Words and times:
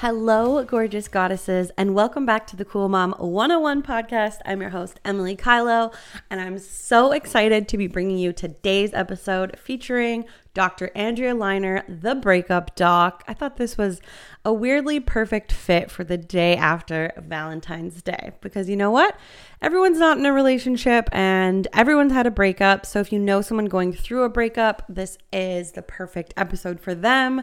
Hello, 0.00 0.62
gorgeous 0.62 1.08
goddesses, 1.08 1.70
and 1.78 1.94
welcome 1.94 2.26
back 2.26 2.46
to 2.48 2.54
the 2.54 2.66
Cool 2.66 2.86
Mom 2.90 3.14
101 3.16 3.82
podcast. 3.82 4.40
I'm 4.44 4.60
your 4.60 4.68
host, 4.68 5.00
Emily 5.06 5.34
Kylo, 5.34 5.90
and 6.28 6.38
I'm 6.38 6.58
so 6.58 7.12
excited 7.12 7.66
to 7.68 7.78
be 7.78 7.86
bringing 7.86 8.18
you 8.18 8.34
today's 8.34 8.92
episode 8.92 9.58
featuring 9.58 10.26
Dr. 10.52 10.90
Andrea 10.94 11.34
Liner, 11.34 11.82
the 11.88 12.14
breakup 12.14 12.76
doc. 12.76 13.24
I 13.26 13.32
thought 13.32 13.56
this 13.56 13.78
was 13.78 14.02
a 14.44 14.52
weirdly 14.52 15.00
perfect 15.00 15.50
fit 15.50 15.90
for 15.90 16.04
the 16.04 16.18
day 16.18 16.56
after 16.56 17.10
Valentine's 17.16 18.02
Day 18.02 18.32
because 18.42 18.68
you 18.68 18.76
know 18.76 18.90
what? 18.90 19.16
Everyone's 19.62 19.98
not 19.98 20.18
in 20.18 20.26
a 20.26 20.32
relationship 20.32 21.08
and 21.12 21.66
everyone's 21.72 22.12
had 22.12 22.26
a 22.26 22.30
breakup. 22.30 22.84
So 22.84 23.00
if 23.00 23.12
you 23.12 23.18
know 23.18 23.40
someone 23.40 23.66
going 23.66 23.92
through 23.92 24.24
a 24.24 24.28
breakup, 24.28 24.82
this 24.88 25.16
is 25.32 25.72
the 25.72 25.82
perfect 25.82 26.34
episode 26.36 26.80
for 26.80 26.94
them. 26.94 27.42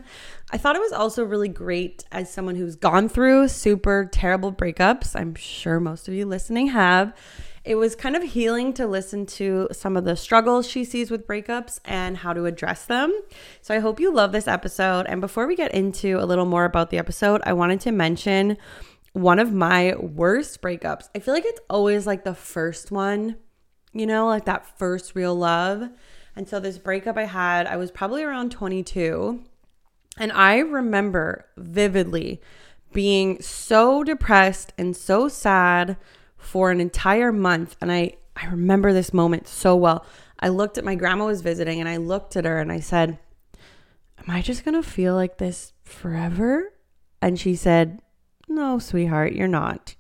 I 0.51 0.57
thought 0.57 0.75
it 0.75 0.81
was 0.81 0.91
also 0.91 1.23
really 1.23 1.49
great 1.49 2.03
as 2.11 2.31
someone 2.31 2.55
who's 2.55 2.75
gone 2.75 3.09
through 3.09 3.47
super 3.47 4.09
terrible 4.11 4.53
breakups. 4.53 5.15
I'm 5.15 5.35
sure 5.35 5.79
most 5.79 6.07
of 6.07 6.13
you 6.13 6.25
listening 6.25 6.67
have 6.67 7.13
it 7.63 7.75
was 7.75 7.95
kind 7.95 8.15
of 8.15 8.23
healing 8.23 8.73
to 8.73 8.85
listen 8.85 9.25
to 9.25 9.69
some 9.71 9.95
of 9.95 10.03
the 10.03 10.17
struggles 10.17 10.67
she 10.67 10.83
sees 10.83 11.09
with 11.09 11.25
breakups 11.25 11.79
and 11.85 12.17
how 12.17 12.33
to 12.33 12.45
address 12.45 12.85
them. 12.85 13.17
So 13.61 13.73
I 13.73 13.79
hope 13.79 14.01
you 14.01 14.13
love 14.13 14.33
this 14.33 14.49
episode. 14.49 15.05
And 15.07 15.21
before 15.21 15.47
we 15.47 15.55
get 15.55 15.73
into 15.73 16.17
a 16.19 16.25
little 16.25 16.45
more 16.45 16.65
about 16.65 16.89
the 16.89 16.97
episode, 16.97 17.41
I 17.45 17.53
wanted 17.53 17.79
to 17.81 17.93
mention 17.93 18.57
one 19.13 19.39
of 19.39 19.53
my 19.53 19.95
worst 19.95 20.61
breakups. 20.61 21.07
I 21.15 21.19
feel 21.19 21.33
like 21.33 21.45
it's 21.45 21.61
always 21.69 22.05
like 22.05 22.23
the 22.23 22.33
first 22.33 22.91
one, 22.91 23.37
you 23.93 24.05
know, 24.05 24.27
like 24.27 24.45
that 24.45 24.77
first 24.77 25.15
real 25.15 25.35
love. 25.35 25.89
And 26.35 26.49
so 26.49 26.59
this 26.59 26.79
breakup 26.79 27.15
I 27.15 27.25
had, 27.25 27.67
I 27.67 27.77
was 27.77 27.91
probably 27.91 28.23
around 28.23 28.51
22. 28.51 29.43
And 30.17 30.31
I 30.31 30.57
remember 30.57 31.45
vividly 31.57 32.41
being 32.91 33.41
so 33.41 34.03
depressed 34.03 34.73
and 34.77 34.95
so 34.95 35.27
sad 35.27 35.97
for 36.37 36.71
an 36.71 36.81
entire 36.81 37.31
month. 37.31 37.75
And 37.81 37.91
I, 37.91 38.13
I 38.35 38.47
remember 38.47 38.93
this 38.93 39.13
moment 39.13 39.47
so 39.47 39.75
well. 39.75 40.05
I 40.39 40.49
looked 40.49 40.77
at 40.77 40.83
my 40.83 40.95
grandma 40.95 41.27
was 41.27 41.41
visiting 41.41 41.79
and 41.79 41.87
I 41.87 41.97
looked 41.97 42.35
at 42.35 42.45
her 42.45 42.59
and 42.59 42.71
I 42.71 42.79
said, 42.79 43.19
Am 44.17 44.29
I 44.29 44.41
just 44.41 44.63
going 44.63 44.81
to 44.81 44.87
feel 44.87 45.15
like 45.15 45.37
this 45.37 45.73
forever? 45.83 46.73
And 47.21 47.39
she 47.39 47.55
said, 47.55 48.01
No, 48.53 48.79
sweetheart, 48.79 49.33
you're 49.33 49.47
not. 49.47 49.95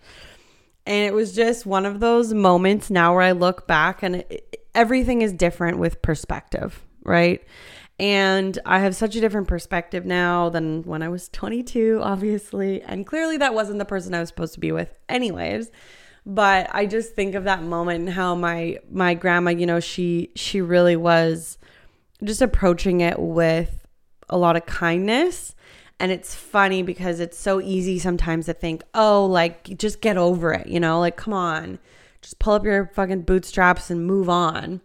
And 0.85 1.05
it 1.05 1.13
was 1.13 1.33
just 1.33 1.65
one 1.65 1.85
of 1.85 1.99
those 1.99 2.33
moments 2.33 2.89
now 2.89 3.13
where 3.13 3.23
I 3.23 3.31
look 3.31 3.67
back 3.67 4.03
and 4.03 4.17
it, 4.17 4.67
everything 4.75 5.21
is 5.21 5.33
different 5.33 5.79
with 5.79 6.01
perspective, 6.01 6.83
right? 7.03 7.41
And 7.99 8.59
I 8.65 8.79
have 8.79 8.95
such 8.95 9.15
a 9.15 9.21
different 9.21 9.47
perspective 9.47 10.05
now 10.05 10.49
than 10.49 10.83
when 10.83 11.01
I 11.01 11.09
was 11.09 11.29
22, 11.29 12.01
obviously. 12.03 12.81
And 12.81 13.07
clearly 13.07 13.37
that 13.37 13.53
wasn't 13.53 13.79
the 13.79 13.85
person 13.85 14.13
I 14.13 14.19
was 14.19 14.29
supposed 14.29 14.53
to 14.53 14.59
be 14.59 14.71
with, 14.71 14.93
anyways 15.09 15.71
but 16.25 16.69
i 16.71 16.85
just 16.85 17.13
think 17.15 17.35
of 17.35 17.43
that 17.43 17.63
moment 17.63 17.99
and 17.99 18.09
how 18.09 18.33
my 18.33 18.77
my 18.89 19.13
grandma 19.13 19.51
you 19.51 19.65
know 19.65 19.79
she 19.79 20.31
she 20.35 20.61
really 20.61 20.95
was 20.95 21.57
just 22.23 22.41
approaching 22.41 23.01
it 23.01 23.19
with 23.19 23.85
a 24.29 24.37
lot 24.37 24.55
of 24.55 24.65
kindness 24.65 25.53
and 25.99 26.11
it's 26.11 26.35
funny 26.35 26.83
because 26.83 27.19
it's 27.19 27.37
so 27.37 27.61
easy 27.61 27.99
sometimes 27.99 28.45
to 28.45 28.53
think 28.53 28.83
oh 28.93 29.25
like 29.25 29.77
just 29.77 30.01
get 30.01 30.17
over 30.17 30.53
it 30.53 30.67
you 30.67 30.79
know 30.79 30.99
like 30.99 31.15
come 31.15 31.33
on 31.33 31.79
just 32.21 32.39
pull 32.39 32.53
up 32.53 32.63
your 32.63 32.87
fucking 32.93 33.21
bootstraps 33.21 33.89
and 33.89 34.05
move 34.05 34.29
on 34.29 34.81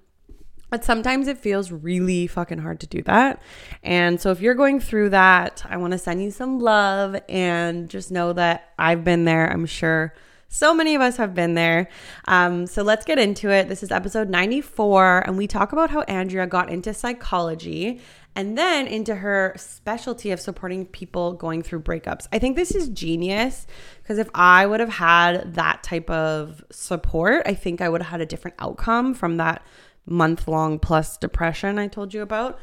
but 0.70 0.84
sometimes 0.84 1.28
it 1.28 1.38
feels 1.38 1.72
really 1.72 2.26
fucking 2.26 2.58
hard 2.58 2.80
to 2.80 2.86
do 2.86 3.02
that. 3.04 3.40
And 3.82 4.20
so 4.20 4.30
if 4.30 4.40
you're 4.40 4.54
going 4.54 4.80
through 4.80 5.10
that, 5.10 5.64
I 5.68 5.78
want 5.78 5.92
to 5.92 5.98
send 5.98 6.22
you 6.22 6.30
some 6.30 6.60
love 6.60 7.16
and 7.28 7.88
just 7.88 8.10
know 8.10 8.34
that 8.34 8.72
I've 8.78 9.02
been 9.02 9.24
there. 9.24 9.50
I'm 9.50 9.66
sure 9.66 10.14
so 10.48 10.74
many 10.74 10.94
of 10.94 11.02
us 11.02 11.16
have 11.18 11.34
been 11.34 11.54
there. 11.54 11.88
Um, 12.26 12.66
so 12.66 12.82
let's 12.82 13.04
get 13.04 13.18
into 13.18 13.50
it. 13.50 13.68
This 13.68 13.82
is 13.82 13.92
episode 13.92 14.30
94, 14.30 15.24
and 15.26 15.36
we 15.36 15.46
talk 15.46 15.72
about 15.72 15.90
how 15.90 16.00
Andrea 16.02 16.46
got 16.46 16.70
into 16.70 16.94
psychology 16.94 18.00
and 18.34 18.56
then 18.56 18.86
into 18.86 19.16
her 19.16 19.52
specialty 19.56 20.30
of 20.30 20.40
supporting 20.40 20.86
people 20.86 21.32
going 21.32 21.62
through 21.62 21.80
breakups. 21.80 22.26
I 22.32 22.38
think 22.38 22.56
this 22.56 22.70
is 22.70 22.88
genius 22.88 23.66
because 24.02 24.16
if 24.16 24.30
I 24.32 24.64
would 24.64 24.80
have 24.80 24.88
had 24.88 25.54
that 25.54 25.82
type 25.82 26.08
of 26.08 26.64
support, 26.70 27.42
I 27.46 27.54
think 27.54 27.80
I 27.80 27.88
would 27.88 28.00
have 28.00 28.10
had 28.10 28.20
a 28.20 28.26
different 28.26 28.56
outcome 28.58 29.12
from 29.12 29.36
that 29.38 29.62
month 30.08 30.48
long 30.48 30.78
plus 30.78 31.16
depression 31.16 31.78
I 31.78 31.88
told 31.88 32.14
you 32.14 32.22
about. 32.22 32.58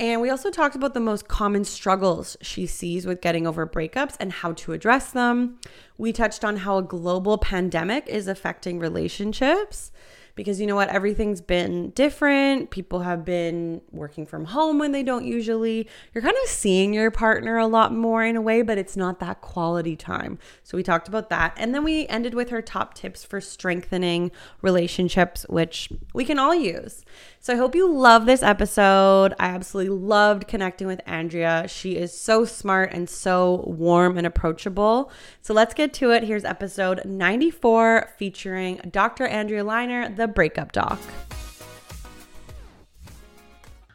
And 0.00 0.20
we 0.20 0.30
also 0.30 0.50
talked 0.50 0.76
about 0.76 0.94
the 0.94 1.00
most 1.00 1.26
common 1.26 1.64
struggles 1.64 2.36
she 2.40 2.66
sees 2.66 3.04
with 3.04 3.20
getting 3.20 3.46
over 3.46 3.66
breakups 3.66 4.16
and 4.20 4.32
how 4.32 4.52
to 4.52 4.72
address 4.72 5.10
them. 5.10 5.58
We 5.96 6.12
touched 6.12 6.44
on 6.44 6.58
how 6.58 6.78
a 6.78 6.82
global 6.82 7.36
pandemic 7.36 8.06
is 8.06 8.28
affecting 8.28 8.78
relationships 8.78 9.90
because 10.38 10.60
you 10.60 10.68
know 10.68 10.76
what? 10.76 10.88
Everything's 10.88 11.40
been 11.40 11.90
different. 11.90 12.70
People 12.70 13.00
have 13.00 13.24
been 13.24 13.80
working 13.90 14.24
from 14.24 14.44
home 14.44 14.78
when 14.78 14.92
they 14.92 15.02
don't 15.02 15.24
usually. 15.24 15.88
You're 16.14 16.22
kind 16.22 16.36
of 16.44 16.48
seeing 16.48 16.94
your 16.94 17.10
partner 17.10 17.58
a 17.58 17.66
lot 17.66 17.92
more 17.92 18.24
in 18.24 18.36
a 18.36 18.40
way 18.40 18.62
but 18.62 18.78
it's 18.78 18.96
not 18.96 19.18
that 19.18 19.40
quality 19.40 19.96
time. 19.96 20.38
So 20.62 20.76
we 20.76 20.84
talked 20.84 21.08
about 21.08 21.28
that. 21.30 21.54
And 21.56 21.74
then 21.74 21.82
we 21.82 22.06
ended 22.06 22.34
with 22.34 22.50
her 22.50 22.62
top 22.62 22.94
tips 22.94 23.24
for 23.24 23.40
strengthening 23.40 24.30
relationships 24.62 25.44
which 25.48 25.88
we 26.14 26.24
can 26.24 26.38
all 26.38 26.54
use 26.54 27.04
so 27.48 27.54
I 27.54 27.56
hope 27.56 27.74
you 27.74 27.90
love 27.90 28.26
this 28.26 28.42
episode. 28.42 29.32
I 29.38 29.46
absolutely 29.46 29.96
loved 29.96 30.46
connecting 30.48 30.86
with 30.86 31.00
Andrea. 31.06 31.64
She 31.66 31.96
is 31.96 32.12
so 32.12 32.44
smart 32.44 32.92
and 32.92 33.08
so 33.08 33.64
warm 33.66 34.18
and 34.18 34.26
approachable. 34.26 35.10
So 35.40 35.54
let's 35.54 35.72
get 35.72 35.94
to 35.94 36.10
it. 36.10 36.24
Here's 36.24 36.44
episode 36.44 37.06
94 37.06 38.10
featuring 38.18 38.82
Dr. 38.90 39.26
Andrea 39.26 39.64
Liner, 39.64 40.10
the 40.10 40.28
breakup 40.28 40.72
doc. 40.72 41.00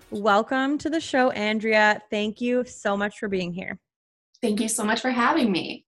Welcome 0.10 0.80
to 0.80 0.90
the 0.90 1.00
show, 1.00 1.30
Andrea. 1.30 2.02
Thank 2.10 2.42
you 2.42 2.64
so 2.66 2.98
much 2.98 3.20
for 3.20 3.28
being 3.28 3.54
here. 3.54 3.78
Thank 4.42 4.62
you 4.62 4.68
so 4.68 4.84
much 4.84 5.00
for 5.00 5.12
having 5.12 5.52
me. 5.52 5.86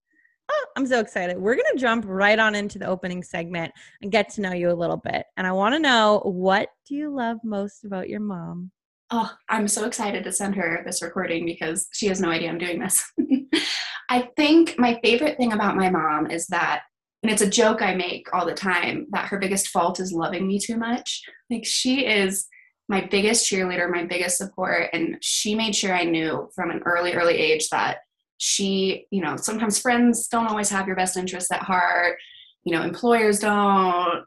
I'm 0.76 0.86
so 0.86 1.00
excited. 1.00 1.38
We're 1.38 1.54
going 1.54 1.72
to 1.72 1.78
jump 1.78 2.04
right 2.06 2.38
on 2.38 2.54
into 2.54 2.78
the 2.78 2.86
opening 2.86 3.22
segment 3.22 3.72
and 4.02 4.12
get 4.12 4.28
to 4.30 4.40
know 4.40 4.52
you 4.52 4.70
a 4.70 4.74
little 4.74 4.96
bit. 4.96 5.26
And 5.36 5.46
I 5.46 5.52
want 5.52 5.74
to 5.74 5.78
know 5.78 6.20
what 6.24 6.68
do 6.86 6.94
you 6.94 7.14
love 7.14 7.38
most 7.44 7.84
about 7.84 8.08
your 8.08 8.20
mom? 8.20 8.70
Oh, 9.10 9.32
I'm 9.48 9.68
so 9.68 9.84
excited 9.84 10.24
to 10.24 10.32
send 10.32 10.56
her 10.56 10.82
this 10.84 11.02
recording 11.02 11.46
because 11.46 11.86
she 11.92 12.06
has 12.08 12.20
no 12.20 12.30
idea 12.30 12.50
I'm 12.50 12.58
doing 12.58 12.80
this. 12.80 13.04
I 14.10 14.28
think 14.36 14.74
my 14.78 14.98
favorite 15.02 15.36
thing 15.36 15.52
about 15.52 15.76
my 15.76 15.90
mom 15.90 16.30
is 16.30 16.46
that, 16.48 16.82
and 17.22 17.30
it's 17.30 17.42
a 17.42 17.50
joke 17.50 17.82
I 17.82 17.94
make 17.94 18.28
all 18.32 18.46
the 18.46 18.54
time, 18.54 19.06
that 19.10 19.26
her 19.26 19.38
biggest 19.38 19.68
fault 19.68 20.00
is 20.00 20.12
loving 20.12 20.46
me 20.46 20.58
too 20.58 20.76
much. 20.76 21.22
Like, 21.50 21.64
she 21.64 22.06
is 22.06 22.46
my 22.88 23.00
biggest 23.00 23.50
cheerleader, 23.50 23.90
my 23.90 24.04
biggest 24.04 24.38
support. 24.38 24.90
And 24.92 25.16
she 25.20 25.54
made 25.54 25.74
sure 25.74 25.94
I 25.94 26.04
knew 26.04 26.48
from 26.54 26.70
an 26.70 26.82
early, 26.84 27.14
early 27.14 27.36
age 27.36 27.68
that 27.70 27.98
she, 28.38 29.06
you 29.10 29.22
know, 29.22 29.36
sometimes 29.36 29.78
friends 29.78 30.28
don't 30.28 30.46
always 30.46 30.68
have 30.70 30.86
your 30.86 30.96
best 30.96 31.16
interests 31.16 31.50
at 31.50 31.62
heart. 31.62 32.18
You 32.64 32.74
know, 32.74 32.82
employers 32.82 33.38
don't, 33.40 34.24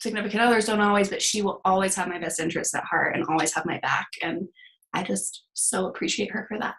significant 0.00 0.42
others 0.42 0.66
don't 0.66 0.80
always, 0.80 1.08
but 1.08 1.22
she 1.22 1.42
will 1.42 1.60
always 1.64 1.94
have 1.96 2.08
my 2.08 2.18
best 2.18 2.40
interests 2.40 2.74
at 2.74 2.84
heart 2.84 3.16
and 3.16 3.24
always 3.28 3.54
have 3.54 3.66
my 3.66 3.78
back. 3.80 4.06
And 4.22 4.48
I 4.94 5.02
just 5.02 5.44
so 5.54 5.86
appreciate 5.86 6.30
her 6.30 6.46
for 6.48 6.58
that. 6.58 6.74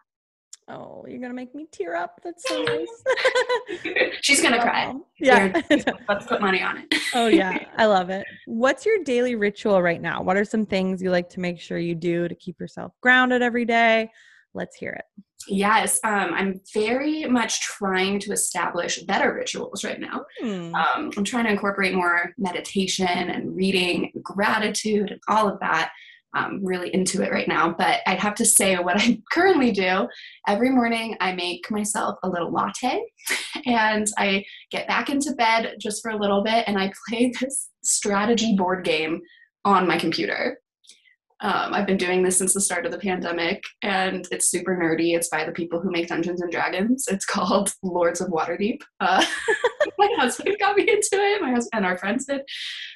Oh, 0.71 1.03
you're 1.07 1.19
gonna 1.19 1.33
make 1.33 1.55
me 1.55 1.67
tear 1.71 1.95
up. 1.95 2.19
That's 2.23 2.47
so 2.47 2.61
nice. 2.63 4.13
She's 4.21 4.39
gonna 4.39 4.61
cry. 4.61 4.93
Oh, 4.93 5.03
yeah. 5.19 5.61
Let's 6.07 6.27
put 6.27 6.41
money 6.41 6.61
on 6.61 6.77
it. 6.77 6.95
oh 7.15 7.25
yeah. 7.27 7.65
I 7.75 7.87
love 7.87 8.11
it. 8.11 8.25
What's 8.45 8.85
your 8.85 9.03
daily 9.03 9.33
ritual 9.33 9.81
right 9.81 9.99
now? 9.99 10.21
What 10.21 10.37
are 10.37 10.45
some 10.45 10.67
things 10.67 11.01
you 11.01 11.09
like 11.09 11.27
to 11.29 11.39
make 11.39 11.59
sure 11.59 11.79
you 11.79 11.95
do 11.95 12.27
to 12.27 12.35
keep 12.35 12.59
yourself 12.59 12.91
grounded 13.01 13.41
every 13.41 13.65
day? 13.65 14.11
Let's 14.53 14.75
hear 14.75 14.91
it. 14.91 15.05
Yes, 15.47 15.99
um, 16.03 16.33
I'm 16.33 16.61
very 16.73 17.25
much 17.25 17.61
trying 17.61 18.19
to 18.19 18.31
establish 18.31 19.01
better 19.03 19.33
rituals 19.33 19.83
right 19.83 19.99
now. 19.99 20.25
Hmm. 20.41 20.75
Um, 20.75 21.11
I'm 21.17 21.23
trying 21.23 21.45
to 21.45 21.51
incorporate 21.51 21.95
more 21.95 22.33
meditation 22.37 23.07
and 23.07 23.55
reading, 23.55 24.11
and 24.13 24.23
gratitude, 24.23 25.11
and 25.11 25.21
all 25.27 25.47
of 25.47 25.59
that. 25.61 25.91
I'm 26.33 26.63
really 26.63 26.93
into 26.93 27.23
it 27.23 27.31
right 27.31 27.47
now. 27.47 27.73
But 27.75 28.01
I'd 28.05 28.19
have 28.19 28.35
to 28.35 28.45
say, 28.45 28.75
what 28.77 29.01
I 29.01 29.19
currently 29.31 29.71
do 29.71 30.07
every 30.47 30.69
morning, 30.69 31.15
I 31.19 31.33
make 31.33 31.69
myself 31.71 32.17
a 32.23 32.29
little 32.29 32.51
latte 32.51 33.01
and 33.65 34.07
I 34.17 34.45
get 34.71 34.87
back 34.87 35.09
into 35.09 35.33
bed 35.33 35.75
just 35.79 36.01
for 36.01 36.11
a 36.11 36.19
little 36.19 36.43
bit 36.43 36.65
and 36.67 36.77
I 36.77 36.91
play 37.09 37.33
this 37.39 37.69
strategy 37.83 38.55
board 38.55 38.85
game 38.85 39.21
on 39.65 39.87
my 39.87 39.97
computer. 39.97 40.59
Um, 41.41 41.73
I've 41.73 41.87
been 41.87 41.97
doing 41.97 42.21
this 42.21 42.37
since 42.37 42.53
the 42.53 42.59
start 42.59 42.85
of 42.85 42.91
the 42.91 42.97
pandemic, 42.97 43.63
and 43.81 44.27
it's 44.29 44.49
super 44.49 44.75
nerdy. 44.75 45.15
It's 45.15 45.29
by 45.29 45.45
the 45.45 45.53
people 45.53 45.79
who 45.79 45.89
make 45.89 46.07
Dungeons 46.07 46.41
and 46.41 46.51
Dragons. 46.51 47.07
It's 47.07 47.25
called 47.25 47.73
Lords 47.83 48.19
of 48.19 48.29
Waterdeep. 48.29 48.81
Uh, 48.99 49.25
my 49.97 50.09
husband 50.17 50.57
got 50.59 50.75
me 50.75 50.83
into 50.83 51.09
it. 51.13 51.41
My 51.41 51.51
husband 51.51 51.69
and 51.73 51.85
our 51.85 51.97
friends 51.97 52.25
did, 52.25 52.41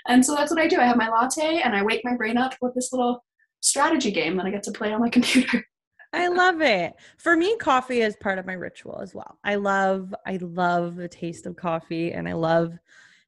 and 0.07 0.25
so 0.25 0.35
that's 0.35 0.51
what 0.51 0.59
I 0.59 0.67
do. 0.67 0.79
I 0.79 0.85
have 0.85 0.97
my 0.97 1.09
latte, 1.09 1.61
and 1.61 1.73
I 1.75 1.83
wake 1.83 2.01
my 2.03 2.15
brain 2.15 2.37
up 2.37 2.53
with 2.61 2.73
this 2.75 2.91
little 2.91 3.23
strategy 3.61 4.11
game 4.11 4.35
that 4.35 4.45
I 4.45 4.51
get 4.51 4.63
to 4.63 4.71
play 4.71 4.91
on 4.91 4.99
my 4.99 5.09
computer. 5.09 5.65
I 6.11 6.27
love 6.27 6.61
it. 6.61 6.93
For 7.17 7.35
me, 7.35 7.55
coffee 7.57 8.01
is 8.01 8.15
part 8.17 8.37
of 8.37 8.45
my 8.45 8.53
ritual 8.53 8.99
as 9.01 9.15
well. 9.15 9.39
I 9.43 9.55
love, 9.55 10.13
I 10.27 10.37
love 10.41 10.97
the 10.97 11.07
taste 11.07 11.45
of 11.45 11.55
coffee, 11.55 12.11
and 12.11 12.27
I 12.27 12.33
love 12.33 12.77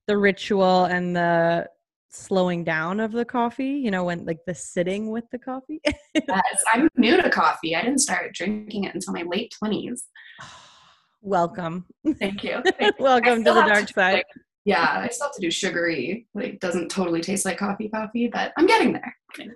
the 0.08 0.18
ritual 0.18 0.86
and 0.86 1.16
the 1.16 1.68
slowing 2.16 2.64
down 2.64 3.00
of 3.00 3.12
the 3.12 3.26
coffee 3.26 3.74
you 3.84 3.92
know 3.92 4.04
when 4.06 4.26
like 4.26 4.40
the 4.48 4.56
sitting 4.56 5.12
with 5.12 5.26
the 5.32 5.40
coffee? 5.40 5.82
Yes 5.86 6.64
i'm 6.74 6.90
new 6.98 7.22
to 7.22 7.30
coffee. 7.30 7.76
I 7.76 7.82
didn't 7.82 8.00
start 8.00 8.34
drinking 8.34 8.86
it 8.86 8.96
until 8.96 9.14
my 9.14 9.24
late 9.24 9.54
20s 9.64 10.02
welcome. 11.22 11.86
Thank 12.20 12.44
you. 12.44 12.62
Welcome 13.00 13.44
to 13.44 13.52
the 13.54 13.62
dark 13.62 13.88
to, 13.88 13.94
side. 13.94 14.14
like, 14.14 14.26
yeah 14.66 15.02
i 15.04 15.08
still 15.10 15.28
have 15.28 15.36
to 15.36 15.42
do 15.42 15.52
sugary 15.52 16.28
like 16.34 16.60
doesn't 16.60 16.90
totally 16.90 17.22
taste 17.22 17.46
like 17.46 17.58
coffee 17.58 17.88
coffee 17.90 18.28
but 18.28 18.52
i'm 18.58 18.66
getting 18.66 18.94
there. 18.94 19.16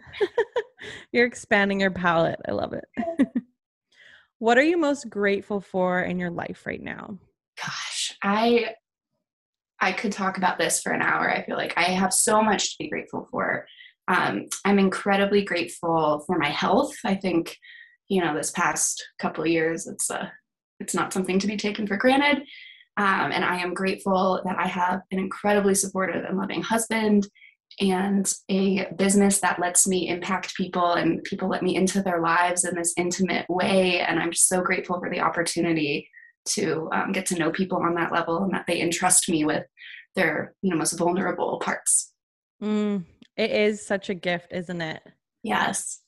You're 1.12 1.26
expanding 1.26 1.80
your 1.80 1.92
palate. 1.92 2.40
I 2.48 2.52
love 2.52 2.74
it. 2.74 2.86
What 4.40 4.58
are 4.58 4.64
you 4.64 4.78
most 4.78 5.10
grateful 5.10 5.60
for 5.60 6.00
in 6.02 6.18
your 6.18 6.30
life 6.30 6.66
right 6.66 6.82
now? 6.82 7.18
Gosh 7.58 8.18
i 8.24 8.74
I 9.82 9.92
could 9.92 10.12
talk 10.12 10.38
about 10.38 10.58
this 10.58 10.82
for 10.82 10.92
an 10.92 11.02
hour. 11.02 11.30
I 11.30 11.44
feel 11.46 11.58
like 11.58 11.74
I 11.78 11.84
have 11.84 12.14
so 12.14 12.42
much 12.42 12.72
to 12.72 12.84
be 12.84 12.90
grateful 12.90 13.28
for. 13.32 13.66
Um, 14.08 14.46
I'm 14.66 14.80
incredibly 14.80 15.44
grateful 15.44 16.24
for 16.26 16.38
my 16.38 16.50
health. 16.50 16.96
I 17.06 17.16
think, 17.16 17.56
you 18.08 18.22
know, 18.22 18.36
this 18.36 18.52
past 18.52 19.04
couple 19.20 19.44
of 19.44 19.50
years, 19.50 19.88
it's 19.88 20.10
a, 20.10 20.24
uh, 20.24 20.28
it's 20.80 20.96
not 20.96 21.12
something 21.12 21.40
to 21.40 21.48
be 21.48 21.58
taken 21.58 21.86
for 21.86 21.98
granted. 21.98 22.44
Um, 22.96 23.32
and 23.32 23.44
I 23.44 23.58
am 23.58 23.74
grateful 23.74 24.42
that 24.46 24.58
I 24.58 24.68
have 24.68 25.02
an 25.12 25.20
incredibly 25.20 25.76
supportive 25.76 26.24
and 26.24 26.38
loving 26.38 26.62
husband 26.62 27.28
and 27.80 28.32
a 28.50 28.88
business 28.98 29.40
that 29.40 29.60
lets 29.60 29.88
me 29.88 30.10
impact 30.10 30.56
people 30.56 30.94
and 30.94 31.24
people 31.24 31.48
let 31.48 31.64
me 31.64 31.76
into 31.76 32.02
their 32.02 32.22
lives 32.22 32.66
in 32.66 32.76
this 32.76 32.94
intimate 32.98 33.46
way. 33.50 34.00
And 34.00 34.20
I'm 34.20 34.32
just 34.32 34.48
so 34.48 34.62
grateful 34.62 35.00
for 35.00 35.10
the 35.10 35.20
opportunity 35.20 36.10
to 36.50 36.90
um, 36.92 37.12
get 37.12 37.26
to 37.28 37.38
know 37.38 37.52
people 37.52 37.78
on 37.78 37.96
that 37.96 38.12
level 38.12 38.44
and 38.44 38.54
that 38.54 38.66
they 38.68 38.82
entrust 38.82 39.30
me 39.30 39.46
with 39.46 39.66
their 40.16 40.56
you 40.62 40.70
know 40.70 40.78
most 40.78 40.98
vulnerable 40.98 41.60
parts. 41.60 42.14
Mm, 42.62 43.06
it 43.38 43.52
is 43.52 43.86
such 43.86 44.10
a 44.10 44.14
gift 44.14 44.52
isn't 44.52 44.82
it? 44.82 45.02
Yes. 45.44 46.02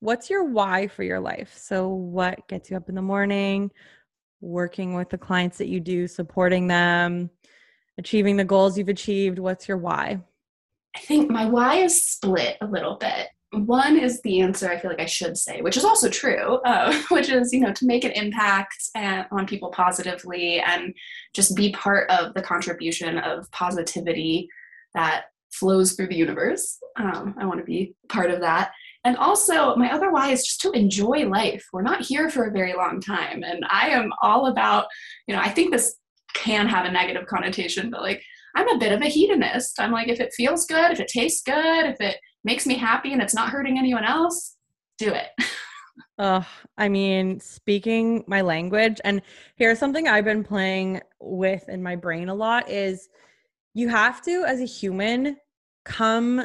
What's 0.00 0.28
your 0.28 0.44
why 0.44 0.88
for 0.88 1.02
your 1.02 1.20
life? 1.20 1.56
So 1.56 1.88
what 1.88 2.46
gets 2.48 2.70
you 2.70 2.76
up 2.76 2.88
in 2.88 2.94
the 2.94 3.02
morning 3.02 3.70
working 4.40 4.94
with 4.94 5.08
the 5.08 5.16
clients 5.16 5.56
that 5.58 5.68
you 5.68 5.80
do 5.80 6.06
supporting 6.06 6.66
them 6.66 7.30
achieving 7.96 8.36
the 8.36 8.44
goals 8.44 8.76
you've 8.76 8.88
achieved 8.88 9.38
what's 9.38 9.66
your 9.68 9.78
why? 9.78 10.20
I 10.94 11.00
think 11.00 11.30
my 11.30 11.46
why 11.46 11.76
is 11.76 12.04
split 12.04 12.56
a 12.60 12.66
little 12.66 12.96
bit 12.96 13.28
one 13.54 13.98
is 13.98 14.20
the 14.22 14.40
answer 14.40 14.70
I 14.70 14.78
feel 14.78 14.90
like 14.90 15.00
I 15.00 15.06
should 15.06 15.36
say, 15.36 15.60
which 15.62 15.76
is 15.76 15.84
also 15.84 16.08
true, 16.08 16.56
uh, 16.64 16.94
which 17.10 17.28
is, 17.28 17.52
you 17.52 17.60
know, 17.60 17.72
to 17.72 17.86
make 17.86 18.04
an 18.04 18.12
impact 18.12 18.76
uh, 18.94 19.24
on 19.30 19.46
people 19.46 19.70
positively 19.70 20.60
and 20.60 20.94
just 21.32 21.56
be 21.56 21.72
part 21.72 22.10
of 22.10 22.34
the 22.34 22.42
contribution 22.42 23.18
of 23.18 23.50
positivity 23.50 24.48
that 24.94 25.26
flows 25.52 25.92
through 25.92 26.08
the 26.08 26.16
universe. 26.16 26.78
Um, 26.96 27.34
I 27.38 27.46
want 27.46 27.60
to 27.60 27.64
be 27.64 27.94
part 28.08 28.30
of 28.30 28.40
that. 28.40 28.72
And 29.04 29.16
also, 29.16 29.76
my 29.76 29.92
other 29.92 30.10
why 30.10 30.30
is 30.30 30.44
just 30.44 30.60
to 30.62 30.72
enjoy 30.72 31.28
life. 31.28 31.64
We're 31.72 31.82
not 31.82 32.00
here 32.00 32.30
for 32.30 32.44
a 32.44 32.52
very 32.52 32.74
long 32.74 33.00
time. 33.00 33.42
And 33.42 33.64
I 33.68 33.88
am 33.88 34.10
all 34.22 34.46
about, 34.46 34.86
you 35.26 35.34
know, 35.34 35.40
I 35.40 35.50
think 35.50 35.72
this 35.72 35.96
can 36.34 36.66
have 36.66 36.86
a 36.86 36.90
negative 36.90 37.26
connotation, 37.26 37.90
but 37.90 38.02
like, 38.02 38.22
I'm 38.56 38.68
a 38.68 38.78
bit 38.78 38.92
of 38.92 39.02
a 39.02 39.06
hedonist. 39.06 39.80
I'm 39.80 39.92
like, 39.92 40.08
if 40.08 40.20
it 40.20 40.32
feels 40.34 40.64
good, 40.66 40.92
if 40.92 41.00
it 41.00 41.08
tastes 41.08 41.42
good, 41.42 41.86
if 41.86 42.00
it 42.00 42.16
makes 42.44 42.66
me 42.66 42.76
happy 42.76 43.12
and 43.12 43.20
it's 43.20 43.34
not 43.34 43.48
hurting 43.48 43.78
anyone 43.78 44.04
else, 44.04 44.56
do 44.98 45.12
it. 45.12 45.28
Oh, 46.18 46.46
I 46.76 46.88
mean, 46.88 47.40
speaking 47.40 48.24
my 48.26 48.40
language, 48.40 49.00
and 49.04 49.22
here's 49.56 49.78
something 49.78 50.06
I've 50.08 50.24
been 50.24 50.44
playing 50.44 51.00
with 51.20 51.68
in 51.68 51.82
my 51.82 51.96
brain 51.96 52.28
a 52.28 52.34
lot 52.34 52.68
is 52.68 53.08
you 53.74 53.88
have 53.88 54.22
to, 54.22 54.44
as 54.44 54.60
a 54.60 54.64
human, 54.64 55.36
come 55.84 56.44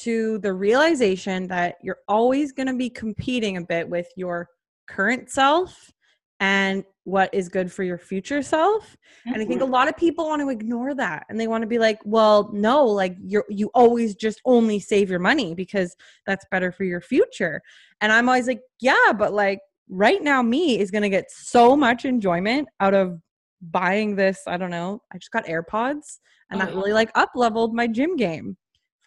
to 0.00 0.38
the 0.38 0.52
realization 0.52 1.46
that 1.48 1.76
you're 1.82 2.00
always 2.08 2.52
going 2.52 2.66
to 2.68 2.76
be 2.76 2.88
competing 2.88 3.56
a 3.56 3.62
bit 3.62 3.88
with 3.88 4.08
your 4.16 4.48
current 4.86 5.30
self 5.30 5.90
and 6.40 6.84
what 7.04 7.32
is 7.32 7.48
good 7.48 7.70
for 7.70 7.82
your 7.82 7.98
future 7.98 8.42
self 8.42 8.84
mm-hmm. 8.84 9.34
and 9.34 9.42
i 9.42 9.46
think 9.46 9.60
a 9.60 9.64
mm-hmm. 9.64 9.72
lot 9.72 9.88
of 9.88 9.96
people 9.96 10.26
want 10.26 10.40
to 10.40 10.48
ignore 10.48 10.94
that 10.94 11.24
and 11.28 11.38
they 11.38 11.46
want 11.46 11.62
to 11.62 11.66
be 11.66 11.78
like 11.78 11.98
well 12.04 12.50
no 12.52 12.84
like 12.84 13.16
you're 13.22 13.44
you 13.48 13.70
always 13.74 14.14
just 14.14 14.40
only 14.44 14.80
save 14.80 15.10
your 15.10 15.18
money 15.18 15.54
because 15.54 15.94
that's 16.26 16.44
better 16.50 16.72
for 16.72 16.84
your 16.84 17.00
future 17.00 17.60
and 18.00 18.10
i'm 18.10 18.28
always 18.28 18.48
like 18.48 18.60
yeah 18.80 19.12
but 19.16 19.32
like 19.32 19.60
right 19.88 20.22
now 20.22 20.42
me 20.42 20.78
is 20.78 20.90
going 20.90 21.02
to 21.02 21.08
get 21.08 21.30
so 21.30 21.76
much 21.76 22.04
enjoyment 22.04 22.68
out 22.80 22.94
of 22.94 23.20
buying 23.60 24.16
this 24.16 24.42
i 24.46 24.56
don't 24.56 24.70
know 24.70 25.00
i 25.12 25.18
just 25.18 25.32
got 25.32 25.44
airpods 25.46 26.18
and 26.50 26.60
oh, 26.60 26.64
that 26.64 26.74
really 26.74 26.92
like 26.92 27.10
up 27.14 27.30
leveled 27.34 27.74
my 27.74 27.86
gym 27.86 28.16
game 28.16 28.56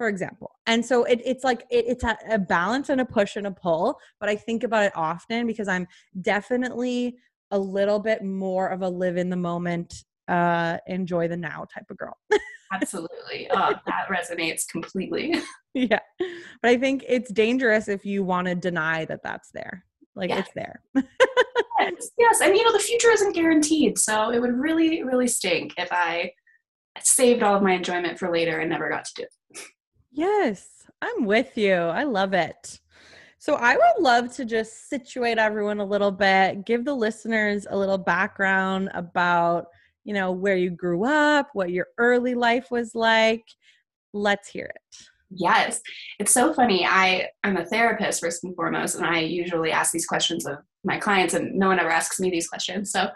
for 0.03 0.09
example. 0.09 0.51
And 0.67 0.85
so 0.85 1.05
it, 1.05 1.21
it's 1.23 1.45
like 1.45 1.61
it, 1.71 1.85
it's 1.87 2.03
a, 2.03 2.17
a 2.29 2.37
balance 2.37 2.89
and 2.89 2.99
a 2.99 3.05
push 3.05 3.37
and 3.37 3.47
a 3.47 3.51
pull 3.51 3.97
but 4.19 4.27
i 4.27 4.35
think 4.35 4.65
about 4.65 4.83
it 4.83 4.91
often 4.95 5.47
because 5.47 5.69
i'm 5.69 5.87
definitely 6.19 7.15
a 7.51 7.57
little 7.57 7.99
bit 7.99 8.21
more 8.21 8.67
of 8.67 8.81
a 8.81 8.89
live 8.89 9.15
in 9.15 9.29
the 9.29 9.37
moment 9.37 10.03
uh 10.27 10.77
enjoy 10.87 11.25
the 11.29 11.37
now 11.37 11.65
type 11.73 11.85
of 11.89 11.95
girl. 11.97 12.17
Absolutely. 12.73 13.49
Uh, 13.49 13.75
that 13.85 14.07
resonates 14.09 14.67
completely. 14.67 15.35
Yeah. 15.75 15.99
But 16.19 16.69
i 16.69 16.77
think 16.77 17.03
it's 17.07 17.31
dangerous 17.31 17.87
if 17.87 18.05
you 18.05 18.25
want 18.25 18.47
to 18.47 18.55
deny 18.55 19.05
that 19.05 19.21
that's 19.23 19.51
there. 19.53 19.85
Like 20.15 20.29
yeah. 20.29 20.39
it's 20.39 20.51
there. 20.53 20.81
Yes, 21.79 22.11
yes. 22.19 22.41
And 22.41 22.55
you 22.55 22.63
know 22.63 22.73
the 22.73 22.79
future 22.79 23.09
isn't 23.09 23.33
guaranteed 23.33 23.97
so 23.97 24.31
it 24.31 24.39
would 24.39 24.53
really 24.53 25.03
really 25.03 25.27
stink 25.27 25.73
if 25.77 25.87
i 25.91 26.31
saved 27.01 27.41
all 27.41 27.55
of 27.55 27.63
my 27.63 27.73
enjoyment 27.73 28.19
for 28.19 28.31
later 28.31 28.59
and 28.59 28.69
never 28.69 28.89
got 28.89 29.05
to 29.05 29.13
do 29.15 29.23
it 29.23 29.33
yes 30.13 30.87
i'm 31.01 31.25
with 31.25 31.57
you 31.57 31.73
i 31.73 32.03
love 32.03 32.33
it 32.33 32.79
so 33.43 33.55
I 33.55 33.75
would 33.75 34.01
love 34.01 34.33
to 34.35 34.45
just 34.45 34.87
situate 34.87 35.37
everyone 35.37 35.81
a 35.81 35.85
little 35.85 36.11
bit, 36.11 36.63
give 36.63 36.85
the 36.85 36.93
listeners 36.93 37.67
a 37.69 37.77
little 37.77 37.97
background 37.97 38.89
about, 38.93 39.65
you 40.05 40.13
know, 40.13 40.31
where 40.31 40.55
you 40.55 40.69
grew 40.69 41.03
up, 41.03 41.49
what 41.51 41.69
your 41.69 41.87
early 41.97 42.35
life 42.35 42.71
was 42.71 42.95
like. 42.95 43.43
Let's 44.13 44.47
hear 44.47 44.71
it. 44.73 44.97
Yes. 45.29 45.81
It's 46.19 46.31
so 46.31 46.53
funny. 46.53 46.85
I 46.85 47.27
I'm 47.43 47.57
a 47.57 47.65
therapist 47.65 48.21
first 48.21 48.45
and 48.45 48.55
foremost 48.55 48.95
and 48.95 49.05
I 49.05 49.19
usually 49.19 49.73
ask 49.73 49.91
these 49.91 50.07
questions 50.07 50.45
of 50.45 50.59
my 50.85 50.97
clients 50.97 51.33
and 51.33 51.53
no 51.53 51.67
one 51.67 51.81
ever 51.81 51.89
asks 51.89 52.21
me 52.21 52.29
these 52.29 52.47
questions. 52.47 52.93
So 52.93 53.09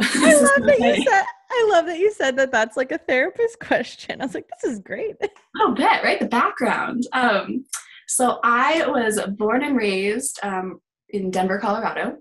I 0.00 0.34
love 0.34 0.66
that 0.66 0.80
you 0.80 1.04
said 1.04 1.24
I 1.50 1.68
love 1.70 1.86
that 1.86 1.98
you 1.98 2.12
said 2.12 2.36
that 2.36 2.50
that's 2.50 2.76
like 2.76 2.92
a 2.92 2.98
therapist 2.98 3.58
question. 3.60 4.20
I 4.20 4.24
was 4.26 4.34
like 4.34 4.48
this 4.62 4.72
is 4.72 4.78
great. 4.80 5.16
Oh, 5.60 5.72
bet, 5.72 6.02
right? 6.02 6.18
The 6.18 6.26
background. 6.26 7.06
Um 7.12 7.64
so 8.06 8.38
I 8.42 8.86
was 8.86 9.20
born 9.36 9.64
and 9.64 9.76
raised 9.76 10.38
um, 10.42 10.80
in 11.08 11.30
Denver, 11.30 11.58
Colorado. 11.58 12.18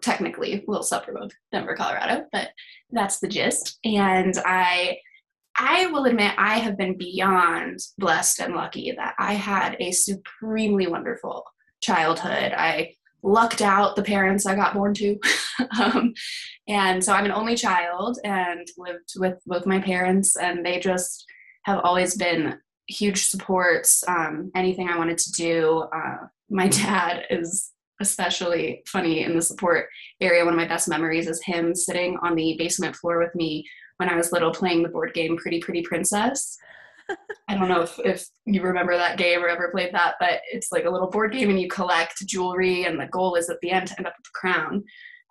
Technically, 0.00 0.54
a 0.54 0.64
little 0.66 0.82
suburb 0.82 1.16
of 1.22 1.32
Denver, 1.52 1.76
Colorado, 1.76 2.24
but 2.32 2.48
that's 2.90 3.20
the 3.20 3.28
gist. 3.28 3.78
And 3.84 4.34
I, 4.44 4.98
I 5.56 5.86
will 5.86 6.06
admit, 6.06 6.34
I 6.36 6.58
have 6.58 6.76
been 6.76 6.98
beyond 6.98 7.78
blessed 7.96 8.40
and 8.40 8.56
lucky 8.56 8.92
that 8.96 9.14
I 9.20 9.34
had 9.34 9.76
a 9.78 9.92
supremely 9.92 10.88
wonderful 10.88 11.44
childhood. 11.80 12.52
I 12.56 12.94
lucked 13.22 13.62
out 13.62 13.96
the 13.96 14.02
parents 14.02 14.46
I 14.46 14.54
got 14.54 14.74
born 14.74 14.94
to. 14.94 15.18
um, 15.80 16.14
and 16.68 17.02
so 17.02 17.12
I'm 17.12 17.24
an 17.24 17.32
only 17.32 17.56
child 17.56 18.18
and 18.24 18.66
lived 18.76 19.12
with 19.16 19.38
both 19.46 19.66
my 19.66 19.80
parents, 19.80 20.36
and 20.36 20.64
they 20.64 20.78
just 20.78 21.24
have 21.64 21.80
always 21.84 22.16
been 22.16 22.58
huge 22.88 23.24
supports. 23.24 24.02
Um, 24.08 24.50
anything 24.54 24.88
I 24.88 24.98
wanted 24.98 25.18
to 25.18 25.32
do, 25.32 25.84
uh, 25.94 26.26
my 26.50 26.68
dad 26.68 27.24
is 27.30 27.72
especially 28.00 28.82
funny 28.86 29.24
in 29.24 29.34
the 29.34 29.42
support 29.42 29.88
area. 30.20 30.44
One 30.44 30.54
of 30.54 30.58
my 30.58 30.68
best 30.68 30.88
memories 30.88 31.26
is 31.26 31.42
him 31.42 31.74
sitting 31.74 32.16
on 32.22 32.34
the 32.34 32.54
basement 32.58 32.94
floor 32.94 33.18
with 33.18 33.34
me 33.34 33.64
when 33.96 34.08
I 34.08 34.16
was 34.16 34.30
little 34.30 34.52
playing 34.52 34.82
the 34.82 34.88
board 34.88 35.12
game 35.14 35.36
Pretty 35.36 35.60
Pretty 35.60 35.82
Princess. 35.82 36.56
I 37.48 37.54
don't 37.54 37.68
know 37.68 37.82
if, 37.82 37.98
if 38.00 38.26
you 38.44 38.62
remember 38.62 38.96
that 38.96 39.16
game 39.16 39.42
or 39.42 39.48
ever 39.48 39.70
played 39.70 39.94
that, 39.94 40.16
but 40.20 40.40
it's 40.52 40.70
like 40.70 40.84
a 40.84 40.90
little 40.90 41.08
board 41.08 41.32
game 41.32 41.50
and 41.50 41.60
you 41.60 41.68
collect 41.68 42.26
jewelry, 42.26 42.84
and 42.84 43.00
the 43.00 43.06
goal 43.06 43.34
is 43.34 43.48
at 43.48 43.58
the 43.62 43.70
end 43.70 43.88
to 43.88 43.98
end 43.98 44.06
up 44.06 44.14
with 44.16 44.24
the 44.24 44.30
crown. 44.34 44.84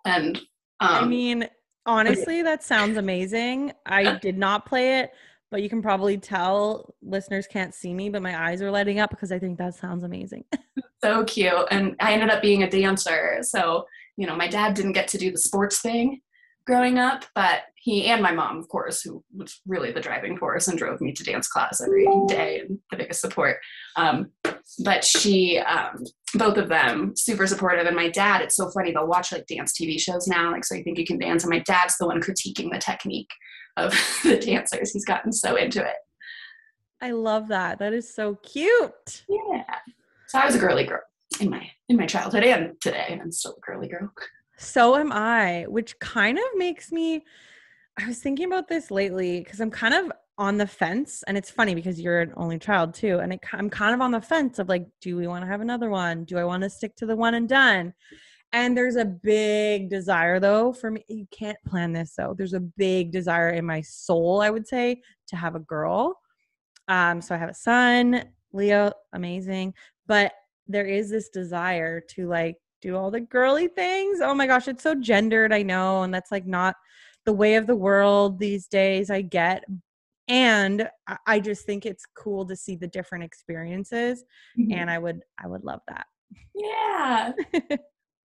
And 0.04 0.38
um, 0.80 1.04
I 1.04 1.04
mean, 1.04 1.48
honestly, 1.86 2.42
that 2.42 2.62
sounds 2.62 2.96
amazing. 2.96 3.72
I 3.86 4.18
did 4.22 4.36
not 4.36 4.66
play 4.66 5.00
it, 5.00 5.12
but 5.50 5.62
you 5.62 5.68
can 5.68 5.82
probably 5.82 6.18
tell 6.18 6.94
listeners 7.02 7.46
can't 7.46 7.74
see 7.74 7.94
me, 7.94 8.10
but 8.10 8.22
my 8.22 8.48
eyes 8.48 8.62
are 8.62 8.70
lighting 8.70 8.98
up 8.98 9.10
because 9.10 9.32
I 9.32 9.38
think 9.38 9.58
that 9.58 9.74
sounds 9.74 10.04
amazing. 10.04 10.44
so 11.02 11.24
cute. 11.24 11.68
And 11.70 11.96
I 12.00 12.12
ended 12.12 12.30
up 12.30 12.42
being 12.42 12.62
a 12.62 12.70
dancer. 12.70 13.38
So, 13.42 13.86
you 14.16 14.26
know, 14.26 14.36
my 14.36 14.48
dad 14.48 14.74
didn't 14.74 14.92
get 14.92 15.08
to 15.08 15.18
do 15.18 15.30
the 15.30 15.38
sports 15.38 15.80
thing 15.80 16.20
growing 16.68 16.98
up, 16.98 17.24
but 17.34 17.62
he 17.76 18.04
and 18.08 18.22
my 18.22 18.30
mom, 18.30 18.58
of 18.58 18.68
course, 18.68 19.00
who 19.00 19.24
was 19.34 19.58
really 19.66 19.90
the 19.90 20.02
driving 20.02 20.36
force 20.36 20.68
and 20.68 20.76
drove 20.76 21.00
me 21.00 21.12
to 21.14 21.24
dance 21.24 21.48
class 21.48 21.80
every 21.80 22.06
day 22.28 22.60
and 22.60 22.78
the 22.90 22.98
biggest 22.98 23.22
support. 23.22 23.56
Um, 23.96 24.30
but 24.84 25.02
she, 25.02 25.58
um, 25.60 26.04
both 26.34 26.58
of 26.58 26.68
them, 26.68 27.14
super 27.16 27.46
supportive. 27.46 27.86
And 27.86 27.96
my 27.96 28.10
dad, 28.10 28.42
it's 28.42 28.54
so 28.54 28.70
funny, 28.70 28.92
they'll 28.92 29.06
watch 29.06 29.32
like 29.32 29.46
dance 29.46 29.72
TV 29.72 29.98
shows 29.98 30.28
now, 30.28 30.52
like 30.52 30.62
So 30.62 30.74
You 30.74 30.84
Think 30.84 30.98
You 30.98 31.06
Can 31.06 31.18
Dance. 31.18 31.42
And 31.42 31.50
my 31.50 31.60
dad's 31.60 31.96
the 31.96 32.06
one 32.06 32.20
critiquing 32.20 32.70
the 32.70 32.78
technique 32.78 33.30
of 33.78 33.94
the 34.22 34.36
dancers. 34.36 34.92
He's 34.92 35.06
gotten 35.06 35.32
so 35.32 35.56
into 35.56 35.80
it. 35.80 35.96
I 37.00 37.12
love 37.12 37.48
that. 37.48 37.78
That 37.78 37.94
is 37.94 38.14
so 38.14 38.34
cute. 38.42 39.24
Yeah. 39.26 39.64
So 40.26 40.38
I 40.38 40.44
was 40.44 40.54
a 40.54 40.58
girly 40.58 40.84
girl 40.84 41.00
in 41.40 41.48
my 41.48 41.66
in 41.88 41.96
my 41.96 42.04
childhood 42.04 42.44
and 42.44 42.78
today. 42.82 43.18
I'm 43.18 43.32
still 43.32 43.56
a 43.56 43.60
girly 43.60 43.88
girl. 43.88 44.12
So 44.58 44.96
am 44.96 45.12
I, 45.12 45.66
which 45.68 45.98
kind 46.00 46.36
of 46.36 46.44
makes 46.56 46.90
me 46.90 47.24
I 48.00 48.06
was 48.06 48.18
thinking 48.18 48.46
about 48.46 48.68
this 48.68 48.90
lately 48.90 49.40
because 49.40 49.60
I'm 49.60 49.70
kind 49.70 49.94
of 49.94 50.12
on 50.36 50.56
the 50.56 50.66
fence 50.66 51.24
and 51.26 51.36
it's 51.36 51.50
funny 51.50 51.74
because 51.74 52.00
you're 52.00 52.20
an 52.20 52.32
only 52.36 52.58
child 52.60 52.94
too 52.94 53.18
and 53.18 53.32
it, 53.32 53.40
i'm 53.54 53.68
kind 53.68 53.92
of 53.92 54.00
on 54.00 54.12
the 54.12 54.20
fence 54.20 54.60
of 54.60 54.68
like 54.68 54.86
do 55.00 55.16
we 55.16 55.26
want 55.26 55.42
to 55.42 55.48
have 55.48 55.60
another 55.60 55.90
one? 55.90 56.24
Do 56.24 56.38
i 56.38 56.44
want 56.44 56.62
to 56.62 56.70
stick 56.70 56.94
to 56.96 57.06
the 57.06 57.16
one 57.16 57.34
and 57.34 57.48
done? 57.48 57.92
And 58.52 58.76
there's 58.76 58.96
a 58.96 59.04
big 59.04 59.90
desire 59.90 60.40
though 60.40 60.72
for 60.72 60.90
me 60.92 61.04
you 61.08 61.26
can't 61.30 61.58
plan 61.66 61.92
this 61.92 62.14
though. 62.16 62.34
There's 62.36 62.54
a 62.54 62.60
big 62.60 63.10
desire 63.12 63.50
in 63.50 63.64
my 63.64 63.80
soul 63.80 64.40
i 64.40 64.50
would 64.50 64.66
say 64.66 65.02
to 65.28 65.36
have 65.36 65.54
a 65.56 65.60
girl. 65.60 66.20
Um 66.88 67.20
so 67.20 67.34
i 67.34 67.38
have 67.38 67.50
a 67.50 67.54
son 67.54 68.24
leo 68.52 68.92
amazing. 69.12 69.74
But 70.06 70.32
there 70.68 70.86
is 70.86 71.10
this 71.10 71.30
desire 71.30 72.00
to 72.10 72.28
like 72.28 72.56
do 72.80 72.96
all 72.96 73.10
the 73.10 73.20
girly 73.20 73.68
things. 73.68 74.20
Oh 74.20 74.34
my 74.34 74.46
gosh 74.46 74.68
it's 74.68 74.82
so 74.82 74.94
gendered 74.94 75.52
i 75.52 75.62
know 75.62 76.02
and 76.02 76.12
that's 76.12 76.30
like 76.30 76.46
not 76.46 76.76
the 77.24 77.32
way 77.32 77.56
of 77.56 77.66
the 77.66 77.76
world 77.76 78.38
these 78.38 78.66
days 78.66 79.10
i 79.10 79.22
get. 79.22 79.64
And 80.28 80.88
i 81.26 81.40
just 81.40 81.64
think 81.64 81.86
it's 81.86 82.04
cool 82.16 82.46
to 82.46 82.56
see 82.56 82.76
the 82.76 82.86
different 82.86 83.24
experiences 83.24 84.24
mm-hmm. 84.58 84.72
and 84.72 84.90
i 84.90 84.98
would 84.98 85.22
i 85.42 85.46
would 85.46 85.64
love 85.64 85.80
that. 85.88 86.06
Yeah. 86.54 87.32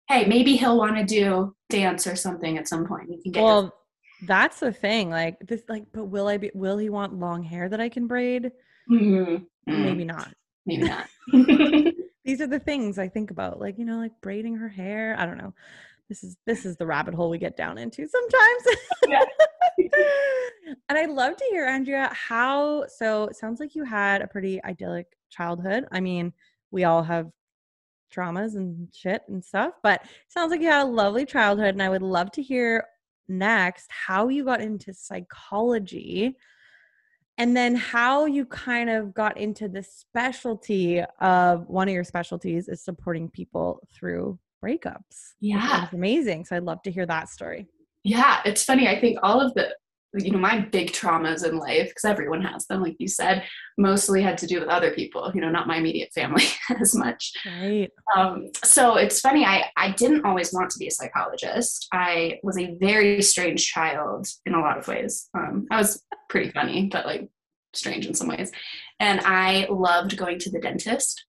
Hey 0.09 0.25
maybe 0.25 0.55
he'll 0.55 0.75
want 0.75 0.95
to 0.95 1.03
do 1.03 1.55
dance 1.69 2.07
or 2.07 2.15
something 2.15 2.57
at 2.57 2.67
some 2.67 2.87
point 2.87 3.11
you 3.11 3.21
can 3.21 3.31
get 3.31 3.43
well 3.43 3.71
that's 4.25 4.59
the 4.59 4.73
thing 4.73 5.11
like 5.11 5.37
this 5.47 5.61
like 5.69 5.83
but 5.93 6.05
will 6.05 6.27
i 6.27 6.35
be 6.35 6.49
will 6.55 6.79
he 6.79 6.89
want 6.89 7.13
long 7.13 7.43
hair 7.43 7.69
that 7.69 7.79
i 7.79 7.87
can 7.89 8.07
braid? 8.07 8.51
Mm-hmm. 8.89 9.43
maybe 9.67 10.03
not. 10.03 10.33
Maybe 10.65 10.87
not 10.87 11.07
these 12.29 12.41
are 12.41 12.47
the 12.47 12.59
things 12.59 12.99
i 12.99 13.07
think 13.07 13.31
about 13.31 13.59
like 13.59 13.77
you 13.79 13.85
know 13.85 13.97
like 13.97 14.11
braiding 14.21 14.55
her 14.55 14.69
hair 14.69 15.15
i 15.17 15.25
don't 15.25 15.37
know 15.37 15.53
this 16.09 16.23
is 16.23 16.37
this 16.45 16.65
is 16.65 16.75
the 16.75 16.85
rabbit 16.85 17.13
hole 17.13 17.29
we 17.29 17.37
get 17.37 17.55
down 17.55 17.77
into 17.77 18.07
sometimes. 18.07 19.21
and 20.89 20.97
I'd 20.97 21.11
love 21.11 21.37
to 21.37 21.45
hear, 21.51 21.65
Andrea, 21.67 22.09
how 22.11 22.85
so 22.87 23.25
it 23.25 23.35
sounds 23.35 23.59
like 23.59 23.75
you 23.75 23.83
had 23.83 24.21
a 24.21 24.27
pretty 24.27 24.61
idyllic 24.63 25.05
childhood. 25.29 25.85
I 25.91 25.99
mean, 25.99 26.33
we 26.71 26.83
all 26.83 27.03
have 27.03 27.29
traumas 28.13 28.55
and 28.55 28.87
shit 28.91 29.21
and 29.27 29.45
stuff, 29.45 29.73
but 29.83 30.01
sounds 30.27 30.49
like 30.49 30.61
you 30.61 30.67
had 30.67 30.83
a 30.83 30.89
lovely 30.89 31.27
childhood. 31.27 31.75
And 31.75 31.83
I 31.83 31.89
would 31.89 32.01
love 32.01 32.31
to 32.31 32.41
hear 32.41 32.85
next 33.27 33.87
how 33.91 34.29
you 34.29 34.43
got 34.43 34.61
into 34.61 34.91
psychology 34.91 36.35
and 37.39 37.55
then 37.55 37.73
how 37.73 38.25
you 38.25 38.45
kind 38.45 38.89
of 38.89 39.13
got 39.13 39.37
into 39.37 39.67
the 39.69 39.81
specialty 39.81 41.01
of 41.21 41.67
one 41.67 41.87
of 41.87 41.93
your 41.93 42.03
specialties 42.03 42.67
is 42.67 42.83
supporting 42.83 43.29
people 43.29 43.81
through 43.93 44.37
breakups. 44.63 45.33
Yeah. 45.39 45.85
It's 45.85 45.93
amazing. 45.93 46.43
So 46.45 46.57
I'd 46.57 46.63
love 46.63 46.81
to 46.83 46.91
hear 46.91 47.05
that 47.05 47.29
story. 47.29 47.65
Yeah, 48.03 48.41
it's 48.43 48.63
funny. 48.63 48.89
I 48.89 48.99
think 48.99 49.19
all 49.23 49.39
of 49.39 49.53
the 49.53 49.73
you 50.17 50.31
know 50.31 50.39
my 50.39 50.59
big 50.59 50.91
traumas 50.91 51.47
in 51.47 51.57
life 51.57 51.89
because 51.89 52.05
everyone 52.05 52.41
has 52.41 52.65
them 52.65 52.81
like 52.81 52.95
you 52.99 53.07
said 53.07 53.43
mostly 53.77 54.21
had 54.21 54.37
to 54.37 54.47
do 54.47 54.59
with 54.59 54.67
other 54.67 54.91
people 54.91 55.31
you 55.35 55.41
know 55.41 55.49
not 55.49 55.67
my 55.67 55.77
immediate 55.77 56.11
family 56.13 56.43
as 56.79 56.95
much. 56.95 57.31
Right. 57.45 57.91
Um, 58.15 58.47
so 58.63 58.95
it's 58.95 59.19
funny 59.19 59.45
i 59.45 59.65
i 59.77 59.91
didn't 59.91 60.25
always 60.25 60.53
want 60.53 60.69
to 60.71 60.79
be 60.79 60.87
a 60.87 60.91
psychologist. 60.91 61.87
I 61.93 62.39
was 62.43 62.57
a 62.57 62.75
very 62.79 63.21
strange 63.21 63.67
child 63.67 64.27
in 64.45 64.53
a 64.53 64.61
lot 64.61 64.77
of 64.77 64.87
ways. 64.87 65.29
Um, 65.35 65.67
i 65.71 65.77
was 65.77 66.03
pretty 66.29 66.51
funny 66.51 66.89
but 66.91 67.05
like 67.05 67.29
strange 67.73 68.07
in 68.07 68.13
some 68.13 68.27
ways. 68.27 68.51
And 68.99 69.21
i 69.23 69.67
loved 69.69 70.17
going 70.17 70.39
to 70.39 70.51
the 70.51 70.59
dentist. 70.59 71.25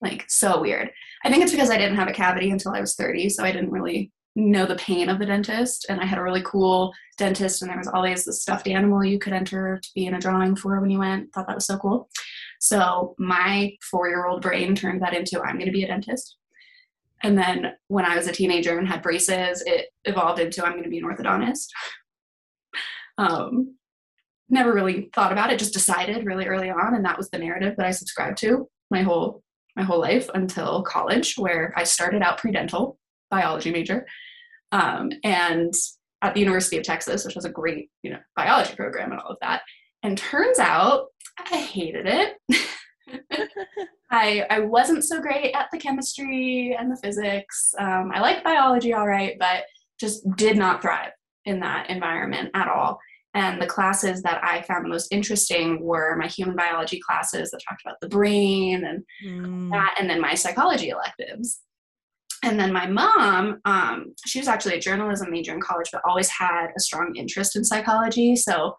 Like 0.00 0.24
so 0.28 0.60
weird. 0.60 0.90
I 1.24 1.30
think 1.30 1.42
it's 1.42 1.52
because 1.52 1.70
I 1.70 1.78
didn't 1.78 1.96
have 1.96 2.08
a 2.08 2.12
cavity 2.12 2.50
until 2.50 2.72
I 2.72 2.80
was 2.80 2.94
30, 2.94 3.30
so 3.30 3.42
I 3.42 3.52
didn't 3.52 3.70
really 3.70 4.12
know 4.34 4.66
the 4.66 4.76
pain 4.76 5.08
of 5.08 5.18
the 5.18 5.26
dentist. 5.26 5.86
And 5.88 6.00
I 6.00 6.06
had 6.06 6.18
a 6.18 6.22
really 6.22 6.42
cool 6.42 6.92
dentist, 7.18 7.62
and 7.62 7.70
there 7.70 7.78
was 7.78 7.88
always 7.88 8.24
the 8.24 8.32
stuffed 8.32 8.68
animal 8.68 9.04
you 9.04 9.18
could 9.18 9.32
enter 9.32 9.78
to 9.82 9.90
be 9.94 10.06
in 10.06 10.14
a 10.14 10.20
drawing 10.20 10.56
for 10.56 10.80
when 10.80 10.90
you 10.90 10.98
went. 10.98 11.32
Thought 11.32 11.46
that 11.48 11.56
was 11.56 11.66
so 11.66 11.78
cool. 11.78 12.08
So 12.60 13.14
my 13.18 13.76
four-year-old 13.82 14.42
brain 14.42 14.74
turned 14.74 15.02
that 15.02 15.14
into 15.14 15.40
I'm 15.40 15.56
going 15.56 15.66
to 15.66 15.72
be 15.72 15.84
a 15.84 15.88
dentist. 15.88 16.36
And 17.22 17.38
then 17.38 17.74
when 17.88 18.04
I 18.04 18.16
was 18.16 18.26
a 18.26 18.32
teenager 18.32 18.78
and 18.78 18.88
had 18.88 19.02
braces, 19.02 19.62
it 19.66 19.88
evolved 20.04 20.40
into 20.40 20.64
I'm 20.64 20.72
going 20.72 20.84
to 20.84 20.90
be 20.90 20.98
an 20.98 21.04
orthodontist. 21.04 21.68
Um, 23.18 23.76
never 24.48 24.72
really 24.72 25.10
thought 25.14 25.32
about 25.32 25.52
it, 25.52 25.58
just 25.58 25.74
decided 25.74 26.24
really 26.24 26.46
early 26.46 26.70
on, 26.70 26.94
and 26.94 27.04
that 27.04 27.18
was 27.18 27.28
the 27.28 27.38
narrative 27.38 27.76
that 27.76 27.84
I 27.84 27.90
subscribed 27.90 28.38
to 28.38 28.68
my 28.90 29.02
whole 29.02 29.42
my 29.76 29.82
whole 29.82 30.00
life 30.00 30.30
until 30.34 30.82
college, 30.82 31.36
where 31.36 31.74
I 31.76 31.84
started 31.84 32.22
out 32.22 32.38
pre-dental 32.38 32.98
biology 33.32 33.72
major, 33.72 34.06
um, 34.70 35.10
and 35.24 35.74
at 36.22 36.34
the 36.34 36.40
University 36.40 36.76
of 36.76 36.84
Texas, 36.84 37.24
which 37.24 37.34
was 37.34 37.44
a 37.44 37.50
great 37.50 37.90
you 38.04 38.10
know 38.12 38.20
biology 38.36 38.76
program 38.76 39.10
and 39.10 39.20
all 39.20 39.30
of 39.30 39.38
that. 39.40 39.62
And 40.04 40.16
turns 40.16 40.60
out 40.60 41.06
I 41.50 41.56
hated 41.56 42.06
it. 42.06 42.36
I 44.10 44.46
I 44.48 44.60
wasn't 44.60 45.04
so 45.04 45.20
great 45.20 45.52
at 45.54 45.68
the 45.72 45.78
chemistry 45.78 46.76
and 46.78 46.92
the 46.92 47.00
physics. 47.02 47.74
Um, 47.78 48.12
I 48.14 48.20
liked 48.20 48.44
biology 48.44 48.94
all 48.94 49.08
right, 49.08 49.36
but 49.38 49.64
just 49.98 50.24
did 50.36 50.56
not 50.56 50.82
thrive 50.82 51.12
in 51.44 51.60
that 51.60 51.90
environment 51.90 52.50
at 52.54 52.68
all. 52.68 53.00
And 53.34 53.60
the 53.62 53.66
classes 53.66 54.22
that 54.22 54.44
I 54.44 54.60
found 54.62 54.84
the 54.84 54.90
most 54.90 55.10
interesting 55.10 55.82
were 55.82 56.16
my 56.16 56.26
human 56.26 56.54
biology 56.54 57.00
classes 57.00 57.50
that 57.50 57.62
talked 57.66 57.80
about 57.82 57.96
the 58.00 58.08
brain 58.08 58.84
and 58.84 59.04
mm. 59.24 59.70
that, 59.70 59.94
and 59.98 60.08
then 60.08 60.20
my 60.20 60.34
psychology 60.34 60.90
electives. 60.90 61.60
And 62.42 62.58
then 62.58 62.72
my 62.72 62.86
mom, 62.86 63.60
um, 63.64 64.14
she 64.26 64.40
was 64.40 64.48
actually 64.48 64.74
a 64.74 64.80
journalism 64.80 65.30
major 65.30 65.54
in 65.54 65.60
college, 65.60 65.90
but 65.92 66.02
always 66.04 66.28
had 66.28 66.68
a 66.76 66.80
strong 66.80 67.14
interest 67.14 67.54
in 67.54 67.64
psychology. 67.64 68.34
So, 68.34 68.74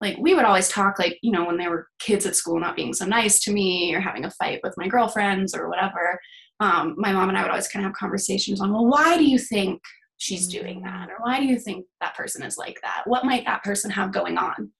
like, 0.00 0.16
we 0.18 0.34
would 0.34 0.46
always 0.46 0.68
talk, 0.68 0.98
like, 0.98 1.18
you 1.22 1.30
know, 1.30 1.44
when 1.44 1.58
there 1.58 1.70
were 1.70 1.88
kids 1.98 2.24
at 2.24 2.36
school 2.36 2.58
not 2.58 2.74
being 2.74 2.94
so 2.94 3.04
nice 3.04 3.38
to 3.40 3.52
me 3.52 3.94
or 3.94 4.00
having 4.00 4.24
a 4.24 4.30
fight 4.30 4.60
with 4.62 4.74
my 4.76 4.88
girlfriends 4.88 5.54
or 5.54 5.68
whatever, 5.68 6.18
um, 6.60 6.94
my 6.96 7.12
mom 7.12 7.28
and 7.28 7.36
I 7.36 7.42
would 7.42 7.50
always 7.50 7.68
kind 7.68 7.84
of 7.84 7.90
have 7.90 7.96
conversations 7.96 8.60
on, 8.60 8.72
well, 8.72 8.86
why 8.86 9.18
do 9.18 9.24
you 9.24 9.38
think 9.38 9.80
she's 10.16 10.48
doing 10.48 10.80
mm. 10.80 10.84
that? 10.84 11.10
Or 11.10 11.16
why 11.20 11.40
do 11.40 11.46
you 11.46 11.58
think 11.58 11.86
that 12.00 12.16
person 12.16 12.42
is 12.42 12.56
like 12.56 12.80
that? 12.82 13.02
What 13.04 13.24
might 13.24 13.44
that 13.44 13.62
person 13.62 13.90
have 13.90 14.12
going 14.12 14.38
on 14.38 14.70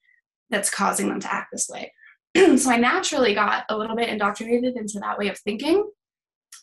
that's 0.48 0.70
causing 0.70 1.08
them 1.08 1.20
to 1.20 1.32
act 1.32 1.48
this 1.52 1.68
way? 1.68 1.92
so 2.56 2.70
I 2.70 2.78
naturally 2.78 3.34
got 3.34 3.64
a 3.68 3.76
little 3.76 3.96
bit 3.96 4.08
indoctrinated 4.08 4.76
into 4.76 5.00
that 5.00 5.18
way 5.18 5.28
of 5.28 5.38
thinking. 5.38 5.90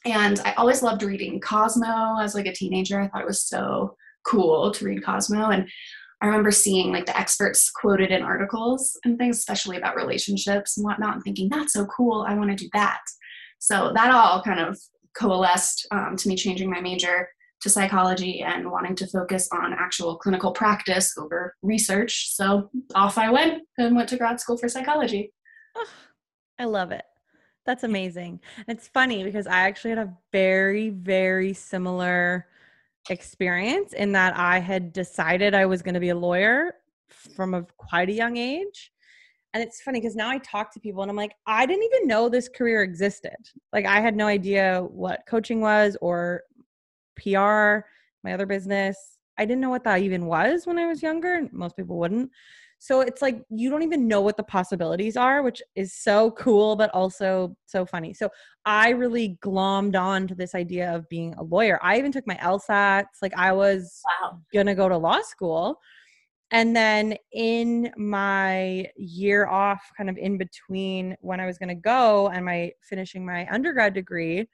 And 0.06 0.40
I 0.46 0.54
always 0.54 0.82
loved 0.82 1.04
reading 1.04 1.40
Cosmo 1.40 2.20
as 2.20 2.36
like 2.36 2.46
a 2.46 2.54
teenager. 2.54 3.00
I 3.00 3.08
thought 3.08 3.22
it 3.22 3.28
was 3.28 3.44
so 3.44 3.96
cool 4.26 4.72
to 4.72 4.86
read 4.86 5.04
Cosmo. 5.04 5.50
And 5.50 5.70
I 6.22 6.26
remember 6.26 6.52
seeing 6.52 6.92
like 6.92 7.06
the 7.06 7.18
experts 7.18 7.72
quoted 7.72 8.12
in 8.12 8.24
articles 8.24 8.98
and 9.04 9.18
things, 9.18 9.38
especially 9.38 9.78
about 9.78 9.96
relationships 9.96 10.78
and 10.78 10.84
whatnot, 10.84 11.16
and 11.16 11.24
thinking, 11.24 11.50
that's 11.50 11.74
so 11.74 11.86
cool. 11.86 12.26
I 12.28 12.34
want 12.34 12.50
to 12.50 12.56
do 12.56 12.70
that. 12.74 13.00
So 13.60 13.92
that 13.96 14.12
all 14.12 14.42
kind 14.42 14.60
of 14.60 14.78
coalesced 15.18 15.88
um, 15.92 16.16
to 16.18 16.28
me 16.28 16.36
changing 16.36 16.70
my 16.70 16.82
major 16.82 17.30
to 17.62 17.70
psychology 17.70 18.42
and 18.42 18.72
wanting 18.72 18.96
to 18.96 19.08
focus 19.08 19.50
on 19.52 19.74
actual 19.74 20.18
clinical 20.18 20.52
practice 20.52 21.18
over 21.18 21.56
research. 21.62 22.34
So 22.34 22.70
off 22.96 23.18
I 23.18 23.30
went 23.30 23.64
and 23.78 23.96
went 23.96 24.10
to 24.10 24.18
grad 24.18 24.40
school 24.40 24.58
for 24.58 24.70
psychology. 24.70 25.34
Oh, 25.76 25.88
I 26.58 26.66
love 26.66 26.92
it. 26.92 27.04
That's 27.70 27.84
amazing. 27.84 28.40
It's 28.68 28.88
funny 28.88 29.24
because 29.24 29.46
I 29.46 29.60
actually 29.60 29.92
had 29.92 30.00
a 30.00 30.12
very, 30.32 30.90
very 30.90 31.54
similar 31.54 32.48
experience 33.12 33.94
in 33.94 34.12
that 34.14 34.36
I 34.36 34.58
had 34.58 34.92
decided 34.92 35.54
I 35.54 35.68
was 35.68 35.84
going 35.84 35.94
to 35.94 36.00
be 36.00 36.10
a 36.10 36.16
lawyer 36.16 36.74
from 37.10 37.54
a 37.54 37.62
quite 37.78 38.10
a 38.10 38.12
young 38.12 38.38
age. 38.38 38.92
And 39.54 39.62
it's 39.62 39.84
funny 39.84 40.00
because 40.02 40.16
now 40.16 40.32
I 40.32 40.40
talk 40.40 40.74
to 40.74 40.80
people 40.80 41.04
and 41.04 41.12
I'm 41.12 41.16
like, 41.16 41.36
I 41.46 41.68
didn't 41.68 41.84
even 41.84 42.08
know 42.08 42.28
this 42.28 42.50
career 42.50 42.82
existed. 42.82 43.38
Like, 43.72 43.86
I 43.86 44.02
had 44.02 44.16
no 44.16 44.26
idea 44.26 44.82
what 44.90 45.28
coaching 45.28 45.62
was 45.62 45.96
or 46.02 46.42
PR, 47.18 47.86
my 48.24 48.34
other 48.34 48.48
business. 48.48 49.20
I 49.38 49.46
didn't 49.46 49.62
know 49.62 49.70
what 49.70 49.84
that 49.84 50.02
even 50.02 50.26
was 50.26 50.66
when 50.66 50.80
I 50.80 50.88
was 50.88 51.04
younger. 51.04 51.48
Most 51.52 51.78
people 51.78 52.00
wouldn't. 52.00 52.32
So 52.82 53.02
it's 53.02 53.22
like 53.22 53.44
you 53.50 53.70
don't 53.70 53.84
even 53.84 54.08
know 54.08 54.22
what 54.22 54.38
the 54.38 54.44
possibilities 54.44 55.18
are, 55.18 55.44
which 55.44 55.62
is 55.76 55.94
so 55.94 56.32
cool, 56.32 56.78
but 56.78 56.90
also 56.92 57.56
so 57.66 57.86
funny. 57.86 58.14
So 58.14 58.30
I 58.66 58.92
really 58.92 59.38
glommed 59.44 60.00
on 60.00 60.28
to 60.28 60.36
this 60.36 60.56
idea 60.56 60.96
of 60.96 61.08
being 61.10 61.34
a 61.36 61.44
lawyer. 61.44 61.78
I 61.84 61.98
even 61.98 62.14
took 62.14 62.26
my 62.26 62.36
LSATs. 62.36 63.22
Like 63.22 63.34
I 63.36 63.52
was 63.52 64.02
wow. 64.22 64.40
gonna 64.54 64.76
go 64.76 64.88
to 64.88 64.98
law 64.98 65.22
school. 65.22 65.78
And 66.52 66.74
then 66.74 67.16
in 67.34 67.92
my 67.98 68.88
year 68.96 69.48
off, 69.48 69.82
kind 69.96 70.10
of 70.10 70.18
in 70.18 70.38
between 70.38 71.18
when 71.20 71.42
I 71.42 71.46
was 71.46 71.58
gonna 71.58 71.76
go 71.76 72.30
and 72.30 72.46
my 72.46 72.72
finishing 72.82 73.26
my 73.26 73.46
undergrad 73.52 73.94
degree, 73.94 74.48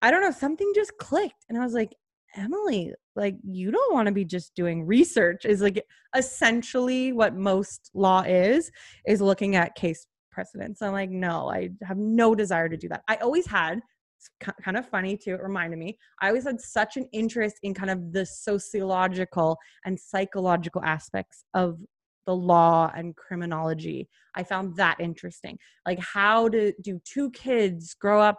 I 0.00 0.12
don't 0.12 0.22
know, 0.22 0.30
something 0.30 0.70
just 0.76 0.96
clicked. 0.98 1.44
And 1.48 1.58
I 1.58 1.64
was 1.64 1.74
like, 1.74 1.92
Emily, 2.36 2.92
like 3.16 3.36
you 3.42 3.70
don't 3.70 3.94
want 3.94 4.06
to 4.06 4.12
be 4.12 4.24
just 4.24 4.54
doing 4.54 4.86
research 4.86 5.44
is 5.44 5.60
like 5.60 5.84
essentially 6.16 7.12
what 7.12 7.34
most 7.34 7.90
law 7.94 8.22
is 8.22 8.70
is 9.06 9.20
looking 9.20 9.56
at 9.56 9.74
case 9.74 10.06
precedents. 10.30 10.82
I'm 10.82 10.92
like, 10.92 11.10
no, 11.10 11.48
I 11.50 11.70
have 11.82 11.96
no 11.96 12.34
desire 12.34 12.68
to 12.68 12.76
do 12.76 12.88
that. 12.88 13.02
I 13.08 13.16
always 13.16 13.46
had 13.46 13.80
it's 14.18 14.54
kind 14.62 14.76
of 14.76 14.88
funny 14.88 15.16
too. 15.16 15.34
It 15.34 15.42
reminded 15.42 15.78
me. 15.78 15.98
I 16.20 16.28
always 16.28 16.44
had 16.44 16.60
such 16.60 16.96
an 16.96 17.06
interest 17.12 17.56
in 17.62 17.74
kind 17.74 17.90
of 17.90 18.12
the 18.12 18.24
sociological 18.24 19.58
and 19.84 19.98
psychological 19.98 20.82
aspects 20.82 21.44
of 21.54 21.78
the 22.26 22.34
law 22.34 22.90
and 22.96 23.14
criminology. 23.16 24.08
I 24.34 24.44
found 24.44 24.76
that 24.76 24.98
interesting. 24.98 25.58
Like 25.86 25.98
how 25.98 26.48
do 26.48 26.72
do 26.82 27.00
two 27.04 27.30
kids 27.32 27.94
grow 27.94 28.20
up 28.20 28.38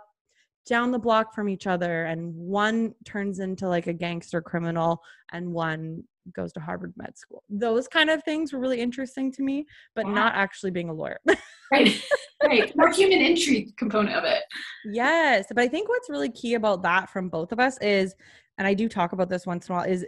down 0.65 0.91
the 0.91 0.99
block 0.99 1.33
from 1.33 1.47
each 1.47 1.67
other 1.67 2.05
and 2.05 2.33
one 2.35 2.93
turns 3.03 3.39
into 3.39 3.67
like 3.67 3.87
a 3.87 3.93
gangster 3.93 4.41
criminal 4.41 5.01
and 5.31 5.51
one 5.51 6.03
goes 6.33 6.51
to 6.53 6.59
Harvard 6.59 6.93
med 6.97 7.17
school. 7.17 7.43
Those 7.49 7.87
kind 7.87 8.09
of 8.09 8.23
things 8.23 8.51
were 8.51 8.59
really 8.59 8.81
interesting 8.81 9.31
to 9.33 9.43
me, 9.43 9.65
but 9.95 10.05
wow. 10.05 10.13
not 10.13 10.35
actually 10.35 10.71
being 10.71 10.89
a 10.89 10.93
lawyer. 10.93 11.19
right. 11.71 12.01
Right. 12.43 12.75
More 12.75 12.91
human 12.91 13.21
intrigue 13.21 13.75
component 13.77 14.15
of 14.15 14.23
it. 14.23 14.43
Yes. 14.85 15.45
But 15.49 15.59
I 15.59 15.67
think 15.67 15.89
what's 15.89 16.09
really 16.09 16.31
key 16.31 16.55
about 16.55 16.81
that 16.83 17.09
from 17.09 17.29
both 17.29 17.51
of 17.51 17.59
us 17.59 17.77
is, 17.79 18.15
and 18.57 18.67
I 18.67 18.73
do 18.73 18.89
talk 18.89 19.13
about 19.13 19.29
this 19.29 19.45
once 19.45 19.67
in 19.67 19.73
a 19.73 19.77
while, 19.77 19.87
is 19.87 20.05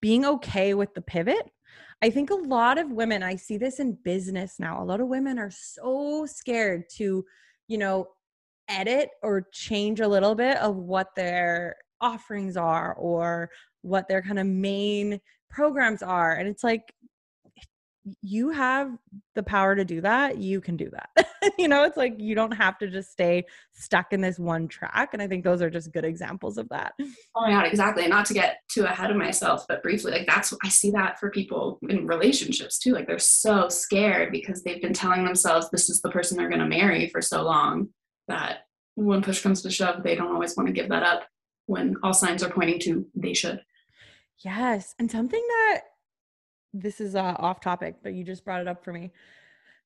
being 0.00 0.24
okay 0.24 0.74
with 0.74 0.92
the 0.94 1.02
pivot. 1.02 1.50
I 2.02 2.10
think 2.10 2.30
a 2.30 2.34
lot 2.34 2.78
of 2.78 2.90
women, 2.90 3.22
I 3.22 3.36
see 3.36 3.58
this 3.58 3.78
in 3.78 3.98
business 4.04 4.56
now, 4.58 4.82
a 4.82 4.84
lot 4.84 5.00
of 5.00 5.08
women 5.08 5.38
are 5.38 5.50
so 5.50 6.26
scared 6.26 6.84
to, 6.96 7.24
you 7.68 7.78
know, 7.78 8.08
edit 8.70 9.10
or 9.22 9.48
change 9.52 10.00
a 10.00 10.08
little 10.08 10.34
bit 10.34 10.56
of 10.58 10.76
what 10.76 11.08
their 11.16 11.76
offerings 12.00 12.56
are 12.56 12.94
or 12.94 13.50
what 13.82 14.08
their 14.08 14.22
kind 14.22 14.38
of 14.38 14.46
main 14.46 15.20
programs 15.50 16.02
are 16.02 16.32
and 16.32 16.48
it's 16.48 16.64
like 16.64 16.94
you 18.22 18.50
have 18.50 18.96
the 19.34 19.42
power 19.42 19.76
to 19.76 19.84
do 19.84 20.00
that 20.00 20.38
you 20.38 20.60
can 20.60 20.76
do 20.76 20.90
that. 20.90 21.10
You 21.58 21.68
know 21.68 21.84
it's 21.84 21.96
like 21.96 22.16
you 22.18 22.34
don't 22.34 22.52
have 22.52 22.76
to 22.78 22.88
just 22.88 23.12
stay 23.12 23.44
stuck 23.72 24.12
in 24.12 24.20
this 24.20 24.38
one 24.38 24.68
track 24.68 25.10
and 25.14 25.22
i 25.22 25.26
think 25.26 25.42
those 25.42 25.62
are 25.62 25.70
just 25.70 25.90
good 25.90 26.04
examples 26.04 26.58
of 26.58 26.68
that. 26.68 26.92
Oh 27.34 27.40
my 27.40 27.50
god 27.50 27.66
exactly 27.66 28.06
not 28.06 28.26
to 28.26 28.34
get 28.34 28.58
too 28.68 28.84
ahead 28.84 29.10
of 29.10 29.16
myself 29.16 29.64
but 29.66 29.82
briefly 29.82 30.12
like 30.12 30.26
that's 30.26 30.52
i 30.62 30.68
see 30.68 30.90
that 30.90 31.18
for 31.18 31.30
people 31.30 31.78
in 31.88 32.06
relationships 32.06 32.78
too 32.78 32.92
like 32.92 33.06
they're 33.06 33.18
so 33.18 33.70
scared 33.70 34.32
because 34.32 34.62
they've 34.62 34.82
been 34.82 34.92
telling 34.92 35.24
themselves 35.24 35.70
this 35.70 35.88
is 35.88 36.02
the 36.02 36.10
person 36.10 36.36
they're 36.36 36.48
going 36.48 36.60
to 36.60 36.66
marry 36.66 37.08
for 37.08 37.22
so 37.22 37.42
long 37.42 37.88
that 38.30 38.66
when 38.94 39.22
push 39.22 39.42
comes 39.42 39.62
to 39.62 39.70
shove, 39.70 40.02
they 40.02 40.14
don't 40.14 40.32
always 40.32 40.56
want 40.56 40.66
to 40.66 40.72
give 40.72 40.88
that 40.88 41.02
up 41.02 41.24
when 41.66 41.96
all 42.02 42.12
signs 42.12 42.42
are 42.42 42.50
pointing 42.50 42.80
to 42.80 43.06
they 43.14 43.34
should. 43.34 43.60
Yes. 44.38 44.94
And 44.98 45.10
something 45.10 45.44
that 45.48 45.80
this 46.72 47.00
is 47.00 47.14
uh, 47.14 47.36
off 47.38 47.60
topic, 47.60 47.96
but 48.02 48.14
you 48.14 48.24
just 48.24 48.44
brought 48.44 48.60
it 48.60 48.68
up 48.68 48.84
for 48.84 48.92
me. 48.92 49.12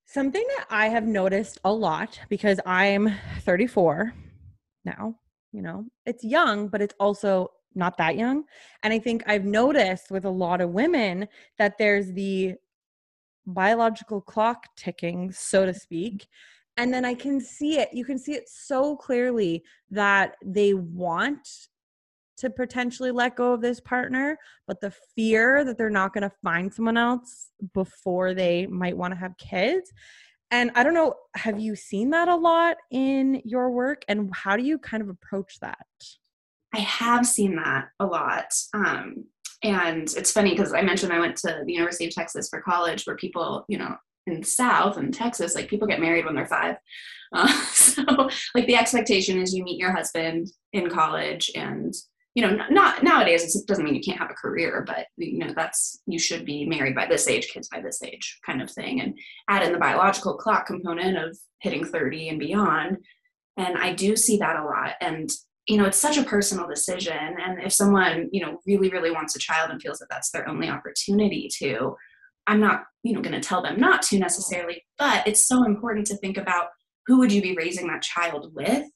Something 0.07 0.45
that 0.57 0.67
I 0.71 0.89
have 0.89 1.07
noticed 1.07 1.59
a 1.65 1.73
lot 1.73 2.21
because 2.29 2.61
I'm 2.67 3.15
34 3.41 4.13
now, 4.85 5.17
you 5.53 5.63
know, 5.63 5.87
it's 6.05 6.23
young, 6.23 6.69
but 6.69 6.83
it's 6.83 6.95
also 7.01 7.51
not 7.75 7.97
that 7.99 8.17
young. 8.17 8.45
And 8.83 8.93
I 8.93 8.99
think 8.99 9.25
I've 9.27 9.45
noticed 9.45 10.11
with 10.11 10.25
a 10.25 10.31
lot 10.31 10.61
of 10.61 10.71
women 10.71 11.27
that 11.59 11.79
there's 11.79 12.13
the 12.13 12.55
biological 13.47 14.21
clock 14.21 14.67
ticking, 14.77 15.33
so 15.33 15.67
to 15.67 15.75
speak, 15.75 16.27
and 16.77 16.93
then 16.93 17.05
i 17.05 17.15
can 17.15 17.41
see 17.41 17.79
it 17.79 17.89
you 17.93 18.05
can 18.05 18.19
see 18.19 18.33
it 18.33 18.49
so 18.49 18.97
clearly 18.97 19.63
that 19.91 20.37
they 20.45 20.75
want 20.75 21.49
to 22.37 22.51
potentially 22.51 23.11
let 23.11 23.37
go 23.37 23.53
of 23.53 23.61
this 23.61 23.81
partner 23.81 24.37
but 24.67 24.81
the 24.81 24.93
fear 25.15 25.65
that 25.65 25.79
they're 25.79 25.91
not 25.91 26.13
going 26.13 26.23
to 26.23 26.35
find 26.43 26.73
someone 26.73 26.97
else 26.97 27.51
before 27.73 28.35
they 28.35 28.67
might 28.67 28.97
want 28.97 29.13
to 29.13 29.19
have 29.19 29.37
kids. 29.39 29.93
And 30.51 30.71
i 30.75 30.83
don't 30.83 30.95
know 30.95 31.15
have 31.35 31.59
you 31.59 31.77
seen 31.77 32.11
that 32.11 32.29
a 32.29 32.37
lot 32.37 32.77
in 32.91 33.41
your 33.45 33.71
work? 33.71 34.05
And 34.09 34.31
how 34.35 34.57
do 34.57 34.63
you 34.63 34.79
kind 34.79 35.03
of 35.03 35.09
approach 35.09 35.59
that? 35.61 35.87
I 36.75 36.81
have 36.81 37.27
seen 37.27 37.57
that 37.57 37.89
a 38.01 38.07
lot 38.07 38.53
um, 38.75 39.25
and 39.63 40.13
it's 40.17 40.33
funny 40.33 40.51
because 40.51 40.73
i 40.73 40.83
mentioned 40.83 41.13
i 41.13 41.21
went 41.21 41.37
to 41.37 41.63
the 41.65 41.73
university 41.73 42.07
of 42.07 42.15
texas 42.15 42.49
for 42.49 42.61
college 42.61 43.05
where 43.05 43.17
people 43.17 43.65
you 43.69 43.79
know 43.79 43.97
in 44.27 44.41
the 44.41 44.47
South 44.47 44.97
and 44.97 45.13
Texas, 45.13 45.55
like 45.55 45.69
people 45.69 45.89
get 45.89 46.01
married 46.01 46.25
when 46.25 46.35
they're 46.35 46.47
five. 46.47 46.77
Uh, 47.33 47.49
so 47.73 48.03
like 48.55 48.67
the 48.67 48.77
expectation 48.77 49.41
is 49.41 49.55
you 49.55 49.65
meet 49.65 49.79
your 49.79 49.93
husband 49.93 50.49
in 50.73 50.89
college 50.89 51.51
and 51.55 51.95
you 52.35 52.43
know 52.43 52.59
not 52.69 53.03
nowadays 53.03 53.55
it 53.55 53.67
doesn't 53.67 53.85
mean 53.85 53.95
you 53.95 54.01
can't 54.01 54.19
have 54.19 54.31
a 54.31 54.35
career 54.35 54.85
but 54.87 55.07
you 55.17 55.39
know 55.39 55.53
that's 55.55 56.01
you 56.07 56.19
should 56.19 56.45
be 56.45 56.67
married 56.67 56.95
by 56.95 57.07
this 57.07 57.29
age 57.29 57.49
kids 57.49 57.69
by 57.69 57.81
this 57.81 58.03
age 58.03 58.39
kind 58.45 58.61
of 58.61 58.71
thing 58.71 59.01
and 59.01 59.17
add 59.49 59.63
in 59.63 59.73
the 59.73 59.79
biological 59.79 60.35
clock 60.35 60.67
component 60.67 61.17
of 61.17 61.37
hitting 61.61 61.85
30 61.85 62.31
and 62.31 62.39
beyond 62.41 62.99
and 63.57 63.79
i 63.79 63.93
do 63.93 64.17
see 64.17 64.37
that 64.37 64.57
a 64.57 64.65
lot 64.65 64.95
and 65.01 65.31
you 65.67 65.77
know 65.77 65.85
it's 65.85 65.99
such 65.99 66.19
a 66.19 66.25
personal 66.25 66.67
decision 66.69 67.37
and 67.41 67.63
if 67.63 67.73
someone 67.73 68.29
you 68.33 68.45
know 68.45 68.61
really 68.67 68.91
really 68.91 69.13
wants 69.13 69.37
a 69.37 69.39
child 69.39 69.71
and 69.71 69.81
feels 69.81 69.99
that 69.99 70.09
that's 70.11 70.31
their 70.31 70.49
only 70.49 70.69
opportunity 70.69 71.49
to 71.59 71.97
I'm 72.47 72.61
not, 72.61 72.85
you 73.03 73.13
know, 73.13 73.23
going 73.23 73.41
to 73.41 73.47
tell 73.47 73.63
them 73.63 73.79
not 73.79 74.03
to 74.03 74.19
necessarily, 74.19 74.83
but 74.99 75.27
it's 75.27 75.47
so 75.47 75.65
important 75.65 76.07
to 76.09 76.17
think 76.17 76.37
about 76.37 76.67
who 77.07 77.19
would 77.19 77.33
you 77.33 77.43
be 77.43 77.55
raising 77.55 77.87
that 77.89 78.03
child 78.03 78.53
with 78.55 78.87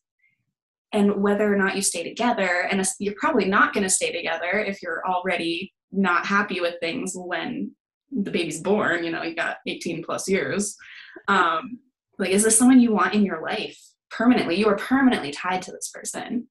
and 0.92 1.22
whether 1.22 1.52
or 1.52 1.56
not 1.56 1.76
you 1.76 1.82
stay 1.82 2.02
together. 2.02 2.68
And 2.70 2.84
you're 2.98 3.14
probably 3.18 3.46
not 3.46 3.72
going 3.72 3.84
to 3.84 3.90
stay 3.90 4.12
together 4.12 4.58
if 4.58 4.82
you're 4.82 5.06
already 5.06 5.72
not 5.92 6.26
happy 6.26 6.60
with 6.60 6.74
things 6.80 7.12
when 7.14 7.72
the 8.10 8.30
baby's 8.30 8.60
born, 8.60 9.04
you 9.04 9.10
know, 9.10 9.22
you 9.22 9.34
got 9.34 9.58
18 9.66 10.02
plus 10.02 10.28
years. 10.28 10.76
Um, 11.28 11.78
like, 12.18 12.30
is 12.30 12.42
this 12.42 12.58
someone 12.58 12.80
you 12.80 12.92
want 12.92 13.14
in 13.14 13.24
your 13.24 13.42
life 13.42 13.78
permanently? 14.10 14.56
You 14.56 14.68
are 14.68 14.76
permanently 14.76 15.30
tied 15.30 15.62
to 15.62 15.72
this 15.72 15.90
person. 15.92 16.48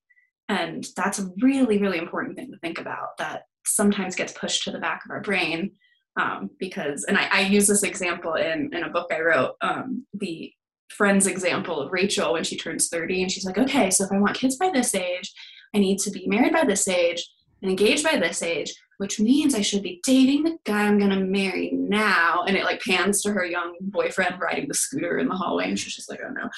And 0.49 0.86
that's 0.95 1.19
a 1.19 1.29
really, 1.41 1.77
really 1.79 1.97
important 1.97 2.38
thing 2.38 2.51
to 2.51 2.60
think 2.60 2.79
about 2.79 3.17
that 3.17 3.43
sometimes 3.65 4.15
gets 4.15 4.33
pushed 4.33 4.63
to 4.63 4.71
the 4.71 4.79
back 4.79 5.01
of 5.03 5.12
our 5.12 5.21
brain 5.21 5.71
um, 6.17 6.49
because 6.60 7.03
and 7.06 7.17
I, 7.17 7.27
I, 7.32 7.41
use 7.41 7.67
this 7.67 7.84
example 7.84 8.34
in 8.34 8.73
in 8.73 8.84
a 8.84 8.89
book 8.89 9.12
I 9.12 9.21
wrote 9.21 9.56
um, 9.62 10.06
the 10.13 10.51
friend's 10.89 11.27
example 11.27 11.80
of 11.80 11.91
Rachel 11.91 12.34
when 12.34 12.43
she 12.43 12.58
turns 12.58 12.89
30 12.89 13.23
and 13.23 13.32
she's 13.32 13.45
like 13.45 13.58
okay 13.58 13.89
so 13.89 14.03
if 14.03 14.12
I 14.12 14.19
want 14.19 14.38
kids 14.38 14.58
by 14.58 14.71
this 14.73 14.95
age 14.95 15.34
I 15.75 15.80
need 15.80 15.99
to 15.99 16.12
be 16.12 16.27
married 16.27 16.53
by 16.53 16.65
this 16.65 16.88
age 16.88 17.25
and 17.62 17.69
engaged 17.69 18.03
by 18.03 18.17
this 18.17 18.41
age 18.41 18.73
which 18.97 19.19
means 19.19 19.53
I 19.53 19.62
should 19.62 19.84
be 19.84 20.01
dating 20.06 20.43
the 20.43 20.58
guy 20.65 20.84
I'm 20.84 20.99
gonna 20.99 21.19
marry 21.19 21.71
now. 21.71 22.43
And 22.47 22.58
it 22.58 22.63
like 22.63 22.82
pans 22.82 23.21
to 23.21 23.32
her 23.32 23.45
young 23.45 23.75
boyfriend 23.80 24.39
riding 24.39 24.67
the 24.67 24.73
scooter 24.73 25.19
in 25.19 25.27
the 25.27 25.36
hallway 25.36 25.65
and 25.65 25.80
she's 25.80 25.95
just 25.95 26.10
like 26.10 26.19
oh 26.25 26.32
no. 26.32 26.49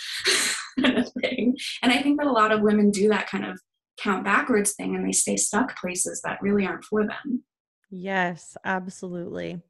Kind 0.82 0.98
of 0.98 1.12
thing. 1.22 1.58
And 1.84 1.92
I 1.92 2.02
think 2.02 2.18
that 2.20 2.28
a 2.28 2.32
lot 2.32 2.54
of 2.54 2.62
women 2.62 2.92
do 2.92 3.10
that 3.10 3.30
kind 3.30 3.46
of 3.46 3.60
count 4.00 4.24
backwards 4.24 4.74
thing 4.74 4.96
and 4.96 5.06
they 5.06 5.12
stay 5.12 5.36
stuck 5.36 5.78
places 5.78 6.22
that 6.22 6.42
really 6.42 6.66
aren't 6.66 6.86
for 6.86 7.06
them 7.06 7.44
Yes, 7.90 8.56
absolutely. 8.66 9.62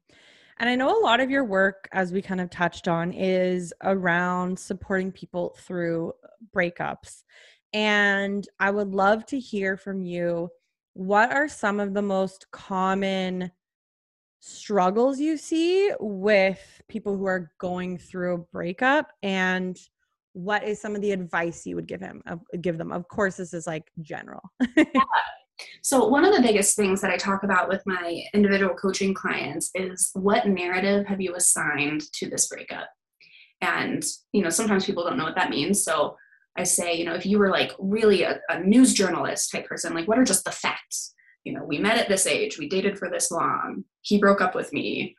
And 0.58 0.68
I 0.68 0.74
know 0.74 0.90
a 0.98 1.02
lot 1.02 1.20
of 1.20 1.30
your 1.30 1.44
work, 1.44 1.88
as 1.92 2.12
we 2.12 2.20
kind 2.20 2.40
of 2.40 2.50
touched 2.50 2.86
on, 2.86 3.12
is 3.12 3.72
around 3.82 4.58
supporting 4.58 5.10
people 5.10 5.56
through 5.58 6.12
breakups. 6.54 7.22
And 7.72 8.46
I 8.58 8.70
would 8.70 8.90
love 8.94 9.24
to 9.26 9.38
hear 9.38 9.76
from 9.76 10.02
you 10.02 10.50
what 10.92 11.32
are 11.32 11.48
some 11.48 11.80
of 11.80 11.94
the 11.94 12.02
most 12.02 12.50
common 12.50 13.50
struggles 14.40 15.20
you 15.20 15.36
see 15.36 15.92
with 16.00 16.82
people 16.88 17.16
who 17.16 17.26
are 17.26 17.52
going 17.58 17.98
through 17.98 18.34
a 18.34 18.38
breakup 18.38 19.12
and 19.22 19.78
what 20.32 20.64
is 20.64 20.80
some 20.80 20.94
of 20.94 21.02
the 21.02 21.12
advice 21.12 21.66
you 21.66 21.76
would 21.76 21.86
give 21.86 22.00
him 22.00 22.22
uh, 22.26 22.36
give 22.62 22.78
them 22.78 22.90
of 22.92 23.06
course 23.08 23.36
this 23.36 23.52
is 23.52 23.66
like 23.66 23.90
general 24.00 24.40
yeah. 24.76 24.84
so 25.82 26.06
one 26.06 26.24
of 26.24 26.34
the 26.34 26.42
biggest 26.42 26.76
things 26.76 27.00
that 27.00 27.10
i 27.10 27.16
talk 27.16 27.42
about 27.42 27.68
with 27.68 27.82
my 27.86 28.22
individual 28.34 28.74
coaching 28.74 29.14
clients 29.14 29.70
is 29.74 30.10
what 30.14 30.46
narrative 30.46 31.06
have 31.06 31.20
you 31.20 31.34
assigned 31.34 32.02
to 32.12 32.28
this 32.28 32.48
breakup 32.48 32.88
and 33.60 34.04
you 34.32 34.42
know 34.42 34.50
sometimes 34.50 34.84
people 34.84 35.04
don't 35.04 35.16
know 35.16 35.24
what 35.24 35.34
that 35.34 35.50
means 35.50 35.82
so 35.82 36.16
i 36.56 36.62
say 36.62 36.94
you 36.94 37.04
know 37.04 37.14
if 37.14 37.26
you 37.26 37.38
were 37.38 37.50
like 37.50 37.72
really 37.78 38.22
a, 38.22 38.40
a 38.48 38.60
news 38.60 38.94
journalist 38.94 39.50
type 39.50 39.66
person 39.66 39.94
like 39.94 40.08
what 40.08 40.18
are 40.18 40.24
just 40.24 40.44
the 40.44 40.52
facts 40.52 41.14
you 41.44 41.52
know 41.52 41.64
we 41.64 41.78
met 41.78 41.98
at 41.98 42.08
this 42.08 42.26
age 42.26 42.58
we 42.58 42.68
dated 42.68 42.98
for 42.98 43.10
this 43.10 43.30
long 43.30 43.84
he 44.02 44.18
broke 44.18 44.40
up 44.40 44.54
with 44.54 44.72
me 44.72 45.16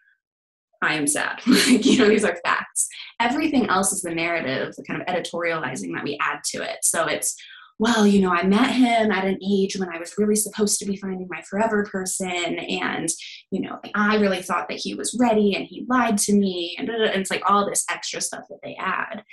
I 0.83 0.95
am 0.95 1.05
sad. 1.05 1.41
like, 1.47 1.85
you 1.85 1.99
know, 1.99 2.09
these 2.09 2.25
are 2.25 2.39
facts. 2.43 2.87
Everything 3.19 3.69
else 3.69 3.93
is 3.93 4.01
the 4.01 4.09
narrative, 4.09 4.73
the 4.75 4.83
kind 4.83 4.99
of 4.99 5.07
editorializing 5.07 5.93
that 5.93 6.03
we 6.03 6.17
add 6.19 6.39
to 6.53 6.63
it. 6.63 6.79
So 6.81 7.05
it's, 7.05 7.35
well, 7.81 8.05
you 8.05 8.21
know, 8.21 8.31
I 8.31 8.43
met 8.43 8.75
him 8.75 9.09
at 9.09 9.25
an 9.25 9.39
age 9.43 9.75
when 9.75 9.89
I 9.89 9.97
was 9.97 10.13
really 10.15 10.35
supposed 10.35 10.77
to 10.77 10.85
be 10.85 10.97
finding 10.97 11.27
my 11.27 11.41
forever 11.41 11.83
person. 11.91 12.29
And, 12.59 13.09
you 13.49 13.59
know, 13.59 13.79
I 13.95 14.17
really 14.17 14.43
thought 14.43 14.69
that 14.69 14.77
he 14.77 14.93
was 14.93 15.17
ready 15.19 15.55
and 15.55 15.65
he 15.65 15.87
lied 15.89 16.19
to 16.19 16.33
me. 16.33 16.75
And, 16.77 16.87
and 16.91 17.19
it's 17.19 17.31
like 17.31 17.41
all 17.49 17.67
this 17.67 17.83
extra 17.89 18.21
stuff 18.21 18.43
that 18.51 18.59
they 18.61 18.75
add. 18.79 19.23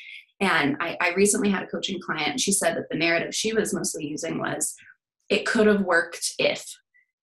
And 0.41 0.79
I, 0.81 0.97
I 0.99 1.13
recently 1.13 1.51
had 1.51 1.63
a 1.63 1.67
coaching 1.67 2.01
client, 2.01 2.29
and 2.29 2.41
she 2.41 2.53
said 2.53 2.75
that 2.77 2.89
the 2.91 2.97
narrative 2.97 3.35
she 3.35 3.53
was 3.53 3.75
mostly 3.75 4.07
using 4.07 4.39
was, 4.39 4.75
it 5.29 5.45
could 5.45 5.67
have 5.67 5.83
worked 5.83 6.33
if 6.39 6.65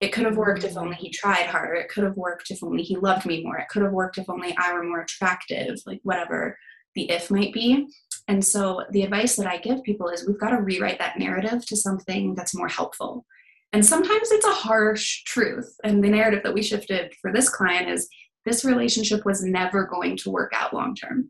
it 0.02 0.10
could 0.10 0.26
have 0.26 0.38
worked 0.38 0.64
if 0.64 0.74
mm. 0.74 0.82
only 0.82 0.96
he 0.98 1.10
tried 1.10 1.48
harder. 1.48 1.74
It 1.74 1.90
could 1.90 2.04
have 2.04 2.18
worked 2.18 2.52
if 2.52 2.64
only 2.64 2.84
he 2.84 2.98
loved 2.98 3.26
me 3.26 3.44
more. 3.44 3.58
It 3.58 3.70
could 3.70 3.82
have 3.82 3.94
worked 3.94 4.20
if 4.20 4.30
only 4.30 4.56
I 4.60 4.74
were 4.74 4.84
more 4.84 5.02
attractive, 5.02 5.80
like 5.88 6.02
whatever 6.04 6.56
the 6.96 7.10
if 7.12 7.30
might 7.30 7.54
be. 7.54 7.88
And 8.28 8.44
so 8.44 8.84
the 8.92 9.04
advice 9.04 9.36
that 9.36 9.48
I 9.48 9.58
give 9.58 9.84
people 9.84 10.10
is 10.10 10.26
we've 10.26 10.40
got 10.40 10.50
to 10.50 10.62
rewrite 10.62 11.00
that 11.00 11.20
narrative 11.20 11.66
to 11.68 11.76
something 11.76 12.34
that's 12.34 12.56
more 12.56 12.68
helpful. 12.68 13.26
And 13.72 13.86
sometimes 13.86 14.32
it's 14.32 14.46
a 14.46 14.52
harsh 14.52 15.24
truth. 15.26 15.76
And 15.84 16.04
the 16.04 16.10
narrative 16.10 16.42
that 16.44 16.54
we 16.54 16.64
shifted 16.64 17.14
for 17.22 17.32
this 17.32 17.50
client 17.50 17.90
is 17.90 18.08
this 18.46 18.66
relationship 18.66 19.26
was 19.26 19.44
never 19.44 19.86
going 19.86 20.18
to 20.18 20.32
work 20.32 20.54
out 20.56 20.74
long 20.74 20.96
term. 20.96 21.30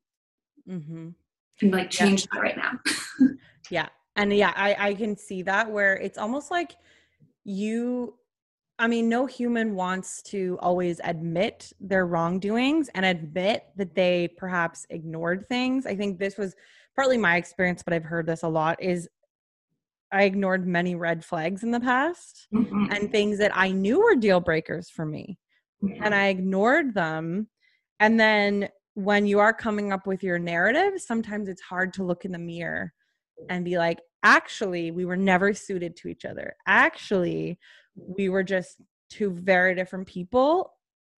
Mm-hmm. 0.70 1.10
And 1.62 1.72
like 1.72 1.90
change 1.90 2.22
yeah. 2.22 2.28
that 2.34 2.42
right 2.42 2.58
now. 2.58 2.80
yeah. 3.70 3.88
And 4.16 4.34
yeah, 4.34 4.54
I, 4.56 4.76
I 4.80 4.94
can 4.94 5.18
see 5.18 5.42
that 5.44 5.70
where 5.70 5.96
it's 5.98 6.18
almost 6.18 6.52
like 6.52 6.76
you 7.44 8.16
I 8.78 8.88
mean, 8.88 9.08
no 9.08 9.26
human 9.26 9.76
wants 9.76 10.22
to 10.24 10.58
always 10.62 11.00
admit 11.04 11.72
their 11.80 12.06
wrongdoings 12.06 12.90
and 12.94 13.06
admit 13.06 13.64
that 13.78 13.96
they 13.96 14.28
perhaps 14.38 14.86
ignored 14.90 15.48
things. 15.48 15.86
I 15.86 15.96
think 15.96 16.20
this 16.20 16.38
was 16.38 16.56
partly 16.96 17.18
my 17.18 17.38
experience, 17.38 17.84
but 17.84 17.94
I've 17.94 18.04
heard 18.04 18.26
this 18.26 18.44
a 18.44 18.50
lot 18.50 18.82
is 18.82 19.08
I 20.12 20.24
ignored 20.24 20.68
many 20.68 20.96
red 20.96 21.24
flags 21.24 21.64
in 21.64 21.72
the 21.72 21.80
past 21.80 22.48
mm-hmm. 22.54 22.88
and 22.92 23.12
things 23.12 23.38
that 23.40 23.52
I 23.56 23.72
knew 23.72 24.00
were 24.00 24.16
deal 24.16 24.40
breakers 24.40 24.90
for 24.90 25.06
me. 25.06 25.38
Mm-hmm. 25.84 26.04
And 26.04 26.14
I 26.14 26.28
ignored 26.28 26.94
them. 26.94 27.48
And 28.00 28.20
then 28.20 28.70
when 28.94 29.26
you 29.26 29.40
are 29.40 29.54
coming 29.54 29.92
up 29.92 30.06
with 30.06 30.24
your 30.24 30.40
narrative, 30.40 31.02
sometimes 31.02 31.50
it's 31.50 31.62
hard 31.62 31.94
to 31.94 32.04
look 32.04 32.24
in 32.24 32.32
the 32.32 32.40
mirror 32.40 32.94
and 33.50 33.66
be 33.66 33.78
like, 33.78 34.00
actually, 34.26 34.92
we 34.92 35.06
were 35.06 35.16
never 35.16 35.54
suited 35.54 35.96
to 35.98 36.10
each 36.10 36.26
other. 36.26 36.56
Actually, 36.68 37.60
we 37.96 38.28
were 38.28 38.44
just 38.44 38.82
two 39.10 39.30
very 39.30 39.76
different 39.76 40.08
people 40.08 40.72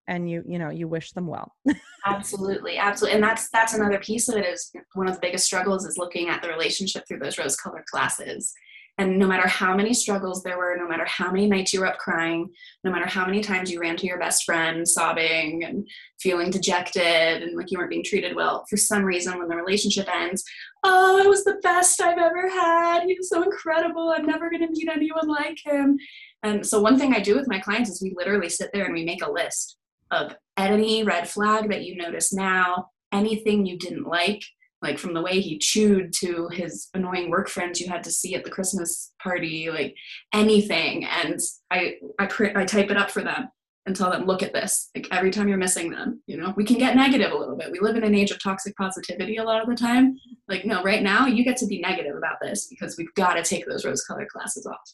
and 0.08 0.30
you 0.30 0.42
you 0.46 0.58
know 0.58 0.70
you 0.70 0.86
wish 0.88 1.12
them 1.12 1.26
well. 1.26 1.52
Absolutely 2.06 2.78
absolutely. 2.78 3.16
And 3.16 3.24
that's 3.24 3.48
that's 3.50 3.74
another 3.74 3.98
piece 3.98 4.28
of 4.28 4.36
it 4.36 4.46
is 4.46 4.70
one 4.94 5.08
of 5.08 5.14
the 5.14 5.20
biggest 5.20 5.44
struggles 5.44 5.84
is 5.84 5.98
looking 5.98 6.28
at 6.28 6.40
the 6.40 6.48
relationship 6.48 7.02
through 7.06 7.18
those 7.18 7.36
rose 7.36 7.56
colored 7.56 7.82
glasses 7.90 8.52
and 8.98 9.18
no 9.18 9.26
matter 9.26 9.46
how 9.46 9.76
many 9.76 9.92
struggles 9.92 10.42
there 10.42 10.58
were 10.58 10.76
no 10.78 10.88
matter 10.88 11.04
how 11.04 11.30
many 11.30 11.46
nights 11.46 11.72
you 11.72 11.80
were 11.80 11.86
up 11.86 11.98
crying 11.98 12.48
no 12.84 12.90
matter 12.90 13.06
how 13.06 13.26
many 13.26 13.40
times 13.40 13.70
you 13.70 13.80
ran 13.80 13.96
to 13.96 14.06
your 14.06 14.18
best 14.18 14.44
friend 14.44 14.86
sobbing 14.88 15.64
and 15.64 15.88
feeling 16.18 16.50
dejected 16.50 17.42
and 17.42 17.56
like 17.56 17.70
you 17.70 17.78
weren't 17.78 17.90
being 17.90 18.04
treated 18.04 18.34
well 18.34 18.64
for 18.68 18.76
some 18.76 19.04
reason 19.04 19.38
when 19.38 19.48
the 19.48 19.56
relationship 19.56 20.08
ends 20.14 20.42
oh 20.84 21.18
it 21.18 21.28
was 21.28 21.44
the 21.44 21.58
best 21.62 22.00
i've 22.00 22.18
ever 22.18 22.48
had. 22.48 23.04
He 23.04 23.14
was 23.14 23.28
so 23.28 23.42
incredible. 23.42 24.10
I'm 24.10 24.26
never 24.26 24.50
going 24.50 24.62
to 24.62 24.70
meet 24.70 24.88
anyone 24.88 25.28
like 25.28 25.58
him. 25.64 25.98
And 26.42 26.66
so 26.66 26.80
one 26.80 26.98
thing 26.98 27.14
I 27.14 27.20
do 27.20 27.36
with 27.36 27.48
my 27.48 27.58
clients 27.58 27.90
is 27.90 28.02
we 28.02 28.14
literally 28.16 28.48
sit 28.48 28.70
there 28.72 28.84
and 28.84 28.94
we 28.94 29.04
make 29.04 29.24
a 29.24 29.30
list 29.30 29.76
of 30.10 30.34
any 30.56 31.02
red 31.02 31.28
flag 31.28 31.68
that 31.70 31.84
you 31.84 31.96
notice 31.96 32.32
now, 32.32 32.90
anything 33.12 33.66
you 33.66 33.78
didn't 33.78 34.06
like, 34.06 34.42
like 34.86 34.98
from 34.98 35.14
the 35.14 35.22
way 35.22 35.40
he 35.40 35.58
chewed 35.58 36.12
to 36.12 36.48
his 36.52 36.88
annoying 36.94 37.28
work 37.28 37.48
friends 37.48 37.80
you 37.80 37.88
had 37.88 38.04
to 38.04 38.10
see 38.10 38.36
at 38.36 38.44
the 38.44 38.50
Christmas 38.50 39.12
party, 39.20 39.68
like 39.68 39.96
anything. 40.32 41.04
And 41.04 41.40
I 41.70 41.96
I 42.20 42.28
I 42.54 42.64
type 42.64 42.90
it 42.90 42.96
up 42.96 43.10
for 43.10 43.22
them 43.22 43.48
and 43.84 43.96
tell 43.96 44.10
them, 44.10 44.26
look 44.26 44.42
at 44.44 44.52
this. 44.52 44.90
Like 44.94 45.08
every 45.10 45.32
time 45.32 45.48
you're 45.48 45.58
missing 45.58 45.90
them, 45.90 46.22
you 46.26 46.36
know, 46.36 46.54
we 46.56 46.64
can 46.64 46.78
get 46.78 46.94
negative 46.94 47.32
a 47.32 47.36
little 47.36 47.56
bit. 47.56 47.72
We 47.72 47.80
live 47.80 47.96
in 47.96 48.04
an 48.04 48.14
age 48.14 48.30
of 48.30 48.40
toxic 48.40 48.76
positivity 48.76 49.36
a 49.36 49.44
lot 49.44 49.60
of 49.60 49.68
the 49.68 49.74
time. 49.74 50.16
Like, 50.48 50.64
no, 50.64 50.82
right 50.82 51.02
now 51.02 51.26
you 51.26 51.44
get 51.44 51.56
to 51.58 51.66
be 51.66 51.80
negative 51.80 52.16
about 52.16 52.36
this 52.40 52.68
because 52.68 52.96
we've 52.96 53.14
got 53.14 53.34
to 53.34 53.42
take 53.42 53.66
those 53.66 53.84
rose 53.84 54.04
colored 54.04 54.28
glasses 54.28 54.66
off. 54.66 54.92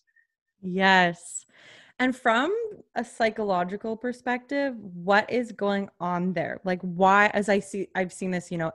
Yes. 0.62 1.44
And 1.98 2.16
from 2.16 2.54
a 2.94 3.04
psychological 3.04 3.96
perspective, 3.96 4.74
what 4.78 5.30
is 5.30 5.52
going 5.52 5.88
on 6.00 6.32
there? 6.32 6.60
Like 6.64 6.80
why 6.80 7.28
as 7.28 7.48
I 7.48 7.60
see 7.60 7.88
I've 7.94 8.12
seen 8.12 8.30
this, 8.30 8.50
you 8.50 8.58
know, 8.58 8.72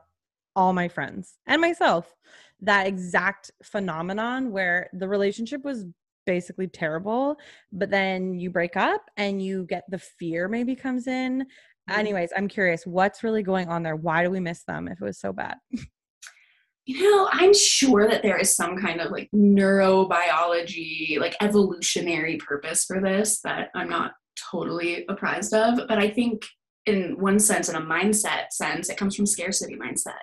all 0.57 0.73
my 0.73 0.87
friends 0.87 1.35
and 1.45 1.61
myself, 1.61 2.13
that 2.61 2.87
exact 2.87 3.51
phenomenon 3.63 4.51
where 4.51 4.89
the 4.91 5.07
relationship 5.07 5.63
was 5.63 5.85
basically 6.25 6.67
terrible, 6.67 7.37
but 7.71 7.91
then 7.91 8.33
you 8.33 8.49
break 8.49 8.75
up 8.75 9.09
and 9.15 9.41
you 9.41 9.65
get 9.65 9.83
the 9.89 9.99
fear 9.99 10.49
maybe 10.49 10.75
comes 10.75 11.07
in. 11.07 11.41
Mm-hmm. 11.41 11.99
Anyways, 11.99 12.31
I'm 12.35 12.47
curious, 12.47 12.85
what's 12.87 13.23
really 13.23 13.43
going 13.43 13.69
on 13.69 13.83
there? 13.83 13.95
Why 13.95 14.23
do 14.23 14.31
we 14.31 14.39
miss 14.39 14.63
them 14.63 14.87
if 14.87 14.99
it 14.99 15.05
was 15.05 15.19
so 15.19 15.31
bad? 15.31 15.57
you 16.87 17.03
know, 17.03 17.29
I'm 17.31 17.53
sure 17.53 18.09
that 18.09 18.23
there 18.23 18.37
is 18.37 18.55
some 18.55 18.81
kind 18.81 18.99
of 18.99 19.11
like 19.11 19.29
neurobiology, 19.35 21.19
like 21.19 21.35
evolutionary 21.39 22.37
purpose 22.37 22.83
for 22.83 22.99
this 22.99 23.41
that 23.41 23.69
I'm 23.75 23.89
not 23.89 24.13
totally 24.51 25.05
apprised 25.07 25.53
of. 25.53 25.87
But 25.87 25.99
I 25.99 26.09
think, 26.09 26.45
in 26.87 27.19
one 27.19 27.39
sense, 27.39 27.69
in 27.69 27.75
a 27.75 27.81
mindset 27.81 28.51
sense, 28.51 28.89
it 28.89 28.97
comes 28.97 29.15
from 29.15 29.27
scarcity 29.27 29.75
mindset. 29.75 30.15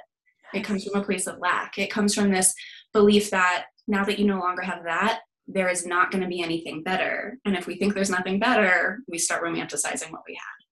It 0.54 0.64
comes 0.64 0.84
from 0.84 1.00
a 1.00 1.04
place 1.04 1.26
of 1.26 1.38
lack. 1.38 1.78
It 1.78 1.90
comes 1.90 2.14
from 2.14 2.30
this 2.30 2.54
belief 2.92 3.30
that 3.30 3.66
now 3.86 4.04
that 4.04 4.18
you 4.18 4.26
no 4.26 4.38
longer 4.38 4.62
have 4.62 4.84
that, 4.84 5.20
there 5.46 5.68
is 5.68 5.86
not 5.86 6.10
going 6.10 6.22
to 6.22 6.28
be 6.28 6.42
anything 6.42 6.82
better. 6.82 7.38
And 7.44 7.56
if 7.56 7.66
we 7.66 7.76
think 7.76 7.94
there's 7.94 8.10
nothing 8.10 8.38
better, 8.38 9.00
we 9.08 9.18
start 9.18 9.42
romanticizing 9.42 10.10
what 10.10 10.22
we 10.26 10.34
had. 10.34 10.64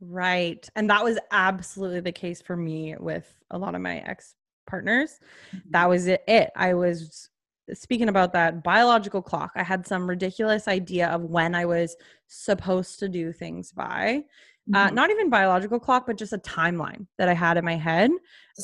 Right. 0.00 0.68
And 0.76 0.90
that 0.90 1.02
was 1.02 1.18
absolutely 1.30 2.00
the 2.00 2.12
case 2.12 2.40
for 2.42 2.56
me 2.56 2.94
with 2.98 3.32
a 3.50 3.58
lot 3.58 3.74
of 3.74 3.80
my 3.80 3.98
ex 3.98 4.34
partners. 4.66 5.18
Mm-hmm. 5.54 5.70
That 5.70 5.88
was 5.88 6.06
it, 6.06 6.22
it. 6.28 6.50
I 6.54 6.74
was 6.74 7.28
speaking 7.72 8.08
about 8.08 8.32
that 8.34 8.62
biological 8.62 9.22
clock. 9.22 9.52
I 9.56 9.62
had 9.62 9.86
some 9.86 10.08
ridiculous 10.08 10.68
idea 10.68 11.08
of 11.08 11.22
when 11.22 11.54
I 11.54 11.64
was 11.64 11.96
supposed 12.28 12.98
to 13.00 13.08
do 13.08 13.32
things 13.32 13.72
by. 13.72 14.24
Uh, 14.72 14.86
mm-hmm. 14.86 14.94
not 14.94 15.10
even 15.10 15.28
biological 15.28 15.78
clock, 15.78 16.06
but 16.06 16.16
just 16.16 16.32
a 16.32 16.38
timeline 16.38 17.06
that 17.18 17.28
I 17.28 17.34
had 17.34 17.56
in 17.56 17.64
my 17.64 17.76
head. 17.76 18.10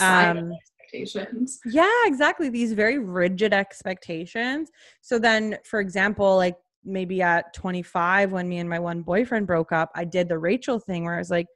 Um, 0.01 0.53
expectations. 0.53 1.61
Yeah, 1.67 1.91
exactly. 2.05 2.49
These 2.49 2.73
very 2.73 2.99
rigid 2.99 3.53
expectations. 3.53 4.71
So 5.03 5.19
then, 5.19 5.59
for 5.65 5.79
example, 5.79 6.37
like 6.37 6.57
maybe 6.85 7.21
at 7.21 7.53
25, 7.53 8.33
when 8.33 8.49
me 8.49 8.59
and 8.59 8.69
my 8.69 8.79
one 8.79 9.03
boyfriend 9.03 9.47
broke 9.47 9.73
up, 9.73 9.91
I 9.95 10.05
did 10.05 10.29
the 10.29 10.39
Rachel 10.39 10.81
thing 10.81 11.05
where 11.05 11.17
I 11.17 11.19
was 11.19 11.31
like, 11.31 11.47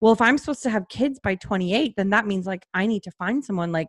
well 0.00 0.12
if 0.12 0.20
i'm 0.20 0.38
supposed 0.38 0.62
to 0.62 0.70
have 0.70 0.88
kids 0.88 1.18
by 1.18 1.34
28 1.34 1.94
then 1.96 2.10
that 2.10 2.26
means 2.26 2.46
like 2.46 2.66
i 2.74 2.86
need 2.86 3.02
to 3.02 3.10
find 3.12 3.44
someone 3.44 3.72
like 3.72 3.88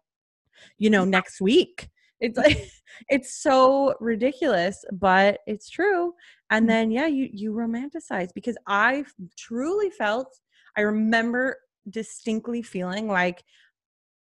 you 0.77 0.89
know 0.89 1.05
next 1.05 1.41
week 1.41 1.89
it's 2.19 2.37
like 2.37 2.69
it's 3.09 3.41
so 3.41 3.93
ridiculous 3.99 4.83
but 4.93 5.39
it's 5.47 5.69
true 5.69 6.13
and 6.49 6.65
mm. 6.65 6.69
then 6.69 6.91
yeah 6.91 7.07
you 7.07 7.29
you 7.31 7.51
romanticize 7.51 8.29
because 8.33 8.57
i 8.67 9.03
truly 9.37 9.89
felt 9.89 10.35
i 10.77 10.81
remember 10.81 11.57
distinctly 11.89 12.61
feeling 12.61 13.07
like 13.07 13.43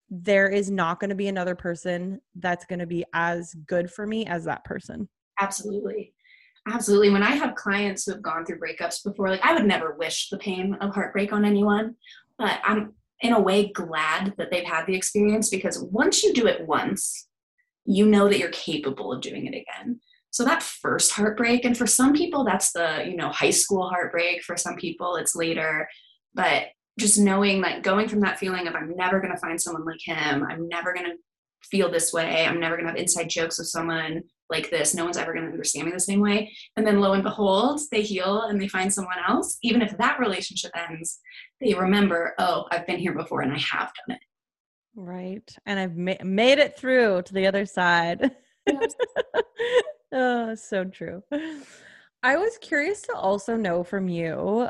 there 0.10 0.48
is 0.48 0.70
not 0.70 1.00
going 1.00 1.10
to 1.10 1.16
be 1.16 1.28
another 1.28 1.56
person 1.56 2.20
that's 2.36 2.66
going 2.66 2.80
to 2.80 2.86
be 2.86 3.04
as 3.14 3.56
good 3.68 3.90
for 3.90 4.06
me 4.06 4.26
as 4.26 4.44
that 4.46 4.64
person 4.64 5.08
absolutely 5.40 6.14
Absolutely. 6.66 7.10
When 7.10 7.24
I 7.24 7.32
have 7.32 7.56
clients 7.56 8.06
who 8.06 8.14
have 8.14 8.22
gone 8.22 8.46
through 8.46 8.60
breakups 8.60 9.04
before, 9.04 9.30
like 9.30 9.44
I 9.44 9.54
would 9.54 9.66
never 9.66 9.96
wish 9.96 10.30
the 10.30 10.38
pain 10.38 10.76
of 10.76 10.94
heartbreak 10.94 11.34
on 11.34 11.44
anyone, 11.44 11.96
but 12.38 12.60
I'm 12.64 12.94
in 13.20 13.34
a 13.34 13.40
way 13.40 13.72
glad 13.72 14.34
that 14.38 14.50
they've 14.50 14.64
had 14.64 14.86
the 14.86 14.96
experience 14.96 15.50
because 15.50 15.84
once 15.92 16.24
you 16.24 16.34
do 16.34 16.48
it 16.48 16.66
once, 16.66 17.28
you 17.86 18.06
know 18.06 18.28
that 18.28 18.40
you're 18.40 18.50
capable 18.50 19.12
of 19.12 19.22
doing 19.22 19.46
it 19.46 19.56
again. 19.56 20.00
So 20.32 20.44
that 20.46 20.64
first 20.64 21.12
heartbreak, 21.12 21.64
and 21.64 21.78
for 21.78 21.86
some 21.86 22.14
people, 22.14 22.44
that's 22.44 22.72
the, 22.72 23.04
you 23.06 23.16
know, 23.16 23.30
high 23.30 23.52
school 23.52 23.88
heartbreak. 23.90 24.44
For 24.44 24.58
some 24.58 24.76
people, 24.76 25.16
it's 25.16 25.36
later. 25.36 25.88
But 26.34 26.68
just 27.00 27.20
knowing 27.20 27.62
that 27.62 27.84
going 27.84 28.08
from 28.08 28.22
that 28.22 28.40
feeling 28.40 28.68
of 28.68 28.76
I'm 28.76 28.96
never 28.96 29.20
going 29.20 29.34
to 29.34 29.40
find 29.40 29.62
someone 29.62 29.86
like 29.86 30.00
him, 30.04 30.44
I'm 30.50 30.68
never 30.68 30.94
going 30.94 31.06
to 31.06 31.18
feel 31.70 31.90
this 31.90 32.12
way. 32.12 32.46
I'm 32.46 32.60
never 32.60 32.76
going 32.76 32.86
to 32.86 32.92
have 32.92 33.00
inside 33.00 33.30
jokes 33.30 33.58
with 33.58 33.68
someone 33.68 34.24
like 34.50 34.70
this. 34.70 34.94
No 34.94 35.04
one's 35.04 35.18
ever 35.18 35.34
going 35.34 35.46
to 35.46 35.52
understand 35.52 35.86
me 35.86 35.92
the 35.92 36.00
same 36.00 36.20
way. 36.20 36.52
And 36.76 36.86
then 36.86 37.00
lo 37.00 37.14
and 37.14 37.24
behold, 37.24 37.80
they 37.92 38.02
heal 38.02 38.42
and 38.44 38.62
they 38.62 38.68
find 38.68 38.94
someone 38.94 39.18
else. 39.28 39.58
Even 39.64 39.82
if 39.82 39.98
that 39.98 40.20
relationship 40.20 40.72
ends, 40.90 41.20
they 41.62 41.74
remember, 41.74 42.34
oh, 42.40 42.66
I've 42.72 42.88
been 42.88 43.00
here 43.00 43.14
before 43.14 43.42
and 43.42 43.54
I 43.54 43.60
have 43.60 43.92
done 44.08 44.18
it. 44.18 44.22
Right. 44.96 45.56
And 45.66 45.80
I've 45.80 45.98
ma- 45.98 46.24
made 46.24 46.60
it 46.60 46.78
through 46.78 47.24
to 47.24 47.34
the 47.34 47.48
other 47.48 47.66
side. 47.66 48.32
oh, 50.12 50.56
so 50.56 50.84
true. 50.86 51.24
I 52.22 52.38
was 52.38 52.58
curious 52.60 53.02
to 53.04 53.14
also 53.14 53.56
know 53.56 53.84
from 53.84 54.08
you 54.08 54.70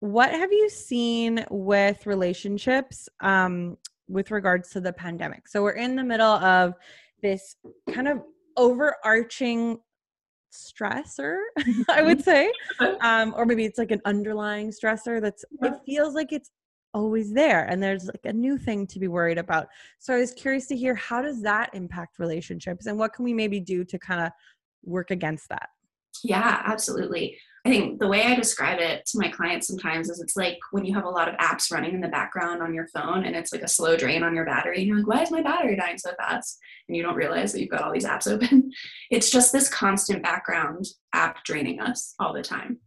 what 0.00 0.30
have 0.30 0.52
you 0.52 0.68
seen 0.68 1.44
with 1.50 2.06
relationships 2.06 3.08
um, 3.20 3.78
with 4.08 4.30
regards 4.30 4.70
to 4.70 4.80
the 4.80 4.92
pandemic? 4.92 5.48
So 5.48 5.62
we're 5.62 5.72
in 5.72 5.96
the 5.96 6.04
middle 6.04 6.26
of 6.26 6.74
this 7.22 7.56
kind 7.90 8.08
of 8.08 8.22
overarching 8.56 9.78
stressor, 10.52 11.38
I 11.88 12.02
would 12.02 12.22
say, 12.22 12.52
um, 13.00 13.34
or 13.36 13.46
maybe 13.46 13.64
it's 13.64 13.78
like 13.78 13.90
an 13.90 14.02
underlying 14.04 14.70
stressor 14.70 15.20
that's 15.20 15.44
it 15.62 15.74
feels 15.84 16.14
like 16.14 16.32
it's 16.32 16.50
always 16.96 17.30
there 17.30 17.66
and 17.66 17.82
there's 17.82 18.06
like 18.06 18.24
a 18.24 18.32
new 18.32 18.56
thing 18.56 18.86
to 18.86 18.98
be 18.98 19.06
worried 19.06 19.36
about. 19.36 19.68
So 19.98 20.14
I 20.14 20.18
was 20.18 20.32
curious 20.32 20.66
to 20.68 20.76
hear 20.76 20.94
how 20.94 21.20
does 21.20 21.42
that 21.42 21.68
impact 21.74 22.18
relationships 22.18 22.86
and 22.86 22.98
what 22.98 23.12
can 23.12 23.24
we 23.24 23.34
maybe 23.34 23.60
do 23.60 23.84
to 23.84 23.98
kind 23.98 24.22
of 24.22 24.32
work 24.82 25.10
against 25.10 25.50
that? 25.50 25.68
Yeah, 26.24 26.62
absolutely. 26.64 27.36
I 27.66 27.68
think 27.68 27.98
the 27.98 28.08
way 28.08 28.22
I 28.22 28.34
describe 28.34 28.78
it 28.78 29.04
to 29.06 29.18
my 29.18 29.28
clients 29.28 29.66
sometimes 29.66 30.08
is 30.08 30.20
it's 30.20 30.36
like 30.36 30.56
when 30.70 30.86
you 30.86 30.94
have 30.94 31.04
a 31.04 31.10
lot 31.10 31.28
of 31.28 31.34
apps 31.36 31.70
running 31.70 31.92
in 31.92 32.00
the 32.00 32.08
background 32.08 32.62
on 32.62 32.72
your 32.72 32.86
phone 32.86 33.24
and 33.24 33.36
it's 33.36 33.52
like 33.52 33.62
a 33.62 33.68
slow 33.68 33.96
drain 33.96 34.22
on 34.22 34.34
your 34.34 34.46
battery. 34.46 34.78
And 34.78 34.86
you're 34.86 34.96
like, 34.98 35.06
why 35.06 35.22
is 35.22 35.30
my 35.30 35.42
battery 35.42 35.76
dying 35.76 35.98
so 35.98 36.12
fast? 36.16 36.58
And 36.88 36.96
you 36.96 37.02
don't 37.02 37.16
realize 37.16 37.52
that 37.52 37.60
you've 37.60 37.70
got 37.70 37.82
all 37.82 37.92
these 37.92 38.06
apps 38.06 38.30
open. 38.30 38.70
It's 39.10 39.30
just 39.30 39.52
this 39.52 39.68
constant 39.68 40.22
background 40.22 40.86
app 41.12 41.44
draining 41.44 41.80
us 41.80 42.14
all 42.18 42.32
the 42.32 42.42
time. 42.42 42.78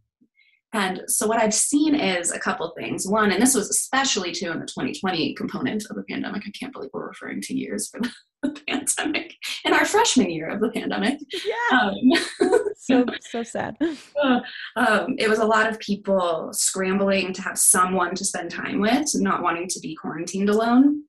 And 0.72 1.02
so 1.08 1.26
what 1.26 1.40
I've 1.40 1.54
seen 1.54 1.94
is 1.94 2.30
a 2.30 2.38
couple 2.38 2.72
things. 2.76 3.06
One, 3.06 3.32
and 3.32 3.42
this 3.42 3.54
was 3.54 3.70
especially 3.70 4.30
too 4.30 4.50
in 4.52 4.60
the 4.60 4.66
2020 4.66 5.34
component 5.34 5.84
of 5.90 5.96
the 5.96 6.04
pandemic. 6.04 6.42
I 6.46 6.50
can't 6.50 6.72
believe 6.72 6.90
we're 6.92 7.08
referring 7.08 7.40
to 7.42 7.54
years 7.54 7.88
for 7.88 8.00
the, 8.42 8.60
pandemic 8.68 9.34
in 9.64 9.74
our 9.74 9.84
freshman 9.84 10.30
year 10.30 10.48
of 10.48 10.60
the 10.60 10.70
pandemic. 10.70 11.18
Yeah. 11.44 11.78
Um, 11.78 12.60
so 12.76 13.04
so 13.20 13.42
sad. 13.42 13.76
Uh, 14.22 14.40
um, 14.76 15.16
it 15.18 15.28
was 15.28 15.40
a 15.40 15.44
lot 15.44 15.68
of 15.68 15.78
people 15.80 16.50
scrambling 16.52 17.32
to 17.34 17.42
have 17.42 17.58
someone 17.58 18.14
to 18.14 18.24
spend 18.24 18.50
time 18.50 18.80
with, 18.80 19.10
not 19.14 19.42
wanting 19.42 19.68
to 19.68 19.80
be 19.80 19.94
quarantined 19.94 20.48
alone. 20.48 21.02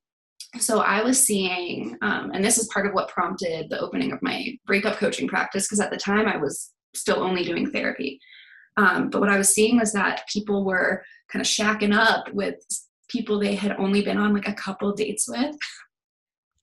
So 0.60 0.80
I 0.80 1.02
was 1.02 1.26
seeing, 1.26 1.97
um, 2.02 2.32
and 2.34 2.43
this 2.43 2.58
is 2.58 2.67
part 2.67 2.86
of 2.86 2.93
what 2.93 3.08
prompted 3.08 3.69
the 3.69 3.80
opening 3.80 4.12
of 4.12 4.21
my 4.21 4.58
breakup 4.65 4.97
coaching 4.97 5.28
practice 5.28 5.65
because 5.65 5.80
at 5.80 5.91
the 5.91 5.97
time 5.97 6.28
I 6.28 6.36
was 6.36 6.71
still 6.93 7.24
only 7.24 7.43
doing 7.43 7.71
therapy. 7.71 8.19
Um, 8.77 9.10
but 9.10 9.19
what 9.19 9.29
I 9.29 9.38
was 9.38 9.49
seeing 9.49 9.77
was 9.77 9.93
that 9.93 10.27
people 10.31 10.65
were 10.65 11.03
kind 11.31 11.41
of 11.41 11.47
shacking 11.47 11.95
up 11.95 12.31
with 12.34 12.55
people 13.10 13.39
they 13.39 13.55
had 13.55 13.75
only 13.77 14.01
been 14.01 14.17
on 14.17 14.34
like 14.34 14.47
a 14.47 14.53
couple 14.53 14.93
dates 14.93 15.27
with. 15.27 15.55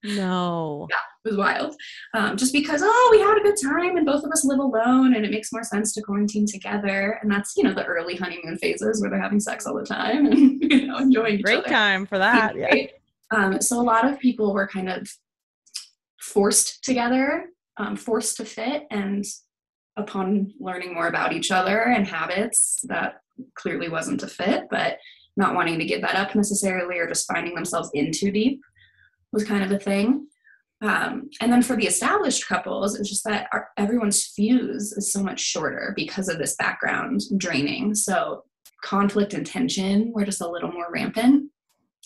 No. 0.04 0.86
Yeah, 0.90 0.96
it 1.24 1.28
was 1.28 1.36
wild. 1.36 1.74
Um, 2.14 2.36
just 2.36 2.52
because, 2.52 2.82
oh, 2.84 3.08
we 3.10 3.20
had 3.20 3.36
a 3.36 3.42
good 3.42 3.56
time 3.62 3.96
and 3.96 4.06
both 4.06 4.24
of 4.24 4.30
us 4.30 4.44
live 4.44 4.60
alone 4.60 5.14
and 5.14 5.24
it 5.24 5.30
makes 5.30 5.52
more 5.52 5.64
sense 5.64 5.92
to 5.94 6.02
quarantine 6.02 6.46
together. 6.46 7.18
And 7.20 7.30
that's, 7.30 7.56
you 7.56 7.64
know, 7.64 7.74
the 7.74 7.84
early 7.84 8.16
honeymoon 8.16 8.58
phases 8.58 9.00
where 9.00 9.10
they're 9.10 9.20
having 9.20 9.40
sex 9.40 9.66
all 9.66 9.74
the 9.74 9.84
time 9.84 10.26
and, 10.32 10.62
you 10.62 10.86
know, 10.86 10.98
enjoying 10.98 11.42
Great 11.42 11.66
time 11.66 12.06
for 12.06 12.18
that. 12.18 12.56
Yeah. 12.56 12.86
Um, 13.30 13.60
so 13.60 13.80
a 13.80 13.82
lot 13.82 14.10
of 14.10 14.18
people 14.18 14.54
were 14.54 14.68
kind 14.68 14.88
of 14.88 15.10
forced 16.20 16.82
together, 16.84 17.46
um, 17.76 17.96
forced 17.96 18.36
to 18.38 18.44
fit. 18.44 18.84
And 18.90 19.24
upon 19.98 20.52
learning 20.58 20.94
more 20.94 21.08
about 21.08 21.32
each 21.32 21.50
other 21.50 21.82
and 21.82 22.06
habits, 22.06 22.80
that 22.84 23.20
clearly 23.54 23.88
wasn't 23.88 24.22
a 24.22 24.28
fit, 24.28 24.64
but 24.70 24.98
not 25.36 25.54
wanting 25.54 25.78
to 25.78 25.84
give 25.84 26.00
that 26.00 26.16
up 26.16 26.34
necessarily 26.34 26.98
or 26.98 27.06
just 27.06 27.30
finding 27.30 27.54
themselves 27.54 27.90
in 27.94 28.10
too 28.12 28.30
deep 28.30 28.60
was 29.32 29.44
kind 29.44 29.62
of 29.62 29.70
a 29.70 29.78
thing. 29.78 30.26
Um, 30.80 31.30
and 31.40 31.52
then 31.52 31.62
for 31.62 31.76
the 31.76 31.86
established 31.86 32.46
couples, 32.46 32.98
it's 32.98 33.08
just 33.08 33.24
that 33.24 33.48
our, 33.52 33.68
everyone's 33.76 34.26
fuse 34.26 34.92
is 34.92 35.12
so 35.12 35.22
much 35.22 35.40
shorter 35.40 35.92
because 35.96 36.28
of 36.28 36.38
this 36.38 36.54
background 36.56 37.22
draining. 37.36 37.94
So 37.94 38.44
conflict 38.82 39.34
and 39.34 39.44
tension 39.44 40.12
were 40.12 40.24
just 40.24 40.40
a 40.40 40.48
little 40.48 40.70
more 40.70 40.86
rampant 40.92 41.50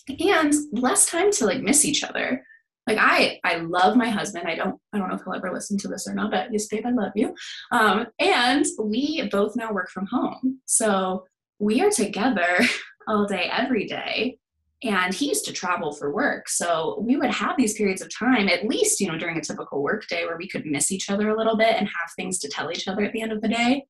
and 0.09 0.55
less 0.72 1.07
time 1.07 1.31
to 1.33 1.46
like 1.46 1.62
miss 1.62 1.85
each 1.85 2.02
other. 2.02 2.44
Like 2.86 2.98
I, 3.00 3.38
I 3.44 3.56
love 3.56 3.96
my 3.96 4.08
husband. 4.08 4.48
I 4.48 4.54
don't, 4.54 4.78
I 4.92 4.98
don't 4.98 5.08
know 5.08 5.14
if 5.14 5.22
he'll 5.22 5.34
ever 5.34 5.52
listen 5.52 5.78
to 5.78 5.88
this 5.88 6.06
or 6.08 6.14
not, 6.14 6.30
but 6.30 6.52
yes, 6.52 6.66
babe, 6.66 6.84
I 6.84 6.90
love 6.90 7.12
you. 7.14 7.34
Um, 7.70 8.06
and 8.18 8.64
we 8.82 9.28
both 9.30 9.54
now 9.56 9.72
work 9.72 9.90
from 9.90 10.06
home, 10.06 10.60
so 10.66 11.24
we 11.58 11.80
are 11.80 11.90
together 11.90 12.58
all 13.08 13.26
day, 13.26 13.48
every 13.52 13.86
day 13.86 14.38
and 14.84 15.14
he 15.14 15.28
used 15.28 15.44
to 15.44 15.52
travel 15.52 15.92
for 15.92 16.12
work 16.12 16.48
so 16.48 16.98
we 17.00 17.16
would 17.16 17.30
have 17.30 17.56
these 17.56 17.74
periods 17.74 18.02
of 18.02 18.14
time 18.14 18.48
at 18.48 18.66
least 18.66 19.00
you 19.00 19.06
know 19.06 19.18
during 19.18 19.36
a 19.36 19.40
typical 19.40 19.82
work 19.82 20.06
day 20.08 20.24
where 20.24 20.36
we 20.36 20.48
could 20.48 20.66
miss 20.66 20.90
each 20.90 21.10
other 21.10 21.30
a 21.30 21.36
little 21.36 21.56
bit 21.56 21.76
and 21.76 21.86
have 21.86 22.10
things 22.16 22.38
to 22.38 22.48
tell 22.48 22.70
each 22.70 22.88
other 22.88 23.02
at 23.02 23.12
the 23.12 23.22
end 23.22 23.32
of 23.32 23.40
the 23.40 23.48
day 23.48 23.84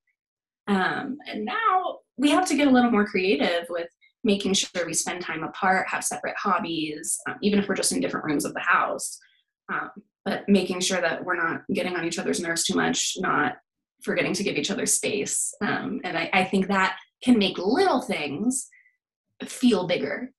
um, 0.68 1.18
and 1.26 1.44
now 1.44 1.98
we 2.16 2.30
have 2.30 2.46
to 2.46 2.56
get 2.56 2.68
a 2.68 2.70
little 2.70 2.90
more 2.90 3.06
creative 3.06 3.66
with 3.68 3.88
making 4.24 4.54
sure 4.54 4.86
we 4.86 4.94
spend 4.94 5.20
time 5.20 5.42
apart 5.42 5.88
have 5.88 6.04
separate 6.04 6.36
hobbies 6.36 7.18
um, 7.28 7.36
even 7.42 7.58
if 7.58 7.68
we're 7.68 7.74
just 7.74 7.92
in 7.92 8.00
different 8.00 8.26
rooms 8.26 8.44
of 8.44 8.54
the 8.54 8.60
house 8.60 9.18
um, 9.72 9.90
but 10.24 10.48
making 10.48 10.80
sure 10.80 11.00
that 11.00 11.24
we're 11.24 11.36
not 11.36 11.62
getting 11.72 11.96
on 11.96 12.04
each 12.04 12.18
other's 12.18 12.40
nerves 12.40 12.64
too 12.64 12.74
much 12.74 13.14
not 13.18 13.56
forgetting 14.02 14.32
to 14.32 14.42
give 14.42 14.56
each 14.56 14.70
other 14.70 14.86
space 14.86 15.54
um, 15.60 16.00
and 16.04 16.16
I, 16.16 16.30
I 16.32 16.44
think 16.44 16.68
that 16.68 16.96
can 17.22 17.38
make 17.38 17.56
little 17.58 18.02
things 18.02 18.68
feel 19.44 19.86
bigger 19.86 20.32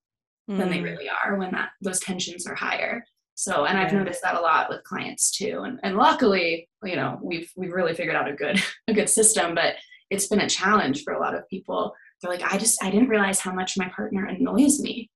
mm. 0.50 0.58
than 0.58 0.70
they 0.70 0.80
mm. 0.80 0.84
really 0.84 1.10
are 1.10 1.36
when 1.38 1.52
that 1.52 1.70
those 1.82 2.00
tensions 2.00 2.48
are 2.48 2.56
higher. 2.56 3.04
So, 3.36 3.66
and 3.66 3.78
I've 3.80 3.94
noticed 3.94 4.22
that 4.22 4.36
a 4.36 4.42
lot 4.42 4.70
with 4.70 4.84
clients 4.84 5.32
too. 5.32 5.62
And, 5.66 5.80
and 5.82 5.98
luckily, 5.98 6.70
you 6.84 6.96
know, 6.96 7.20
we've 7.22 7.52
we've 7.56 7.74
really 7.74 7.94
figured 7.94 8.16
out 8.16 8.30
a 8.30 8.34
good 8.34 8.62
a 8.88 8.94
good 8.94 9.10
system, 9.10 9.56
but 9.56 9.76
it's 10.10 10.28
been 10.28 10.42
a 10.42 10.50
challenge 10.50 11.04
for 11.04 11.14
a 11.14 11.20
lot 11.20 11.36
of 11.36 11.48
people. 11.50 11.94
They're 12.24 12.32
like, 12.32 12.54
I 12.54 12.58
just 12.58 12.84
I 12.84 12.90
didn't 12.90 13.10
realize 13.10 13.40
how 13.40 13.54
much 13.54 13.78
my 13.78 13.90
partner 13.96 14.26
annoys 14.26 14.80
me. 14.80 15.10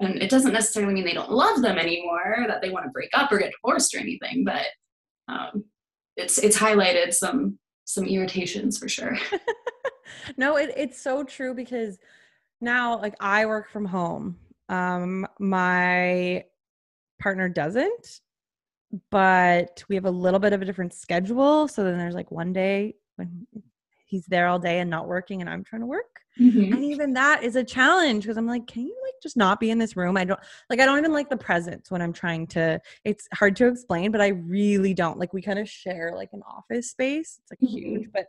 And 0.00 0.22
it 0.22 0.30
doesn't 0.30 0.52
necessarily 0.52 0.92
mean 0.92 1.04
they 1.04 1.14
don't 1.14 1.32
love 1.32 1.62
them 1.62 1.78
anymore, 1.78 2.44
that 2.46 2.60
they 2.60 2.70
want 2.70 2.84
to 2.84 2.90
break 2.90 3.10
up 3.14 3.32
or 3.32 3.38
get 3.38 3.52
divorced 3.52 3.94
or 3.94 3.98
anything, 3.98 4.44
but 4.44 4.66
um, 5.28 5.64
it's 6.16 6.38
it's 6.38 6.58
highlighted 6.58 7.12
some 7.12 7.58
some 7.84 8.04
irritations 8.04 8.78
for 8.78 8.88
sure. 8.88 9.18
no, 10.36 10.56
it, 10.56 10.72
it's 10.76 11.00
so 11.00 11.24
true 11.24 11.54
because 11.54 11.98
now 12.60 13.00
like 13.00 13.14
I 13.20 13.46
work 13.46 13.70
from 13.70 13.86
home 13.86 14.36
um, 14.68 15.26
my 15.38 16.44
partner 17.20 17.48
doesn't, 17.48 18.20
but 19.10 19.84
we 19.88 19.94
have 19.94 20.04
a 20.04 20.10
little 20.10 20.40
bit 20.40 20.52
of 20.52 20.62
a 20.62 20.64
different 20.64 20.92
schedule. 20.92 21.68
So 21.68 21.84
then 21.84 21.98
there's 21.98 22.14
like 22.14 22.30
one 22.30 22.52
day 22.52 22.94
when 23.16 23.46
he's 24.06 24.26
there 24.26 24.48
all 24.48 24.58
day 24.58 24.80
and 24.80 24.90
not 24.90 25.06
working, 25.06 25.40
and 25.40 25.50
I'm 25.50 25.64
trying 25.64 25.80
to 25.80 25.86
work. 25.86 26.20
Mm-hmm. 26.40 26.74
And 26.74 26.84
even 26.84 27.12
that 27.14 27.42
is 27.42 27.56
a 27.56 27.64
challenge 27.64 28.24
because 28.24 28.36
I'm 28.36 28.46
like, 28.46 28.66
can 28.66 28.82
you 28.82 28.96
like 29.04 29.14
just 29.22 29.36
not 29.36 29.60
be 29.60 29.70
in 29.70 29.78
this 29.78 29.96
room? 29.96 30.16
I 30.16 30.24
don't 30.24 30.40
like, 30.68 30.80
I 30.80 30.86
don't 30.86 30.98
even 30.98 31.12
like 31.12 31.30
the 31.30 31.36
presence 31.36 31.90
when 31.90 32.02
I'm 32.02 32.12
trying 32.12 32.46
to, 32.48 32.80
it's 33.04 33.26
hard 33.32 33.56
to 33.56 33.68
explain, 33.68 34.10
but 34.12 34.20
I 34.20 34.28
really 34.28 34.94
don't. 34.94 35.18
Like, 35.18 35.32
we 35.32 35.42
kind 35.42 35.58
of 35.58 35.68
share 35.68 36.12
like 36.14 36.30
an 36.32 36.42
office 36.42 36.90
space. 36.90 37.40
It's 37.40 37.50
like 37.50 37.70
mm-hmm. 37.70 37.94
huge, 37.94 38.08
but 38.12 38.26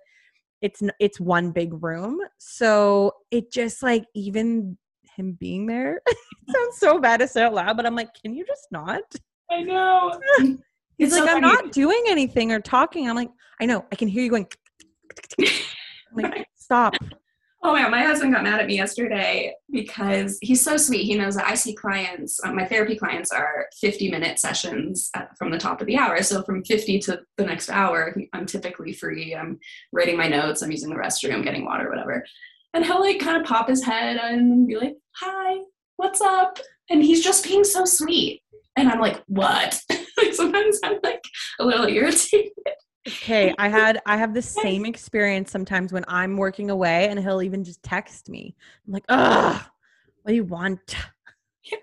it's 0.61 0.81
it's 0.99 1.19
one 1.19 1.51
big 1.51 1.83
room 1.83 2.19
so 2.39 3.11
it 3.29 3.51
just 3.51 3.83
like 3.83 4.03
even 4.15 4.75
him 5.17 5.33
being 5.33 5.65
there. 5.65 6.01
it 6.07 6.17
sounds 6.49 6.77
so 6.77 6.99
bad 6.99 7.19
to 7.19 7.27
say 7.27 7.43
out 7.43 7.53
loud, 7.53 7.75
but 7.75 7.85
I'm 7.85 7.95
like, 7.95 8.09
can 8.21 8.33
you 8.33 8.45
just 8.45 8.67
not? 8.71 9.03
I 9.51 9.63
know. 9.63 10.19
He's 10.97 11.09
it's 11.09 11.19
like, 11.19 11.29
so 11.29 11.35
I'm 11.35 11.41
not 11.41 11.71
doing 11.71 12.03
anything 12.07 12.51
or 12.51 12.59
talking. 12.59 13.09
I'm 13.09 13.15
like, 13.15 13.29
I 13.59 13.65
know. 13.65 13.85
I 13.91 13.95
can 13.95 14.07
hear 14.07 14.23
you 14.23 14.29
going. 14.29 14.47
Like, 16.13 16.47
stop. 16.55 16.93
Oh 17.63 17.73
man, 17.73 17.89
my 17.89 18.03
husband 18.03 18.33
got 18.33 18.43
mad 18.43 18.61
at 18.61 18.67
me 18.67 18.75
yesterday 18.75 19.53
because 19.71 20.37
he's 20.41 20.63
so 20.63 20.77
sweet. 20.77 21.05
He 21.05 21.15
knows 21.15 21.35
that 21.35 21.47
I 21.47 21.55
see 21.55 21.73
clients, 21.73 22.39
um, 22.43 22.55
my 22.55 22.65
therapy 22.65 22.95
clients 22.95 23.31
are 23.31 23.65
50 23.81 24.11
minute 24.11 24.39
sessions 24.39 25.09
at, 25.15 25.35
from 25.37 25.49
the 25.49 25.57
top 25.57 25.81
of 25.81 25.87
the 25.87 25.97
hour. 25.97 26.21
So 26.21 26.43
from 26.43 26.63
50 26.63 26.99
to 26.99 27.21
the 27.35 27.45
next 27.45 27.69
hour, 27.69 28.15
I'm 28.31 28.45
typically 28.45 28.93
free. 28.93 29.35
I'm 29.35 29.59
writing 29.91 30.17
my 30.17 30.27
notes, 30.27 30.61
I'm 30.61 30.71
using 30.71 30.89
the 30.89 30.95
restroom, 30.95 31.43
getting 31.43 31.65
water, 31.65 31.89
whatever. 31.89 32.23
And 32.73 32.85
he'll 32.85 33.01
like 33.01 33.19
kind 33.19 33.41
of 33.41 33.47
pop 33.47 33.67
his 33.67 33.83
head 33.83 34.17
and 34.17 34.67
be 34.67 34.77
like, 34.77 34.95
hi, 35.15 35.57
what's 35.95 36.21
up? 36.21 36.59
And 36.89 37.03
he's 37.03 37.23
just 37.23 37.43
being 37.43 37.63
so 37.63 37.85
sweet. 37.85 38.43
And 38.77 38.87
I'm 38.87 39.01
like, 39.01 39.23
what? 39.25 39.81
like 39.89 40.33
sometimes 40.33 40.79
I'm 40.83 40.99
like 41.03 41.23
a 41.59 41.65
little 41.65 41.87
irritated. 41.87 42.51
Okay, 43.27 43.53
I 43.57 43.67
had 43.79 44.01
I 44.05 44.15
have 44.15 44.33
the 44.33 44.41
same 44.41 44.85
experience 44.85 45.51
sometimes 45.51 45.91
when 45.91 46.05
I'm 46.07 46.37
working 46.37 46.69
away 46.69 47.09
and 47.09 47.19
he'll 47.19 47.41
even 47.41 47.63
just 47.63 47.83
text 47.83 48.29
me. 48.29 48.55
I'm 48.87 48.93
like, 48.93 49.03
ugh, 49.09 49.61
what 50.21 50.29
do 50.29 50.35
you 50.35 50.45
want? 50.45 50.95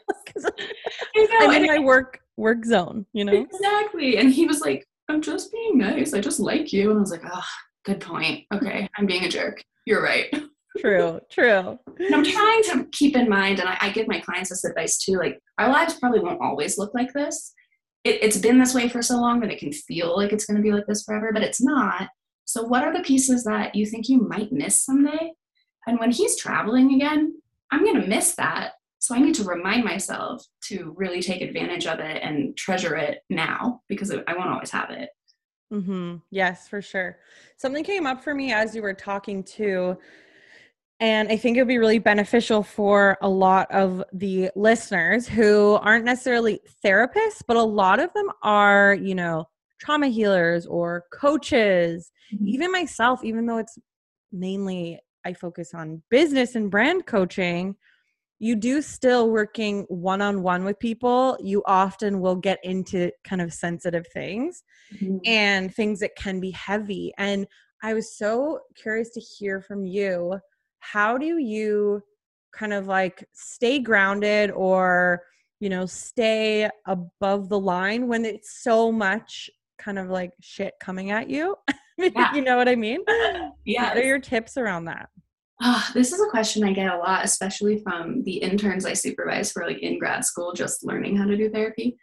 I'm 1.40 1.52
in 1.52 1.66
my 1.66 1.78
work 1.78 2.20
work 2.38 2.64
zone, 2.64 3.04
you 3.12 3.26
know? 3.26 3.42
Exactly. 3.42 4.16
And 4.16 4.33
he 4.33 4.46
was 4.46 4.61
like, 4.62 4.87
I'm 5.09 5.20
just 5.20 5.52
being 5.52 5.76
nice. 5.76 6.14
I 6.14 6.20
just 6.20 6.40
like 6.40 6.72
you. 6.72 6.90
And 6.90 6.98
I 6.98 7.00
was 7.00 7.11
like, 7.11 7.22
oh, 7.30 7.44
good 7.85 8.00
point. 8.00 8.44
Okay, 8.52 8.88
I'm 8.96 9.04
being 9.04 9.24
a 9.24 9.28
jerk. 9.28 9.62
You're 9.85 10.02
right. 10.02 10.35
True, 10.78 11.20
true. 11.30 11.78
And 11.98 12.14
I'm 12.14 12.24
trying 12.24 12.62
to 12.64 12.88
keep 12.90 13.16
in 13.16 13.28
mind, 13.28 13.61
and 13.61 13.68
I, 13.68 13.76
I, 13.80 13.90
give 13.90 14.09
my 14.09 14.18
clients 14.18 14.50
this 14.50 14.64
advice 14.64 14.98
too 14.98 15.18
like, 15.18 15.38
our 15.59 15.68
lives 15.68 15.94
probably 16.00 16.18
won't 16.18 16.40
always 16.40 16.78
look 16.78 16.92
like 16.94 17.12
this. 17.12 17.52
It, 18.04 18.22
it's 18.22 18.36
been 18.36 18.58
this 18.58 18.74
way 18.74 18.88
for 18.88 19.02
so 19.02 19.16
long 19.16 19.40
that 19.40 19.50
it 19.50 19.58
can 19.58 19.72
feel 19.72 20.16
like 20.16 20.32
it's 20.32 20.46
going 20.46 20.56
to 20.56 20.62
be 20.62 20.72
like 20.72 20.86
this 20.86 21.04
forever, 21.04 21.32
but 21.32 21.42
it's 21.42 21.62
not. 21.62 22.08
So, 22.44 22.62
what 22.62 22.84
are 22.84 22.92
the 22.92 23.02
pieces 23.02 23.44
that 23.44 23.74
you 23.74 23.86
think 23.86 24.08
you 24.08 24.20
might 24.20 24.52
miss 24.52 24.80
someday? 24.84 25.32
And 25.86 25.98
when 25.98 26.10
he's 26.10 26.36
traveling 26.36 26.94
again, 26.94 27.40
I'm 27.70 27.84
going 27.84 28.00
to 28.00 28.06
miss 28.06 28.34
that. 28.36 28.72
So, 28.98 29.14
I 29.14 29.20
need 29.20 29.34
to 29.36 29.44
remind 29.44 29.84
myself 29.84 30.44
to 30.64 30.94
really 30.96 31.22
take 31.22 31.40
advantage 31.40 31.86
of 31.86 31.98
it 32.00 32.22
and 32.22 32.56
treasure 32.56 32.96
it 32.96 33.20
now 33.30 33.82
because 33.88 34.10
I 34.10 34.34
won't 34.34 34.50
always 34.50 34.70
have 34.70 34.90
it. 34.90 35.08
Mm-hmm. 35.72 36.16
Yes, 36.30 36.68
for 36.68 36.82
sure. 36.82 37.18
Something 37.56 37.84
came 37.84 38.06
up 38.06 38.22
for 38.22 38.34
me 38.34 38.52
as 38.52 38.74
you 38.74 38.82
were 38.82 38.94
talking 38.94 39.42
to, 39.44 39.96
and 41.00 41.28
I 41.28 41.37
think 41.37 41.57
it 41.57 41.61
would 41.61 41.68
be 41.68 41.78
really 41.78 41.98
beneficial 41.98 42.62
for 42.62 43.18
a 43.20 43.28
lot 43.28 43.70
of 43.70 44.02
the 44.12 44.50
listeners 44.54 45.26
who 45.26 45.74
aren't 45.74 46.04
necessarily 46.04 46.61
therapists, 46.85 47.42
but 47.46 47.57
a 47.57 47.62
lot 47.62 48.00
of 48.00 48.12
them 48.12 48.30
are, 48.42 48.94
you 48.94 49.14
know, 49.14 49.46
trauma 49.80 50.09
healers 50.09 50.66
or 50.66 51.04
coaches, 51.12 52.12
mm-hmm. 52.33 52.48
even 52.48 52.72
myself, 52.72 53.24
even 53.24 53.46
though 53.46 53.59
it's 53.59 53.76
mainly 54.33 55.00
I 55.24 55.33
focus 55.33 55.74
on 55.74 56.02
business 56.11 56.54
and 56.54 56.70
brand 56.70 57.07
coaching, 57.07 57.76
you 58.38 58.57
do 58.57 58.83
still 58.83 59.30
working 59.30 59.87
one 59.88 60.20
on 60.20 60.42
one 60.42 60.64
with 60.64 60.78
people, 60.78 61.37
you 61.42 61.62
often 61.66 62.20
will 62.20 62.37
get 62.37 62.59
into 62.62 63.11
kind 63.24 63.40
of 63.40 63.52
sensitive 63.52 64.07
things 64.12 64.62
mm-hmm. 64.94 65.18
and 65.24 65.74
things 65.74 66.00
that 66.00 66.16
can 66.16 66.40
be 66.40 66.50
heavy. 66.50 67.12
And 67.16 67.46
I 67.83 67.94
was 67.94 68.16
so 68.16 68.61
curious 68.74 69.11
to 69.11 69.20
hear 69.20 69.61
from 69.61 69.85
you. 69.85 70.38
How 70.92 71.16
do 71.16 71.38
you 71.38 72.03
kind 72.55 72.73
of 72.73 72.87
like 72.87 73.27
stay 73.33 73.79
grounded 73.79 74.51
or, 74.51 75.23
you 75.61 75.68
know, 75.70 75.87
stay 75.87 76.68
above 76.87 77.49
the 77.49 77.59
line 77.59 78.07
when 78.07 78.25
it's 78.25 78.62
so 78.62 78.92
much 78.92 79.49
kind 79.79 79.99
of 79.99 80.09
like 80.09 80.33
shit 80.40 80.75
coming 80.81 81.11
at 81.11 81.31
you? 81.31 81.57
Yeah. 81.97 82.35
you 82.35 82.42
know 82.42 82.57
what 82.57 82.68
I 82.68 82.75
mean? 82.75 83.05
Yeah. 83.64 83.90
What 83.90 83.99
are 83.99 84.05
your 84.05 84.18
tips 84.18 84.57
around 84.57 84.87
that? 84.87 85.11
Oh, 85.62 85.88
this 85.94 86.12
is 86.12 86.20
a 86.20 86.29
question 86.29 86.64
I 86.64 86.73
get 86.73 86.92
a 86.92 86.99
lot, 86.99 87.25
especially 87.25 87.79
from 87.85 88.25
the 88.25 88.38
interns 88.38 88.85
I 88.85 88.94
supervise 88.94 89.53
for 89.53 89.64
like 89.64 89.79
in 89.79 90.01
grad 90.01 90.25
school, 90.25 90.53
just 90.55 90.85
learning 90.85 91.16
how 91.16 91.25
to 91.25 91.37
do 91.37 91.49
therapy. 91.51 91.97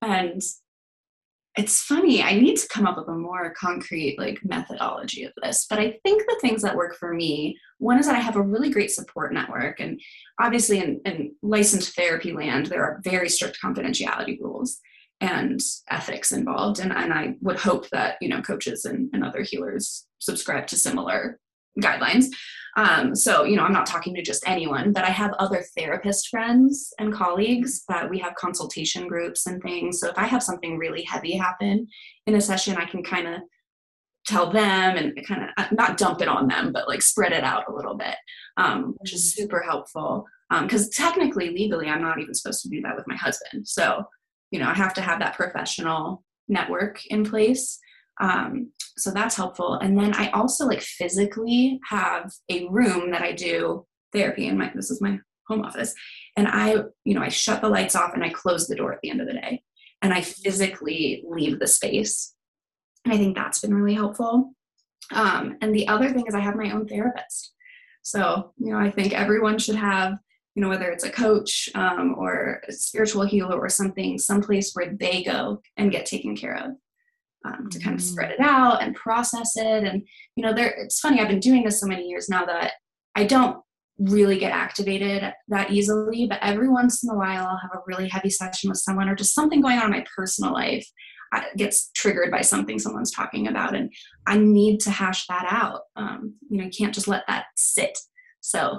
And 0.00 0.40
it's 1.56 1.82
funny, 1.82 2.20
I 2.22 2.34
need 2.34 2.56
to 2.56 2.68
come 2.68 2.86
up 2.86 2.96
with 2.96 3.08
a 3.08 3.14
more 3.14 3.54
concrete 3.54 4.18
like 4.18 4.40
methodology 4.44 5.22
of 5.24 5.32
this. 5.40 5.66
But 5.70 5.78
I 5.78 5.98
think 6.02 6.22
the 6.26 6.38
things 6.40 6.62
that 6.62 6.76
work 6.76 6.96
for 6.96 7.14
me, 7.14 7.56
one 7.78 7.98
is 7.98 8.06
that 8.06 8.16
I 8.16 8.20
have 8.20 8.36
a 8.36 8.42
really 8.42 8.70
great 8.70 8.90
support 8.90 9.32
network. 9.32 9.78
And 9.78 10.00
obviously 10.40 10.80
in, 10.80 11.00
in 11.04 11.34
licensed 11.42 11.94
therapy 11.94 12.32
land, 12.32 12.66
there 12.66 12.82
are 12.82 13.00
very 13.04 13.28
strict 13.28 13.58
confidentiality 13.62 14.40
rules 14.40 14.80
and 15.20 15.60
ethics 15.88 16.32
involved. 16.32 16.80
And, 16.80 16.92
and 16.92 17.12
I 17.12 17.36
would 17.40 17.58
hope 17.58 17.88
that, 17.90 18.16
you 18.20 18.28
know, 18.28 18.42
coaches 18.42 18.84
and, 18.84 19.08
and 19.12 19.24
other 19.24 19.42
healers 19.42 20.06
subscribe 20.18 20.66
to 20.68 20.76
similar 20.76 21.38
guidelines. 21.80 22.26
Um, 22.76 23.14
so, 23.14 23.44
you 23.44 23.56
know, 23.56 23.62
I'm 23.62 23.72
not 23.72 23.86
talking 23.86 24.14
to 24.14 24.22
just 24.22 24.48
anyone, 24.48 24.92
but 24.92 25.04
I 25.04 25.10
have 25.10 25.32
other 25.34 25.64
therapist 25.76 26.28
friends 26.28 26.92
and 26.98 27.12
colleagues 27.12 27.84
that 27.88 28.10
we 28.10 28.18
have 28.18 28.34
consultation 28.34 29.06
groups 29.06 29.46
and 29.46 29.62
things. 29.62 30.00
So 30.00 30.08
if 30.08 30.18
I 30.18 30.26
have 30.26 30.42
something 30.42 30.76
really 30.76 31.02
heavy 31.02 31.36
happen 31.36 31.86
in 32.26 32.34
a 32.34 32.40
session, 32.40 32.76
I 32.76 32.84
can 32.84 33.04
kind 33.04 33.28
of 33.28 33.42
tell 34.26 34.50
them 34.50 34.96
and 34.96 35.26
kind 35.26 35.44
of 35.44 35.50
uh, 35.56 35.68
not 35.72 35.98
dump 35.98 36.20
it 36.20 36.28
on 36.28 36.48
them, 36.48 36.72
but 36.72 36.88
like 36.88 37.02
spread 37.02 37.32
it 37.32 37.44
out 37.44 37.68
a 37.68 37.74
little 37.74 37.94
bit, 37.94 38.16
um, 38.56 38.94
which 38.98 39.12
is 39.12 39.22
mm-hmm. 39.22 39.42
super 39.42 39.60
helpful. 39.60 40.26
Because 40.50 40.84
um, 40.84 40.90
technically, 40.92 41.50
legally, 41.50 41.88
I'm 41.88 42.02
not 42.02 42.20
even 42.20 42.34
supposed 42.34 42.62
to 42.62 42.68
do 42.68 42.80
that 42.82 42.96
with 42.96 43.06
my 43.06 43.16
husband. 43.16 43.66
So, 43.66 44.04
you 44.50 44.58
know, 44.58 44.68
I 44.68 44.74
have 44.74 44.94
to 44.94 45.00
have 45.00 45.20
that 45.20 45.36
professional 45.36 46.24
network 46.48 47.04
in 47.06 47.24
place. 47.24 47.78
Um, 48.20 48.72
so 48.96 49.10
that's 49.10 49.36
helpful. 49.36 49.74
And 49.74 49.98
then 49.98 50.14
I 50.14 50.30
also 50.30 50.66
like 50.66 50.80
physically 50.80 51.80
have 51.88 52.32
a 52.48 52.66
room 52.68 53.10
that 53.10 53.22
I 53.22 53.32
do 53.32 53.86
therapy 54.12 54.46
in 54.46 54.56
my 54.56 54.70
this 54.74 54.90
is 54.90 55.00
my 55.00 55.18
home 55.48 55.62
office. 55.62 55.94
And 56.36 56.48
I, 56.48 56.76
you 57.04 57.14
know, 57.14 57.22
I 57.22 57.28
shut 57.28 57.60
the 57.60 57.68
lights 57.68 57.94
off 57.94 58.14
and 58.14 58.24
I 58.24 58.30
close 58.30 58.66
the 58.66 58.76
door 58.76 58.92
at 58.92 59.00
the 59.02 59.10
end 59.10 59.20
of 59.20 59.26
the 59.26 59.34
day. 59.34 59.62
And 60.00 60.12
I 60.12 60.20
physically 60.20 61.24
leave 61.28 61.58
the 61.58 61.66
space. 61.66 62.34
And 63.04 63.12
I 63.12 63.16
think 63.16 63.36
that's 63.36 63.60
been 63.60 63.74
really 63.74 63.94
helpful. 63.94 64.52
Um, 65.12 65.58
and 65.60 65.74
the 65.74 65.88
other 65.88 66.10
thing 66.10 66.24
is 66.26 66.34
I 66.34 66.40
have 66.40 66.56
my 66.56 66.70
own 66.70 66.86
therapist. 66.86 67.52
So, 68.02 68.52
you 68.58 68.72
know, 68.72 68.78
I 68.78 68.90
think 68.90 69.12
everyone 69.12 69.58
should 69.58 69.76
have, 69.76 70.18
you 70.54 70.62
know, 70.62 70.68
whether 70.68 70.90
it's 70.90 71.04
a 71.04 71.10
coach 71.10 71.68
um, 71.74 72.14
or 72.16 72.62
a 72.68 72.72
spiritual 72.72 73.26
healer 73.26 73.58
or 73.58 73.68
something, 73.68 74.18
someplace 74.18 74.72
where 74.72 74.94
they 74.94 75.22
go 75.22 75.60
and 75.76 75.90
get 75.90 76.06
taken 76.06 76.36
care 76.36 76.56
of 76.56 76.72
um, 77.44 77.68
to 77.70 77.78
kind 77.78 77.94
of 77.94 78.02
spread 78.02 78.30
it 78.30 78.40
out 78.40 78.82
and 78.82 78.94
process 78.94 79.56
it. 79.56 79.84
And 79.84 80.06
you 80.36 80.44
know, 80.44 80.52
there 80.52 80.74
it's 80.78 81.00
funny. 81.00 81.20
I've 81.20 81.28
been 81.28 81.40
doing 81.40 81.64
this 81.64 81.80
so 81.80 81.86
many 81.86 82.08
years 82.08 82.28
now 82.28 82.44
that 82.44 82.72
I 83.14 83.24
don't 83.24 83.58
really 83.98 84.38
get 84.38 84.52
activated 84.52 85.32
that 85.48 85.70
easily. 85.70 86.26
But 86.28 86.40
every 86.42 86.68
once 86.68 87.04
in 87.04 87.10
a 87.10 87.16
while, 87.16 87.46
I'll 87.46 87.60
have 87.60 87.74
a 87.74 87.82
really 87.86 88.08
heavy 88.08 88.30
session 88.30 88.70
with 88.70 88.78
someone, 88.78 89.08
or 89.08 89.14
just 89.14 89.34
something 89.34 89.60
going 89.60 89.78
on 89.78 89.86
in 89.86 89.90
my 89.90 90.04
personal 90.16 90.52
life 90.52 90.86
gets 91.56 91.90
triggered 91.94 92.30
by 92.30 92.40
something 92.40 92.78
someone's 92.78 93.10
talking 93.10 93.48
about, 93.48 93.74
and 93.74 93.92
I 94.26 94.38
need 94.38 94.80
to 94.80 94.90
hash 94.90 95.26
that 95.26 95.46
out. 95.50 95.82
Um, 95.96 96.34
you 96.48 96.58
know, 96.58 96.64
you 96.64 96.70
can't 96.70 96.94
just 96.94 97.08
let 97.08 97.24
that 97.28 97.46
sit. 97.56 97.98
So 98.40 98.78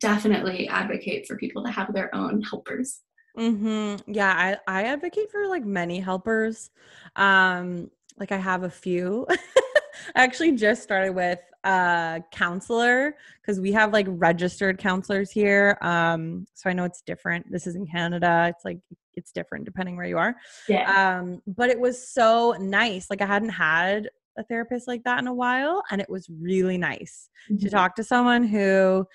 definitely 0.00 0.68
advocate 0.68 1.26
for 1.26 1.36
people 1.36 1.62
to 1.64 1.70
have 1.70 1.92
their 1.92 2.14
own 2.14 2.42
helpers. 2.42 3.00
Mm-hmm. 3.38 4.12
Yeah, 4.12 4.58
I, 4.66 4.80
I 4.80 4.84
advocate 4.84 5.30
for 5.30 5.46
like 5.46 5.64
many 5.64 6.00
helpers. 6.00 6.70
Um, 7.16 7.90
like 8.18 8.32
I 8.32 8.38
have 8.38 8.62
a 8.62 8.70
few. 8.70 9.26
I 10.16 10.24
actually 10.24 10.52
just 10.52 10.82
started 10.82 11.14
with 11.14 11.38
a 11.64 12.22
counselor 12.32 13.14
because 13.40 13.60
we 13.60 13.72
have 13.72 13.92
like 13.92 14.06
registered 14.08 14.78
counselors 14.78 15.30
here. 15.30 15.78
Um, 15.80 16.46
so 16.54 16.70
I 16.70 16.72
know 16.72 16.84
it's 16.84 17.02
different. 17.02 17.50
This 17.50 17.66
is 17.66 17.76
in 17.76 17.86
Canada. 17.86 18.46
It's 18.48 18.64
like 18.64 18.78
it's 19.14 19.32
different 19.32 19.64
depending 19.64 19.96
where 19.96 20.06
you 20.06 20.18
are. 20.18 20.34
Yeah. 20.68 21.20
Um, 21.20 21.42
but 21.46 21.68
it 21.68 21.78
was 21.78 22.08
so 22.08 22.56
nice. 22.58 23.08
Like 23.10 23.22
I 23.22 23.26
hadn't 23.26 23.50
had 23.50 24.08
a 24.38 24.44
therapist 24.44 24.88
like 24.88 25.04
that 25.04 25.18
in 25.18 25.26
a 25.26 25.34
while, 25.34 25.82
and 25.90 26.00
it 26.00 26.08
was 26.08 26.28
really 26.40 26.78
nice 26.78 27.28
mm-hmm. 27.50 27.62
to 27.62 27.70
talk 27.70 27.94
to 27.96 28.04
someone 28.04 28.44
who 28.44 29.06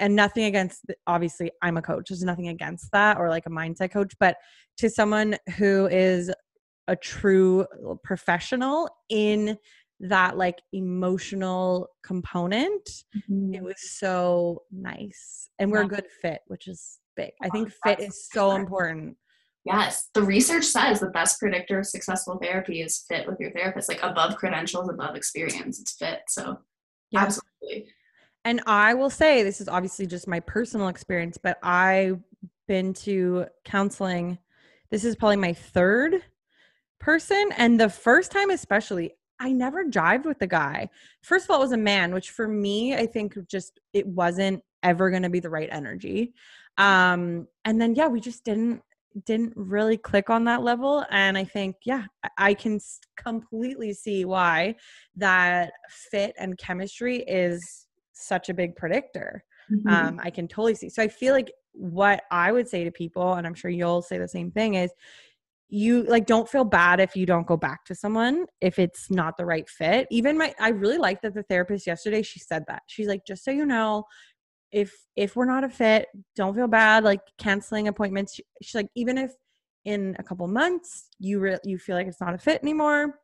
and 0.00 0.14
nothing 0.14 0.44
against 0.44 0.84
obviously 1.06 1.50
i'm 1.62 1.76
a 1.76 1.82
coach 1.82 2.08
there's 2.08 2.22
nothing 2.22 2.48
against 2.48 2.90
that 2.92 3.18
or 3.18 3.28
like 3.28 3.46
a 3.46 3.50
mindset 3.50 3.90
coach 3.90 4.12
but 4.20 4.36
to 4.76 4.88
someone 4.88 5.36
who 5.56 5.86
is 5.88 6.30
a 6.88 6.96
true 6.96 7.66
professional 8.02 8.88
in 9.10 9.56
that 10.00 10.36
like 10.36 10.60
emotional 10.72 11.88
component 12.02 12.88
mm-hmm. 13.16 13.54
it 13.54 13.62
was 13.62 13.76
so 13.78 14.62
nice 14.72 15.50
and 15.58 15.70
we're 15.70 15.80
yeah. 15.80 15.86
a 15.86 15.88
good 15.88 16.06
fit 16.22 16.40
which 16.46 16.66
is 16.68 16.98
big 17.16 17.30
i 17.42 17.48
think 17.48 17.70
fit 17.84 18.00
is 18.00 18.28
so 18.32 18.52
important 18.52 19.16
yes 19.64 20.08
the 20.14 20.22
research 20.22 20.64
says 20.64 21.00
the 21.00 21.10
best 21.10 21.38
predictor 21.40 21.80
of 21.80 21.86
successful 21.86 22.38
therapy 22.40 22.80
is 22.80 23.04
fit 23.08 23.26
with 23.26 23.38
your 23.40 23.50
therapist 23.50 23.88
like 23.88 24.02
above 24.02 24.36
credentials 24.36 24.88
above 24.88 25.16
experience 25.16 25.80
it's 25.80 25.96
fit 25.96 26.20
so 26.28 26.56
yeah. 27.10 27.20
absolutely 27.20 27.88
and 28.44 28.60
i 28.66 28.94
will 28.94 29.10
say 29.10 29.42
this 29.42 29.60
is 29.60 29.68
obviously 29.68 30.06
just 30.06 30.28
my 30.28 30.38
personal 30.40 30.88
experience 30.88 31.36
but 31.36 31.58
i've 31.64 32.20
been 32.68 32.94
to 32.94 33.46
counseling 33.64 34.38
this 34.90 35.04
is 35.04 35.16
probably 35.16 35.36
my 35.36 35.52
third 35.52 36.22
person. 37.00 37.50
And 37.56 37.80
the 37.80 37.88
first 37.88 38.30
time, 38.30 38.50
especially, 38.50 39.12
I 39.40 39.52
never 39.52 39.84
jived 39.84 40.24
with 40.24 40.38
the 40.38 40.46
guy. 40.46 40.88
First 41.22 41.44
of 41.44 41.50
all, 41.50 41.58
it 41.58 41.64
was 41.64 41.72
a 41.72 41.76
man, 41.76 42.12
which 42.12 42.30
for 42.30 42.48
me, 42.48 42.96
I 42.96 43.06
think 43.06 43.36
just 43.46 43.78
it 43.92 44.06
wasn't 44.06 44.62
ever 44.82 45.10
going 45.10 45.22
to 45.22 45.30
be 45.30 45.40
the 45.40 45.50
right 45.50 45.68
energy. 45.70 46.32
Um, 46.76 47.46
and 47.64 47.80
then, 47.80 47.94
yeah, 47.94 48.08
we 48.08 48.20
just 48.20 48.44
didn't 48.44 48.82
didn't 49.24 49.52
really 49.56 49.96
click 49.96 50.30
on 50.30 50.44
that 50.44 50.62
level 50.62 51.04
and 51.10 51.36
i 51.36 51.42
think 51.42 51.76
yeah 51.84 52.04
i 52.36 52.52
can 52.52 52.78
completely 53.16 53.92
see 53.92 54.24
why 54.24 54.74
that 55.16 55.72
fit 55.88 56.34
and 56.38 56.58
chemistry 56.58 57.24
is 57.26 57.86
such 58.12 58.48
a 58.48 58.54
big 58.54 58.76
predictor 58.76 59.42
mm-hmm. 59.72 59.88
um, 59.88 60.20
i 60.22 60.30
can 60.30 60.46
totally 60.46 60.74
see 60.74 60.88
so 60.88 61.02
i 61.02 61.08
feel 61.08 61.34
like 61.34 61.50
what 61.72 62.22
i 62.30 62.52
would 62.52 62.68
say 62.68 62.84
to 62.84 62.90
people 62.90 63.34
and 63.34 63.46
i'm 63.46 63.54
sure 63.54 63.70
you'll 63.70 64.02
say 64.02 64.18
the 64.18 64.28
same 64.28 64.50
thing 64.50 64.74
is 64.74 64.90
you 65.68 66.02
like 66.04 66.26
don't 66.26 66.48
feel 66.48 66.64
bad 66.64 66.98
if 66.98 67.14
you 67.14 67.26
don't 67.26 67.46
go 67.46 67.56
back 67.56 67.84
to 67.84 67.94
someone 67.94 68.46
if 68.60 68.78
it's 68.78 69.10
not 69.10 69.36
the 69.36 69.44
right 69.44 69.68
fit. 69.68 70.06
Even 70.10 70.38
my 70.38 70.54
i 70.58 70.68
really 70.70 70.98
like 70.98 71.20
that 71.22 71.34
the 71.34 71.42
therapist 71.42 71.86
yesterday 71.86 72.22
she 72.22 72.38
said 72.38 72.64
that. 72.68 72.82
She's 72.86 73.06
like 73.06 73.24
just 73.26 73.44
so 73.44 73.50
you 73.50 73.66
know 73.66 74.04
if 74.72 74.94
if 75.16 75.36
we're 75.36 75.46
not 75.46 75.64
a 75.64 75.68
fit 75.68 76.08
don't 76.36 76.54
feel 76.54 76.68
bad 76.68 77.04
like 77.04 77.20
canceling 77.38 77.88
appointments. 77.88 78.40
She's 78.62 78.74
like 78.74 78.88
even 78.94 79.18
if 79.18 79.32
in 79.84 80.16
a 80.18 80.22
couple 80.22 80.46
months 80.48 81.08
you 81.18 81.38
re- 81.40 81.58
you 81.64 81.78
feel 81.78 81.96
like 81.96 82.06
it's 82.06 82.20
not 82.20 82.34
a 82.34 82.38
fit 82.38 82.62
anymore 82.62 83.20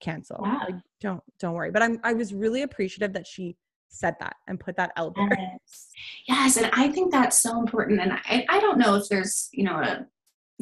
cancel. 0.00 0.40
Like 0.42 0.74
don't 1.00 1.22
don't 1.38 1.54
worry. 1.54 1.70
But 1.70 1.82
i'm 1.82 2.00
i 2.02 2.12
was 2.12 2.34
really 2.34 2.62
appreciative 2.62 3.12
that 3.12 3.26
she 3.26 3.56
said 3.88 4.16
that 4.20 4.36
and 4.48 4.58
put 4.58 4.76
that 4.76 4.90
out 4.96 5.14
there. 5.14 5.28
Yes. 5.30 5.88
Yes, 6.28 6.56
and 6.56 6.70
I 6.72 6.88
think 6.88 7.12
that's 7.12 7.40
so 7.40 7.58
important. 7.58 8.00
And 8.00 8.12
I, 8.12 8.44
I 8.48 8.60
don't 8.60 8.78
know 8.78 8.96
if 8.96 9.08
there's, 9.08 9.48
you 9.52 9.64
know, 9.64 9.76
a 9.76 10.06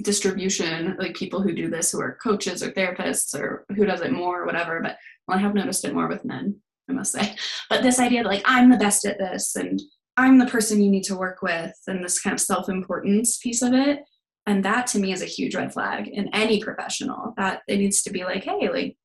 distribution, 0.02 0.96
like 0.98 1.14
people 1.14 1.40
who 1.40 1.54
do 1.54 1.70
this 1.70 1.92
who 1.92 2.00
are 2.00 2.18
coaches 2.22 2.62
or 2.62 2.72
therapists 2.72 3.38
or 3.38 3.64
who 3.76 3.84
does 3.84 4.00
it 4.00 4.12
more 4.12 4.42
or 4.42 4.46
whatever, 4.46 4.80
but 4.82 4.96
well, 5.26 5.38
I 5.38 5.40
have 5.40 5.54
noticed 5.54 5.84
it 5.84 5.94
more 5.94 6.08
with 6.08 6.24
men, 6.24 6.60
I 6.88 6.92
must 6.92 7.12
say. 7.12 7.34
But 7.70 7.82
this 7.82 7.98
idea 7.98 8.22
that 8.22 8.28
like 8.28 8.42
I'm 8.44 8.70
the 8.70 8.76
best 8.76 9.06
at 9.06 9.18
this 9.18 9.56
and 9.56 9.80
I'm 10.16 10.38
the 10.38 10.46
person 10.46 10.82
you 10.82 10.90
need 10.90 11.04
to 11.04 11.16
work 11.16 11.42
with 11.42 11.72
and 11.86 12.04
this 12.04 12.20
kind 12.20 12.34
of 12.34 12.40
self-importance 12.40 13.38
piece 13.38 13.62
of 13.62 13.72
it. 13.72 14.00
And 14.46 14.64
that 14.64 14.86
to 14.88 14.98
me 14.98 15.12
is 15.12 15.22
a 15.22 15.26
huge 15.26 15.54
red 15.54 15.72
flag 15.72 16.08
in 16.08 16.28
any 16.34 16.62
professional 16.62 17.32
that 17.36 17.62
it 17.66 17.78
needs 17.78 18.02
to 18.02 18.10
be 18.10 18.24
like, 18.24 18.44
hey, 18.44 18.68
like 18.70 18.96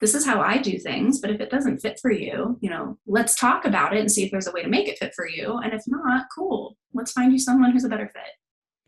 this 0.00 0.14
is 0.14 0.24
how 0.24 0.40
I 0.40 0.58
do 0.58 0.78
things, 0.78 1.20
but 1.20 1.30
if 1.30 1.40
it 1.40 1.50
doesn't 1.50 1.80
fit 1.80 1.98
for 2.00 2.10
you, 2.10 2.56
you 2.60 2.70
know, 2.70 2.96
let's 3.06 3.34
talk 3.34 3.64
about 3.64 3.94
it 3.94 4.00
and 4.00 4.10
see 4.10 4.24
if 4.24 4.30
there's 4.30 4.46
a 4.46 4.52
way 4.52 4.62
to 4.62 4.68
make 4.68 4.88
it 4.88 4.98
fit 4.98 5.12
for 5.14 5.28
you. 5.28 5.58
And 5.58 5.72
if 5.72 5.82
not, 5.86 6.26
cool. 6.34 6.76
Let's 6.94 7.12
find 7.12 7.32
you 7.32 7.38
someone 7.38 7.72
who's 7.72 7.84
a 7.84 7.88
better 7.88 8.08
fit. 8.12 8.22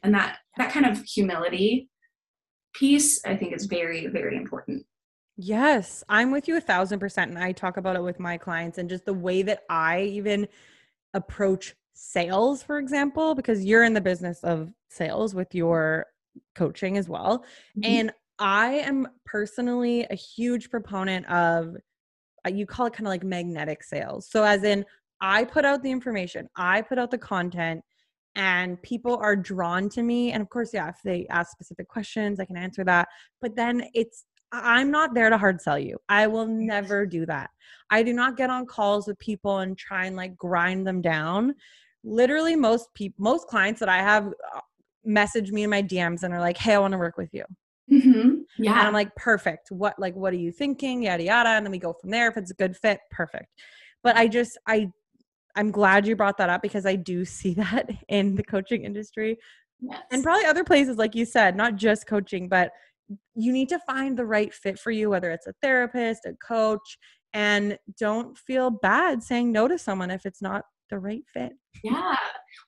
And 0.02 0.14
that 0.14 0.38
that 0.60 0.72
kind 0.72 0.86
of 0.86 1.02
humility 1.02 1.88
piece, 2.74 3.24
I 3.24 3.36
think 3.36 3.54
is 3.54 3.66
very, 3.66 4.06
very 4.06 4.36
important. 4.36 4.84
Yes, 5.36 6.04
I'm 6.08 6.30
with 6.30 6.48
you 6.48 6.56
a 6.56 6.60
thousand 6.60 7.00
percent. 7.00 7.30
And 7.30 7.38
I 7.42 7.52
talk 7.52 7.76
about 7.78 7.96
it 7.96 8.02
with 8.02 8.20
my 8.20 8.36
clients 8.36 8.78
and 8.78 8.88
just 8.88 9.06
the 9.06 9.14
way 9.14 9.42
that 9.42 9.62
I 9.70 10.02
even 10.02 10.46
approach 11.14 11.74
sales, 11.94 12.62
for 12.62 12.78
example, 12.78 13.34
because 13.34 13.64
you're 13.64 13.84
in 13.84 13.94
the 13.94 14.00
business 14.00 14.44
of 14.44 14.70
sales 14.90 15.34
with 15.34 15.54
your 15.54 16.06
coaching 16.54 16.96
as 16.96 17.08
well. 17.08 17.44
Mhm. 17.78 17.84
And 17.84 18.12
I 18.38 18.74
am 18.74 19.08
personally 19.24 20.06
a 20.10 20.14
huge 20.14 20.70
proponent 20.70 21.26
of, 21.30 21.76
uh, 22.46 22.50
you 22.50 22.66
call 22.66 22.86
it 22.86 22.92
kind 22.92 23.06
of 23.06 23.10
like 23.10 23.24
magnetic 23.24 23.82
sales. 23.82 24.28
So, 24.30 24.44
as 24.44 24.62
in, 24.62 24.84
I 25.20 25.44
put 25.44 25.64
out 25.64 25.82
the 25.82 25.90
information, 25.90 26.48
I 26.56 26.82
put 26.82 26.98
out 26.98 27.10
the 27.10 27.18
content, 27.18 27.82
and 28.36 28.80
people 28.82 29.16
are 29.16 29.36
drawn 29.36 29.88
to 29.90 30.02
me. 30.02 30.32
And 30.32 30.42
of 30.42 30.48
course, 30.48 30.70
yeah, 30.72 30.88
if 30.88 30.96
they 31.04 31.26
ask 31.30 31.50
specific 31.50 31.88
questions, 31.88 32.40
I 32.40 32.44
can 32.44 32.56
answer 32.56 32.84
that. 32.84 33.08
But 33.40 33.56
then 33.56 33.84
it's, 33.94 34.24
I'm 34.52 34.90
not 34.90 35.14
there 35.14 35.30
to 35.30 35.38
hard 35.38 35.60
sell 35.60 35.78
you. 35.78 35.98
I 36.08 36.26
will 36.26 36.46
never 36.46 37.06
do 37.06 37.26
that. 37.26 37.50
I 37.90 38.02
do 38.02 38.12
not 38.12 38.36
get 38.36 38.50
on 38.50 38.66
calls 38.66 39.06
with 39.06 39.18
people 39.18 39.58
and 39.58 39.76
try 39.76 40.06
and 40.06 40.16
like 40.16 40.36
grind 40.36 40.86
them 40.86 41.00
down. 41.00 41.54
Literally, 42.02 42.56
most 42.56 42.92
people, 42.94 43.16
most 43.22 43.46
clients 43.46 43.80
that 43.80 43.88
I 43.88 43.98
have 43.98 44.26
uh, 44.26 44.60
message 45.04 45.50
me 45.52 45.64
in 45.64 45.70
my 45.70 45.82
DMs 45.82 46.22
and 46.22 46.32
are 46.32 46.40
like, 46.40 46.56
"Hey, 46.56 46.74
I 46.74 46.78
want 46.78 46.92
to 46.92 46.98
work 46.98 47.18
with 47.18 47.28
you." 47.32 47.44
mm-hmm. 47.90 48.40
Yeah. 48.58 48.72
And 48.72 48.80
I'm 48.80 48.92
like, 48.92 49.14
perfect. 49.16 49.70
What 49.70 49.98
like 49.98 50.14
what 50.14 50.32
are 50.32 50.38
you 50.38 50.52
thinking? 50.52 51.02
Yada 51.02 51.22
yada. 51.24 51.50
And 51.50 51.66
then 51.66 51.70
we 51.72 51.78
go 51.78 51.92
from 51.92 52.10
there. 52.10 52.28
If 52.28 52.36
it's 52.36 52.50
a 52.50 52.54
good 52.54 52.76
fit, 52.76 53.00
perfect. 53.10 53.48
But 54.02 54.16
I 54.16 54.28
just 54.28 54.58
I 54.66 54.90
I'm 55.56 55.70
glad 55.70 56.06
you 56.06 56.16
brought 56.16 56.38
that 56.38 56.50
up 56.50 56.62
because 56.62 56.86
I 56.86 56.96
do 56.96 57.24
see 57.24 57.54
that 57.54 57.90
in 58.08 58.34
the 58.34 58.44
coaching 58.44 58.84
industry 58.84 59.38
yes. 59.80 60.00
and 60.10 60.22
probably 60.22 60.46
other 60.46 60.64
places, 60.64 60.96
like 60.96 61.14
you 61.14 61.24
said, 61.24 61.56
not 61.56 61.76
just 61.76 62.06
coaching, 62.06 62.48
but 62.48 62.72
you 63.34 63.52
need 63.52 63.68
to 63.70 63.78
find 63.80 64.16
the 64.16 64.26
right 64.26 64.52
fit 64.54 64.78
for 64.78 64.90
you, 64.90 65.10
whether 65.10 65.30
it's 65.30 65.46
a 65.46 65.54
therapist, 65.62 66.26
a 66.26 66.34
coach, 66.46 66.98
and 67.32 67.78
don't 67.98 68.36
feel 68.38 68.70
bad 68.70 69.22
saying 69.22 69.52
no 69.52 69.68
to 69.68 69.78
someone 69.78 70.10
if 70.10 70.26
it's 70.26 70.42
not 70.42 70.64
the 70.90 70.98
right 70.98 71.22
fit. 71.32 71.52
Yeah. 71.84 72.16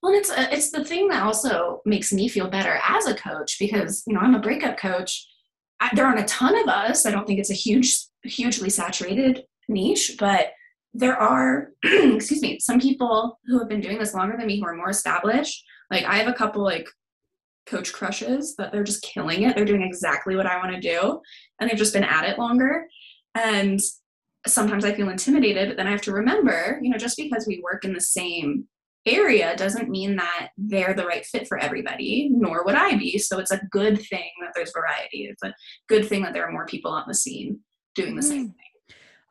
Well, 0.03 0.13
it's 0.15 0.31
uh, 0.31 0.49
it's 0.51 0.71
the 0.71 0.85
thing 0.85 1.09
that 1.09 1.23
also 1.23 1.81
makes 1.85 2.13
me 2.13 2.29
feel 2.29 2.49
better 2.49 2.79
as 2.89 3.07
a 3.07 3.15
coach 3.15 3.59
because 3.59 4.03
you 4.07 4.15
know 4.15 4.21
I'm 4.21 4.35
a 4.35 4.41
breakup 4.41 4.79
coach. 4.79 5.27
I, 5.81 5.91
there 5.95 6.07
aren't 6.07 6.21
a 6.21 6.25
ton 6.25 6.57
of 6.57 6.69
us. 6.69 7.05
I 7.05 7.11
don't 7.11 7.27
think 7.27 7.41
it's 7.41 7.51
a 7.51 7.55
huge, 7.55 7.97
hugely 8.23 8.71
saturated 8.71 9.45
niche, 9.69 10.17
but 10.19 10.53
there 10.95 11.17
are, 11.17 11.71
excuse 11.85 12.43
me, 12.43 12.59
some 12.61 12.81
people 12.81 13.39
who 13.47 13.59
have 13.59 13.69
been 13.69 13.81
doing 13.81 13.99
this 13.99 14.15
longer 14.15 14.37
than 14.37 14.47
me 14.47 14.61
who 14.61 14.67
are 14.67 14.75
more 14.75 14.91
established. 14.91 15.65
Like 15.91 16.05
I 16.05 16.17
have 16.17 16.29
a 16.29 16.35
couple 16.35 16.63
like 16.63 16.89
coach 17.67 17.93
crushes 17.93 18.57
that 18.57 18.73
they're 18.73 18.85
just 18.85 19.03
killing 19.03 19.43
it. 19.43 19.55
They're 19.55 19.65
doing 19.65 19.83
exactly 19.83 20.37
what 20.37 20.47
I 20.47 20.59
want 20.59 20.75
to 20.75 20.81
do, 20.81 21.21
and 21.61 21.69
they've 21.69 21.79
just 21.79 21.95
been 21.95 22.05
at 22.05 22.29
it 22.29 22.39
longer. 22.39 22.87
And 23.35 23.81
sometimes 24.47 24.85
I 24.85 24.93
feel 24.93 25.09
intimidated, 25.09 25.69
but 25.69 25.77
then 25.77 25.87
I 25.87 25.93
have 25.93 26.03
to 26.03 26.13
remember, 26.13 26.79
you 26.83 26.91
know, 26.91 26.99
just 26.99 27.17
because 27.17 27.47
we 27.47 27.63
work 27.63 27.85
in 27.85 27.95
the 27.95 28.01
same 28.01 28.67
area 29.07 29.57
doesn't 29.57 29.89
mean 29.89 30.17
that 30.17 30.51
they're 30.57 30.95
the 30.95 31.07
right 31.07 31.25
fit 31.25 31.49
for 31.49 31.59
everybody, 31.59 32.29
nor 32.31 32.65
would 32.65 32.75
I 32.75 32.97
be. 32.97 33.19
So 33.19 33.39
it's 33.39 33.51
a 33.51 33.61
good 33.71 34.01
thing 34.01 34.31
that 34.41 34.53
there's 34.55 34.73
variety. 34.73 35.27
It's 35.31 35.43
a 35.43 35.55
good 35.89 36.07
thing 36.07 36.23
that 36.23 36.33
there 36.33 36.47
are 36.47 36.53
more 36.53 36.67
people 36.67 36.93
on 36.93 37.05
the 37.09 37.15
scene 37.15 37.61
doing 37.95 38.17
the 38.17 38.23
same 38.23 38.49
Mm. 38.49 38.55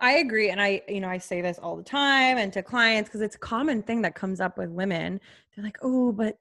I 0.02 0.14
agree. 0.14 0.50
And 0.50 0.60
I, 0.60 0.82
you 0.90 1.00
know, 1.00 1.08
I 1.08 1.20
say 1.20 1.42
this 1.42 1.60
all 1.60 1.78
the 1.78 1.84
time 1.84 2.40
and 2.40 2.52
to 2.54 2.64
clients 2.64 3.08
because 3.08 3.22
it's 3.22 3.36
a 3.36 3.40
common 3.40 3.84
thing 3.84 4.02
that 4.02 4.16
comes 4.16 4.42
up 4.42 4.58
with 4.58 4.70
women. 4.70 5.22
They're 5.56 5.64
like, 5.64 5.78
oh, 5.84 6.12
but 6.12 6.40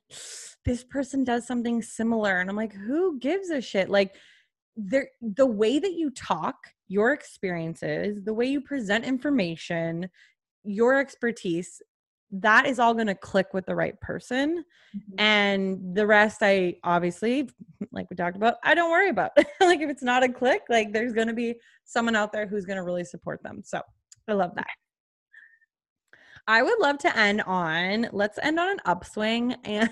this 0.65 0.83
person 0.83 1.25
does 1.25 1.47
something 1.47 1.83
similar. 1.83 2.41
And 2.41 2.49
I'm 2.49 2.57
like, 2.57 2.73
who 2.73 3.19
gives 3.19 3.51
a 3.51 3.61
shit? 3.61 3.91
Like, 3.91 4.15
there, 4.77 5.09
the 5.21 5.47
way 5.47 5.79
that 5.79 5.93
you 5.93 6.11
talk, 6.11 6.57
your 6.89 7.13
experiences, 7.13 8.25
the 8.25 8.33
way 8.33 8.47
you 8.47 8.63
present 8.63 9.05
information, 9.05 10.09
your 10.65 10.99
expertise, 10.99 11.83
that 12.33 12.67
is 12.67 12.79
all 12.79 12.95
going 12.95 13.07
to 13.07 13.15
click 13.15 13.49
with 13.53 13.67
the 13.67 13.75
right 13.75 14.01
person. 14.01 14.65
thing. 14.93 15.15
And 15.19 15.95
the 15.95 16.07
rest, 16.07 16.39
I 16.43 16.77
obviously, 16.85 17.49
like 17.93 18.09
we 18.11 18.17
talked 18.17 18.37
about, 18.37 18.57
I 18.63 18.75
don't 18.75 18.91
worry 18.91 19.11
about. 19.11 19.33
like, 19.61 19.81
if 19.81 19.91
it's 19.91 20.03
not 20.03 20.23
a 20.23 20.29
click, 20.29 20.63
like, 20.69 20.93
there's 20.93 21.13
going 21.13 21.29
to 21.29 21.35
be 21.35 21.57
someone 21.85 22.17
out 22.17 22.33
there 22.33 22.47
who's 22.47 22.65
going 22.65 22.77
to 22.77 22.83
really 22.83 23.05
support 23.05 23.43
them. 23.43 23.63
So 23.65 23.81
I 24.29 24.33
love 24.35 24.55
that. 24.57 24.67
I 26.47 26.63
would 26.63 26.81
love 26.81 26.99
to 26.99 27.17
end 27.17 27.43
on, 27.43 28.09
let's 28.13 28.39
end 28.43 28.59
on 28.59 28.71
an 28.71 28.81
upswing. 28.85 29.55
And 29.65 29.91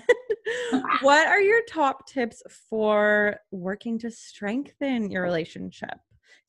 what 1.01 1.27
are 1.27 1.39
your 1.39 1.61
top 1.69 2.07
tips 2.07 2.41
for 2.69 3.37
working 3.51 3.99
to 3.99 4.09
strengthen 4.09 5.11
your 5.11 5.21
relationship? 5.21 5.99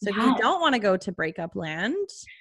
So 0.02 0.10
if 0.10 0.16
you 0.16 0.34
don't 0.38 0.60
want 0.62 0.74
to 0.74 0.78
go 0.78 0.96
to 0.96 1.12
breakup 1.12 1.54
land, 1.54 1.94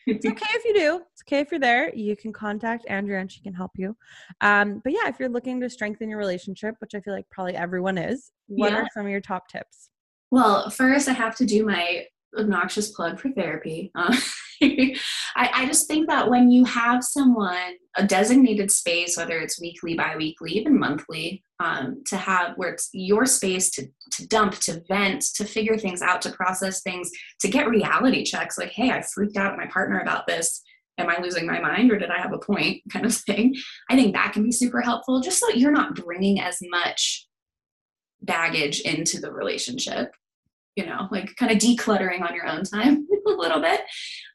it's 0.07 0.25
okay 0.25 0.45
if 0.53 0.63
you 0.65 0.73
do. 0.73 1.01
It's 1.11 1.23
okay 1.27 1.39
if 1.39 1.51
you're 1.51 1.59
there. 1.59 1.93
You 1.93 2.15
can 2.15 2.31
contact 2.31 2.85
Andrea 2.87 3.19
and 3.19 3.29
she 3.29 3.41
can 3.41 3.53
help 3.53 3.71
you. 3.75 3.97
Um, 4.39 4.79
but 4.83 4.93
yeah, 4.93 5.07
if 5.09 5.19
you're 5.19 5.29
looking 5.29 5.59
to 5.61 5.69
strengthen 5.69 6.09
your 6.09 6.19
relationship, 6.19 6.75
which 6.79 6.95
I 6.95 7.01
feel 7.01 7.13
like 7.13 7.29
probably 7.29 7.55
everyone 7.55 7.97
is, 7.97 8.31
what 8.47 8.71
Yeah. 8.71 8.79
are 8.79 8.87
some 8.93 9.05
of 9.05 9.11
your 9.11 9.19
top 9.21 9.49
tips? 9.49 9.89
Well, 10.31 10.69
first, 10.69 11.09
I 11.09 11.13
have 11.13 11.35
to 11.37 11.45
do 11.45 11.65
my 11.65 12.05
obnoxious 12.37 12.91
plug 12.91 13.19
for 13.19 13.29
therapy. 13.31 13.91
Uh, 13.93 14.15
I, 15.35 15.49
I 15.53 15.65
just 15.65 15.87
think 15.87 16.07
that 16.07 16.29
when 16.29 16.51
you 16.51 16.65
have 16.65 17.03
someone, 17.03 17.75
a 17.95 18.05
designated 18.05 18.71
space, 18.71 19.17
whether 19.17 19.39
it's 19.39 19.59
weekly, 19.59 19.95
bi 19.95 20.15
weekly, 20.17 20.51
even 20.51 20.79
monthly, 20.79 21.43
um, 21.59 22.03
to 22.07 22.17
have 22.17 22.53
where 22.57 22.73
it's 22.73 22.89
your 22.93 23.25
space 23.25 23.69
to, 23.71 23.87
to 24.11 24.27
dump, 24.27 24.55
to 24.59 24.81
vent, 24.87 25.23
to 25.35 25.45
figure 25.45 25.77
things 25.77 26.01
out, 26.01 26.21
to 26.23 26.31
process 26.31 26.81
things, 26.81 27.09
to 27.41 27.47
get 27.47 27.69
reality 27.69 28.23
checks 28.23 28.57
like, 28.57 28.71
hey, 28.71 28.91
I 28.91 29.01
freaked 29.01 29.37
out 29.37 29.53
at 29.53 29.57
my 29.57 29.67
partner 29.67 29.99
about 29.99 30.27
this. 30.27 30.61
Am 30.97 31.09
I 31.09 31.21
losing 31.21 31.45
my 31.45 31.59
mind 31.59 31.91
or 31.91 31.97
did 31.97 32.11
I 32.11 32.19
have 32.19 32.33
a 32.33 32.39
point? 32.39 32.81
Kind 32.91 33.05
of 33.05 33.15
thing. 33.15 33.55
I 33.89 33.95
think 33.95 34.13
that 34.13 34.33
can 34.33 34.43
be 34.43 34.51
super 34.51 34.81
helpful 34.81 35.21
just 35.21 35.39
so 35.39 35.49
you're 35.49 35.71
not 35.71 35.95
bringing 35.95 36.41
as 36.41 36.57
much 36.61 37.27
baggage 38.21 38.81
into 38.81 39.19
the 39.19 39.31
relationship 39.31 40.11
you 40.79 40.85
know, 40.85 41.09
like 41.11 41.35
kind 41.35 41.51
of 41.51 41.57
decluttering 41.57 42.21
on 42.21 42.33
your 42.33 42.47
own 42.47 42.63
time 42.63 43.05
a 43.27 43.31
little 43.31 43.61
bit 43.61 43.81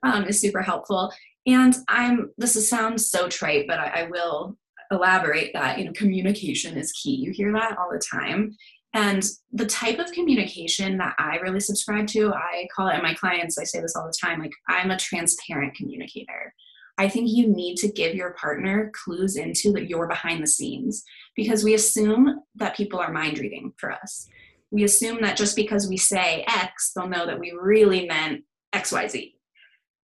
um, 0.03 0.25
is 0.25 0.39
super 0.39 0.61
helpful. 0.61 1.11
And 1.47 1.75
I'm, 1.89 2.31
this 2.37 2.55
is, 2.55 2.69
sounds 2.69 3.11
so 3.11 3.29
trite, 3.31 3.67
but 3.67 3.79
I, 3.79 4.03
I 4.03 4.09
will 4.11 4.59
elaborate 4.91 5.55
that, 5.55 5.79
you 5.79 5.87
know, 5.87 5.93
communication 5.93 6.77
is 6.77 6.93
key. 6.93 7.15
You 7.15 7.33
hear 7.33 7.51
that 7.55 7.79
all 7.79 7.89
the 7.91 7.99
time. 7.99 8.55
And 8.93 9.25
the 9.53 9.65
type 9.65 9.99
of 9.99 10.13
communication 10.13 10.99
that 10.99 11.15
I 11.19 11.37
really 11.37 11.61
subscribe 11.61 12.07
to, 12.09 12.33
I 12.35 12.69
call 12.77 12.89
it, 12.89 12.95
and 12.95 13.03
my 13.03 13.15
clients, 13.15 13.57
I 13.57 13.65
say 13.65 13.81
this 13.81 13.97
all 13.97 14.07
the 14.07 14.15
time, 14.23 14.39
like 14.39 14.53
I'm 14.69 14.91
a 14.91 14.99
transparent 14.99 15.75
communicator. 15.75 16.55
I 16.99 17.09
think 17.09 17.31
you 17.31 17.49
need 17.49 17.77
to 17.79 17.91
give 17.91 18.15
your 18.15 18.35
partner 18.35 18.93
clues 18.95 19.37
into 19.37 19.73
that 19.73 19.89
you're 19.89 20.07
behind 20.07 20.43
the 20.43 20.47
scenes 20.47 21.03
because 21.35 21.65
we 21.65 21.73
assume 21.73 22.43
that 22.57 22.77
people 22.77 23.01
are 23.01 23.11
mind 23.11 23.39
reading 23.39 23.73
for 23.79 23.91
us 23.91 24.29
we 24.75 24.83
assume 24.83 25.21
that 25.21 25.37
just 25.37 25.55
because 25.55 25.89
we 25.89 25.97
say 25.97 26.45
X, 26.49 26.91
they'll 26.95 27.09
know 27.09 27.27
that 27.27 27.39
we 27.39 27.57
really 27.57 28.07
meant 28.07 28.43
XYZ. 28.75 29.35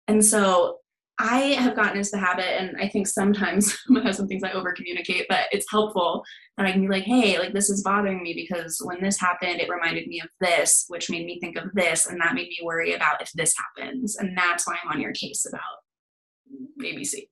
And 0.08 0.22
so 0.22 0.76
I 1.18 1.38
have 1.54 1.74
gotten 1.74 1.96
into 1.96 2.10
the 2.12 2.18
habit, 2.18 2.60
and 2.60 2.76
I 2.78 2.86
think 2.86 3.08
sometimes 3.08 3.76
my 3.88 4.02
husband 4.02 4.28
thinks 4.28 4.44
I 4.44 4.52
over 4.52 4.72
communicate, 4.72 5.24
but 5.26 5.46
it's 5.52 5.70
helpful 5.70 6.22
that 6.58 6.66
I 6.66 6.72
can 6.72 6.82
be 6.82 6.88
like, 6.88 7.04
hey, 7.04 7.38
like 7.38 7.54
this 7.54 7.70
is 7.70 7.82
bothering 7.82 8.22
me 8.22 8.34
because 8.34 8.78
when 8.84 9.02
this 9.02 9.18
happened, 9.18 9.58
it 9.58 9.70
reminded 9.70 10.06
me 10.06 10.20
of 10.20 10.28
this, 10.38 10.84
which 10.88 11.08
made 11.08 11.24
me 11.24 11.40
think 11.40 11.56
of 11.56 11.72
this, 11.72 12.06
and 12.06 12.20
that 12.20 12.34
made 12.34 12.48
me 12.48 12.58
worry 12.62 12.92
about 12.92 13.22
if 13.22 13.32
this 13.32 13.54
happens. 13.56 14.16
And 14.16 14.36
that's 14.36 14.66
why 14.66 14.76
I'm 14.84 14.92
on 14.92 15.00
your 15.00 15.12
case 15.12 15.46
about 15.48 15.62
ABC. 16.82 17.26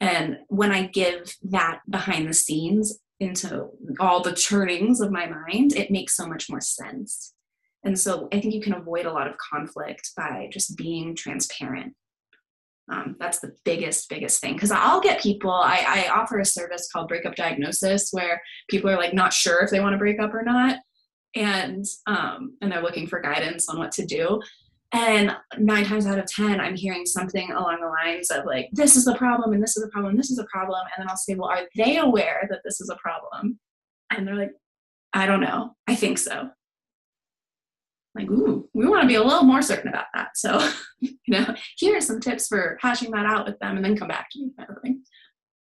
And 0.00 0.38
when 0.46 0.70
I 0.70 0.86
give 0.86 1.34
that 1.50 1.80
behind 1.90 2.28
the 2.28 2.34
scenes, 2.34 3.00
into 3.20 3.68
all 3.98 4.22
the 4.22 4.32
churnings 4.32 5.00
of 5.00 5.10
my 5.10 5.26
mind, 5.26 5.74
it 5.74 5.90
makes 5.90 6.16
so 6.16 6.26
much 6.26 6.48
more 6.48 6.60
sense. 6.60 7.34
And 7.84 7.98
so 7.98 8.28
I 8.32 8.40
think 8.40 8.54
you 8.54 8.60
can 8.60 8.74
avoid 8.74 9.06
a 9.06 9.12
lot 9.12 9.28
of 9.28 9.36
conflict 9.38 10.10
by 10.16 10.48
just 10.52 10.76
being 10.76 11.14
transparent. 11.14 11.94
Um, 12.90 13.16
that's 13.18 13.40
the 13.40 13.54
biggest, 13.64 14.08
biggest 14.08 14.40
thing. 14.40 14.54
Because 14.54 14.70
I'll 14.70 15.00
get 15.00 15.22
people, 15.22 15.50
I, 15.50 15.84
I 15.86 16.08
offer 16.08 16.38
a 16.38 16.44
service 16.44 16.88
called 16.90 17.08
Breakup 17.08 17.34
Diagnosis 17.34 18.08
where 18.12 18.40
people 18.68 18.90
are 18.90 18.96
like 18.96 19.14
not 19.14 19.32
sure 19.32 19.62
if 19.62 19.70
they 19.70 19.80
want 19.80 19.92
to 19.92 19.98
break 19.98 20.20
up 20.20 20.32
or 20.32 20.42
not. 20.42 20.78
And 21.34 21.84
um, 22.06 22.56
and 22.62 22.72
they're 22.72 22.82
looking 22.82 23.06
for 23.06 23.20
guidance 23.20 23.68
on 23.68 23.78
what 23.78 23.92
to 23.92 24.06
do. 24.06 24.40
And 24.92 25.36
nine 25.58 25.84
times 25.84 26.06
out 26.06 26.18
of 26.18 26.26
10, 26.26 26.60
I'm 26.60 26.74
hearing 26.76 27.04
something 27.04 27.50
along 27.50 27.80
the 27.80 27.88
lines 27.88 28.30
of, 28.30 28.46
like, 28.46 28.70
this 28.72 28.96
is 28.96 29.04
the 29.04 29.14
problem, 29.16 29.52
and 29.52 29.62
this 29.62 29.76
is 29.76 29.84
the 29.84 29.90
problem, 29.90 30.16
this 30.16 30.30
is 30.30 30.38
a 30.38 30.46
problem. 30.50 30.80
And 30.80 31.02
then 31.02 31.10
I'll 31.10 31.16
say, 31.16 31.34
well, 31.34 31.50
are 31.50 31.68
they 31.76 31.98
aware 31.98 32.46
that 32.50 32.60
this 32.64 32.80
is 32.80 32.88
a 32.88 32.96
problem? 32.96 33.58
And 34.10 34.26
they're 34.26 34.34
like, 34.34 34.52
I 35.12 35.26
don't 35.26 35.40
know. 35.40 35.74
I 35.86 35.94
think 35.94 36.18
so. 36.18 36.50
Like, 38.14 38.30
ooh, 38.30 38.68
we 38.74 38.86
want 38.86 39.02
to 39.02 39.08
be 39.08 39.14
a 39.16 39.22
little 39.22 39.44
more 39.44 39.62
certain 39.62 39.88
about 39.88 40.06
that. 40.14 40.36
So, 40.36 40.70
you 41.00 41.18
know, 41.28 41.54
here 41.76 41.96
are 41.96 42.00
some 42.00 42.20
tips 42.20 42.48
for 42.48 42.78
hashing 42.80 43.10
that 43.10 43.26
out 43.26 43.46
with 43.46 43.58
them 43.58 43.76
and 43.76 43.84
then 43.84 43.96
come 43.96 44.08
back 44.08 44.28
to 44.30 44.40
me. 44.40 44.52
Kind 44.56 44.70
of 44.70 44.82
thing. 44.82 45.02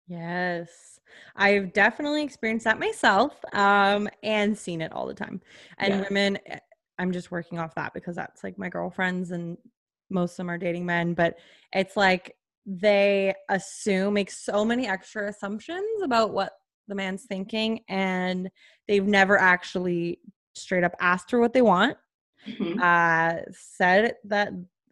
Yes. 0.08 1.00
I've 1.36 1.74
definitely 1.74 2.24
experienced 2.24 2.64
that 2.64 2.80
myself 2.80 3.34
um, 3.54 4.10
and 4.24 4.58
seen 4.58 4.82
it 4.82 4.92
all 4.92 5.06
the 5.06 5.14
time. 5.14 5.42
And 5.78 5.94
yeah. 5.94 6.04
women, 6.10 6.38
I'm 7.00 7.12
just 7.12 7.32
working 7.32 7.60
off 7.60 7.76
that 7.76 7.94
because 7.94 8.16
that's 8.16 8.44
like 8.44 8.58
my 8.58 8.70
girlfriends 8.70 9.32
and 9.32 9.58
most 10.10 10.34
of 10.34 10.38
them 10.38 10.50
are 10.50 10.58
dating 10.58 10.86
men, 10.86 11.14
but 11.14 11.38
it's 11.74 11.98
like 11.98 12.36
they 12.66 13.34
assume 13.50 14.14
make 14.16 14.32
so 14.32 14.66
many 14.66 14.88
extra 14.88 15.30
assumptions 15.30 16.02
about 16.04 16.34
what 16.34 16.54
the 16.88 16.96
man's 16.96 17.24
thinking 17.26 17.82
and 17.90 18.50
they've 18.88 19.06
never 19.06 19.38
actually 19.38 20.20
straight 20.56 20.84
up 20.84 20.96
asked 21.00 21.32
her 21.32 21.40
what 21.40 21.54
they 21.54 21.62
want. 21.62 21.98
Mm-hmm. 22.48 22.80
Uh 22.82 23.42
said 23.52 24.16
that 24.26 24.52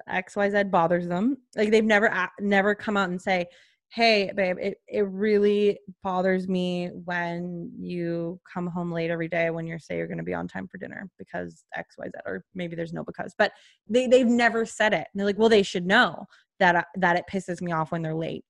XYZ 0.09 0.69
bothers 0.71 1.07
them. 1.07 1.37
Like 1.55 1.71
they've 1.71 1.83
never 1.83 2.29
never 2.39 2.75
come 2.75 2.97
out 2.97 3.09
and 3.09 3.21
say, 3.21 3.47
hey 3.95 4.29
babe 4.35 4.57
it, 4.59 4.77
it 4.89 5.07
really 5.07 5.79
bothers 6.03 6.49
me 6.49 6.89
when 7.05 7.71
you 7.79 8.37
come 8.53 8.67
home 8.67 8.91
late 8.91 9.09
every 9.09 9.29
day 9.29 9.49
when 9.49 9.65
you 9.65 9.79
say 9.79 9.95
you're 9.95 10.05
going 10.05 10.17
to 10.17 10.23
be 10.23 10.33
on 10.33 10.49
time 10.49 10.67
for 10.67 10.77
dinner 10.77 11.09
because 11.17 11.63
xyz 11.77 12.11
or 12.25 12.43
maybe 12.53 12.75
there's 12.75 12.91
no 12.91 13.05
because 13.05 13.33
but 13.37 13.53
they, 13.87 14.05
they've 14.05 14.27
never 14.27 14.65
said 14.65 14.93
it. 14.93 15.07
And 15.13 15.19
they're 15.19 15.25
like 15.25 15.39
well 15.39 15.47
they 15.47 15.63
should 15.63 15.85
know 15.85 16.25
that 16.59 16.75
uh, 16.75 16.83
that 16.97 17.15
it 17.15 17.23
pisses 17.31 17.61
me 17.61 17.71
off 17.71 17.91
when 17.91 18.01
they're 18.01 18.13
late. 18.13 18.43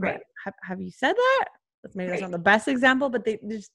Right. 0.00 0.18
have, 0.44 0.54
have 0.62 0.80
you 0.80 0.90
said 0.90 1.14
that? 1.14 1.44
That's 1.82 1.94
maybe 1.94 2.10
right. 2.10 2.20
that's 2.20 2.30
not 2.30 2.36
the 2.36 2.42
best 2.42 2.66
example 2.66 3.10
but 3.10 3.22
they 3.22 3.38
just 3.48 3.72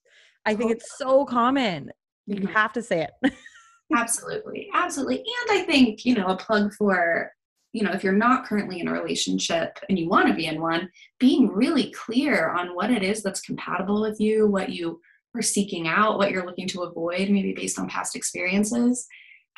i 0.47 0.55
think 0.55 0.71
it's 0.71 0.97
so 0.97 1.23
common. 1.25 1.91
Mm-hmm. 2.29 2.41
you 2.41 2.47
have 2.47 2.73
to 2.73 2.81
say 2.81 3.07
it. 3.21 3.33
Absolutely. 3.95 4.69
Absolutely. 4.73 5.17
And 5.17 5.59
i 5.59 5.63
think 5.65 6.03
you 6.03 6.15
know 6.15 6.25
a 6.25 6.35
plug 6.35 6.73
for 6.73 7.31
you 7.73 7.83
know 7.83 7.91
if 7.91 8.03
you're 8.03 8.13
not 8.13 8.45
currently 8.45 8.79
in 8.79 8.87
a 8.87 8.93
relationship 8.93 9.79
and 9.89 9.97
you 9.97 10.09
want 10.09 10.27
to 10.27 10.33
be 10.33 10.45
in 10.45 10.61
one 10.61 10.89
being 11.19 11.47
really 11.49 11.91
clear 11.91 12.49
on 12.49 12.75
what 12.75 12.91
it 12.91 13.03
is 13.03 13.23
that's 13.23 13.41
compatible 13.41 14.01
with 14.01 14.19
you 14.19 14.47
what 14.47 14.69
you 14.69 14.99
are 15.35 15.41
seeking 15.41 15.87
out 15.87 16.17
what 16.17 16.31
you're 16.31 16.45
looking 16.45 16.67
to 16.67 16.81
avoid 16.81 17.29
maybe 17.29 17.53
based 17.53 17.79
on 17.79 17.87
past 17.87 18.15
experiences 18.15 19.07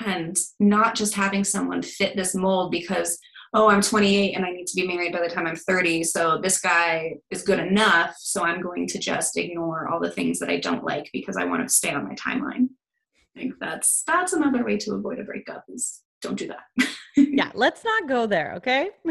and 0.06 0.38
not 0.60 0.96
just 0.96 1.16
having 1.16 1.44
someone 1.44 1.82
fit 1.82 2.16
this 2.16 2.36
mold 2.36 2.72
because 2.72 3.20
oh 3.54 3.70
i'm 3.70 3.82
28 3.82 4.34
and 4.34 4.46
i 4.46 4.52
need 4.52 4.68
to 4.68 4.76
be 4.76 4.88
married 4.88 5.14
by 5.14 5.22
the 5.22 5.34
time 5.34 5.48
i'm 5.48 5.56
30 5.56 6.04
so 6.04 6.40
this 6.42 6.60
guy 6.60 7.16
is 7.32 7.44
good 7.44 7.60
enough 7.60 8.16
so 8.18 8.44
i'm 8.44 8.62
going 8.62 8.88
to 8.88 9.00
just 9.00 9.38
ignore 9.38 9.88
all 9.88 10.00
the 10.00 10.12
things 10.12 10.40
that 10.40 10.50
i 10.50 10.60
don't 10.60 10.84
like 10.84 11.10
because 11.14 11.38
i 11.38 11.46
want 11.46 11.62
to 11.62 11.74
stay 11.74 11.92
on 11.92 12.08
my 12.08 12.16
timeline. 12.16 12.70
I 13.36 13.40
think 13.40 13.56
that's 13.60 14.04
that's 14.06 14.34
another 14.34 14.64
way 14.64 14.78
to 14.78 14.94
avoid 14.94 15.20
a 15.20 15.24
breakup 15.24 15.66
is 15.68 16.02
don't 16.24 16.38
do 16.38 16.48
that 16.48 16.88
yeah, 17.16 17.52
let's 17.54 17.84
not 17.84 18.08
go 18.08 18.26
there, 18.26 18.54
okay? 18.58 18.90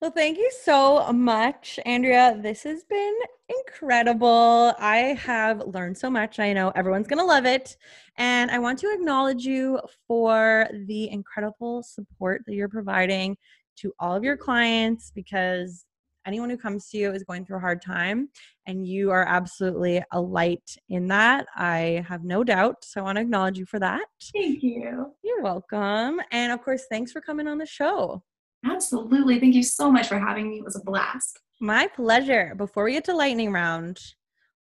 well, 0.00 0.10
thank 0.14 0.38
you 0.38 0.50
so 0.62 1.12
much, 1.12 1.78
Andrea. 1.84 2.38
This 2.40 2.62
has 2.64 2.84
been 2.84 3.14
incredible. 3.48 4.74
I 4.78 5.18
have 5.20 5.62
learned 5.66 5.98
so 5.98 6.10
much. 6.10 6.38
I 6.38 6.52
know 6.52 6.70
everyone's 6.74 7.08
going 7.08 7.20
to 7.20 7.24
love 7.24 7.46
it. 7.46 7.76
And 8.16 8.50
I 8.50 8.58
want 8.58 8.78
to 8.80 8.92
acknowledge 8.92 9.44
you 9.44 9.80
for 10.06 10.68
the 10.86 11.10
incredible 11.10 11.82
support 11.82 12.42
that 12.46 12.54
you're 12.54 12.68
providing 12.68 13.36
to 13.78 13.92
all 13.98 14.14
of 14.14 14.24
your 14.24 14.36
clients 14.36 15.12
because 15.14 15.84
anyone 16.26 16.50
who 16.50 16.56
comes 16.56 16.88
to 16.88 16.98
you 16.98 17.12
is 17.12 17.24
going 17.24 17.44
through 17.44 17.58
a 17.58 17.60
hard 17.60 17.80
time 17.80 18.28
and 18.66 18.86
you 18.86 19.10
are 19.10 19.24
absolutely 19.26 20.02
a 20.12 20.20
light 20.20 20.76
in 20.88 21.06
that 21.06 21.46
i 21.56 22.04
have 22.06 22.24
no 22.24 22.42
doubt 22.42 22.84
so 22.84 23.00
i 23.00 23.04
want 23.04 23.16
to 23.16 23.22
acknowledge 23.22 23.58
you 23.58 23.66
for 23.66 23.78
that. 23.78 24.04
Thank 24.32 24.62
you. 24.62 25.12
You're 25.22 25.42
welcome 25.42 26.20
and 26.30 26.52
of 26.52 26.62
course 26.62 26.84
thanks 26.90 27.12
for 27.12 27.20
coming 27.20 27.46
on 27.46 27.58
the 27.58 27.66
show. 27.66 28.22
Absolutely 28.64 29.38
thank 29.38 29.54
you 29.54 29.62
so 29.62 29.90
much 29.90 30.08
for 30.08 30.18
having 30.18 30.48
me 30.48 30.58
it 30.58 30.64
was 30.64 30.76
a 30.76 30.84
blast. 30.84 31.40
My 31.60 31.86
pleasure. 31.86 32.54
Before 32.56 32.84
we 32.84 32.92
get 32.92 33.04
to 33.04 33.14
lightning 33.14 33.52
round 33.52 33.98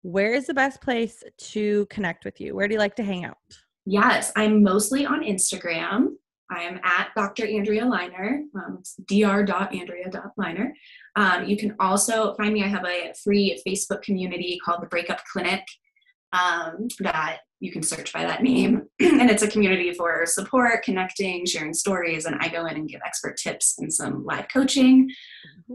where 0.01 0.34
is 0.34 0.47
the 0.47 0.53
best 0.53 0.82
place 0.82 1.24
to 1.38 1.86
connect 1.88 2.26
with 2.26 2.41
you? 2.41 2.55
Where 2.55 2.68
do 2.68 2.74
you 2.74 2.80
like 2.80 2.95
to 2.95 3.03
hang 3.03 3.26
out? 3.26 3.38
Yes 3.86 4.32
i'm 4.36 4.62
mostly 4.62 5.05
on 5.05 5.22
instagram 5.24 6.16
I 6.52 6.64
am 6.64 6.80
at 6.84 7.10
Dr. 7.16 7.47
Andrea 7.47 7.86
Liner. 7.86 8.43
Um, 8.56 8.78
it's 8.80 8.95
dr.andrea.liner. 8.95 10.74
Um, 11.16 11.45
you 11.45 11.56
can 11.56 11.76
also 11.80 12.34
find 12.36 12.54
me. 12.54 12.64
I 12.64 12.68
have 12.68 12.86
a 12.86 13.14
free 13.24 13.62
Facebook 13.66 14.02
community 14.02 14.60
called 14.64 14.82
the 14.82 14.88
Breakup 14.88 15.24
Clinic 15.32 15.64
um, 16.34 16.88
that 16.99 17.39
you 17.62 17.72
can 17.72 17.84
search 17.84 18.12
by 18.12 18.24
that 18.24 18.43
name. 18.43 18.88
and 18.99 19.30
it's 19.30 19.43
a 19.43 19.47
community 19.47 19.93
for 19.93 20.26
support, 20.26 20.84
connecting, 20.84 21.45
sharing 21.45 21.74
stories, 21.74 22.26
and 22.26 22.36
I 22.39 22.49
go 22.49 22.66
in 22.66 22.76
and 22.76 22.89
give 22.89 23.02
expert 23.06 23.38
tips 23.38 23.78
and 23.80 23.93
some 23.93 24.26
live 24.26 24.47
coaching. 24.52 25.10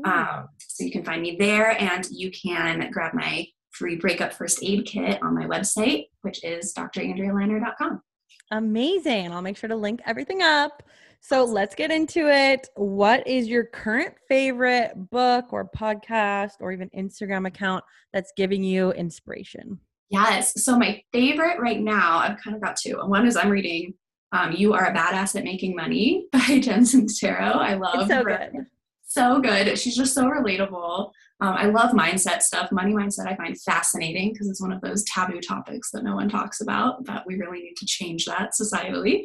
Um, 0.05 0.49
so 0.59 0.85
you 0.85 0.91
can 0.91 1.05
find 1.05 1.23
me 1.23 1.37
there, 1.39 1.71
and 1.81 2.07
you 2.11 2.31
can 2.31 2.91
grab 2.91 3.15
my 3.15 3.47
free 3.71 3.97
breakup 3.97 4.33
first 4.35 4.59
aid 4.63 4.85
kit 4.87 5.23
on 5.23 5.35
my 5.35 5.47
website, 5.47 6.07
which 6.23 6.43
is 6.45 6.75
drandrealiner.com. 6.75 8.03
Amazing. 8.51 9.33
I'll 9.33 9.43
make 9.43 9.57
sure 9.57 9.69
to 9.69 9.77
link 9.77 10.01
everything 10.07 10.43
up. 10.43 10.83
So 11.21 11.45
let's 11.45 11.75
get 11.75 11.91
into 11.91 12.31
it. 12.31 12.69
What 12.77 13.27
is 13.27 13.49
your 13.49 13.65
current 13.65 14.15
favorite 14.29 14.93
book 15.11 15.53
or 15.53 15.69
podcast 15.77 16.53
or 16.61 16.71
even 16.71 16.89
Instagram 16.91 17.47
account 17.49 17.83
that's 18.13 18.33
giving 18.37 18.63
you 18.63 18.93
inspiration? 18.93 19.81
Yes. 20.09 20.63
So 20.63 20.79
my 20.79 21.03
favorite 21.13 21.59
right 21.59 21.81
now, 21.81 22.19
I've 22.19 22.39
kind 22.39 22.55
of 22.55 22.63
got 22.63 22.77
two. 22.77 22.97
One 23.05 23.27
is 23.27 23.37
I'm 23.37 23.51
reading 23.51 23.95
um, 24.31 24.53
"You 24.53 24.73
Are 24.75 24.87
a 24.87 24.95
Badass 24.95 25.35
at 25.37 25.43
Making 25.43 25.75
Money" 25.75 26.27
by 26.33 26.61
Jen 26.61 26.83
Sincero. 26.83 27.57
I 27.57 27.75
love 27.75 28.03
it's 28.03 28.09
so 28.09 28.23
her. 28.23 28.51
good. 28.53 28.67
So 29.03 29.41
good. 29.41 29.79
She's 29.79 29.97
just 29.97 30.15
so 30.15 30.27
relatable. 30.27 31.11
Um, 31.41 31.55
I 31.55 31.67
love 31.67 31.91
mindset 31.91 32.43
stuff. 32.43 32.73
Money 32.73 32.93
mindset 32.93 33.27
I 33.27 33.37
find 33.37 33.61
fascinating 33.61 34.33
because 34.33 34.49
it's 34.49 34.61
one 34.61 34.73
of 34.73 34.81
those 34.81 35.05
taboo 35.05 35.41
topics 35.41 35.91
that 35.91 36.05
no 36.05 36.15
one 36.15 36.29
talks 36.29 36.61
about, 36.61 37.05
but 37.05 37.27
we 37.27 37.37
really 37.37 37.61
need 37.61 37.77
to 37.77 37.87
change 37.87 38.25
that 38.25 38.53
societally. 38.61 39.23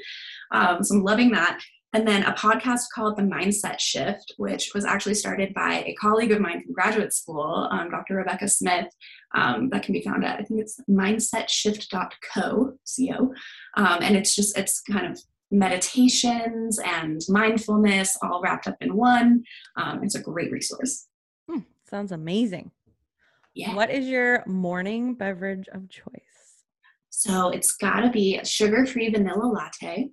Um, 0.51 0.83
so 0.83 0.95
I'm 0.95 1.03
loving 1.03 1.31
that. 1.31 1.59
And 1.93 2.07
then 2.07 2.23
a 2.23 2.33
podcast 2.33 2.83
called 2.95 3.17
The 3.17 3.23
Mindset 3.23 3.79
Shift, 3.79 4.33
which 4.37 4.71
was 4.73 4.85
actually 4.85 5.15
started 5.15 5.53
by 5.53 5.83
a 5.85 5.95
colleague 5.95 6.31
of 6.31 6.39
mine 6.39 6.61
from 6.63 6.73
graduate 6.73 7.13
school, 7.13 7.67
um, 7.69 7.89
Dr. 7.89 8.15
Rebecca 8.15 8.47
Smith. 8.47 8.87
Um, 9.33 9.69
that 9.69 9.83
can 9.83 9.93
be 9.93 10.01
found 10.01 10.23
at, 10.23 10.39
I 10.39 10.43
think 10.43 10.61
it's 10.61 10.79
mindsetshift.co, 10.89 12.17
co. 12.33 13.33
Um, 13.77 13.99
and 14.01 14.15
it's 14.15 14.35
just, 14.35 14.57
it's 14.57 14.81
kind 14.81 15.05
of 15.05 15.19
meditations 15.51 16.79
and 16.79 17.21
mindfulness 17.27 18.17
all 18.21 18.41
wrapped 18.41 18.67
up 18.67 18.77
in 18.79 18.95
one. 18.95 19.43
Um, 19.75 20.01
it's 20.03 20.15
a 20.15 20.21
great 20.21 20.51
resource. 20.51 21.07
Sounds 21.91 22.13
amazing. 22.13 22.71
Yeah. 23.53 23.75
What 23.75 23.91
is 23.91 24.07
your 24.07 24.45
morning 24.47 25.13
beverage 25.13 25.67
of 25.73 25.89
choice? 25.89 26.63
So 27.09 27.49
it's 27.49 27.73
got 27.73 27.99
to 27.99 28.09
be 28.09 28.37
a 28.37 28.45
sugar 28.45 28.85
free 28.85 29.09
vanilla 29.09 29.45
latte. 29.45 30.09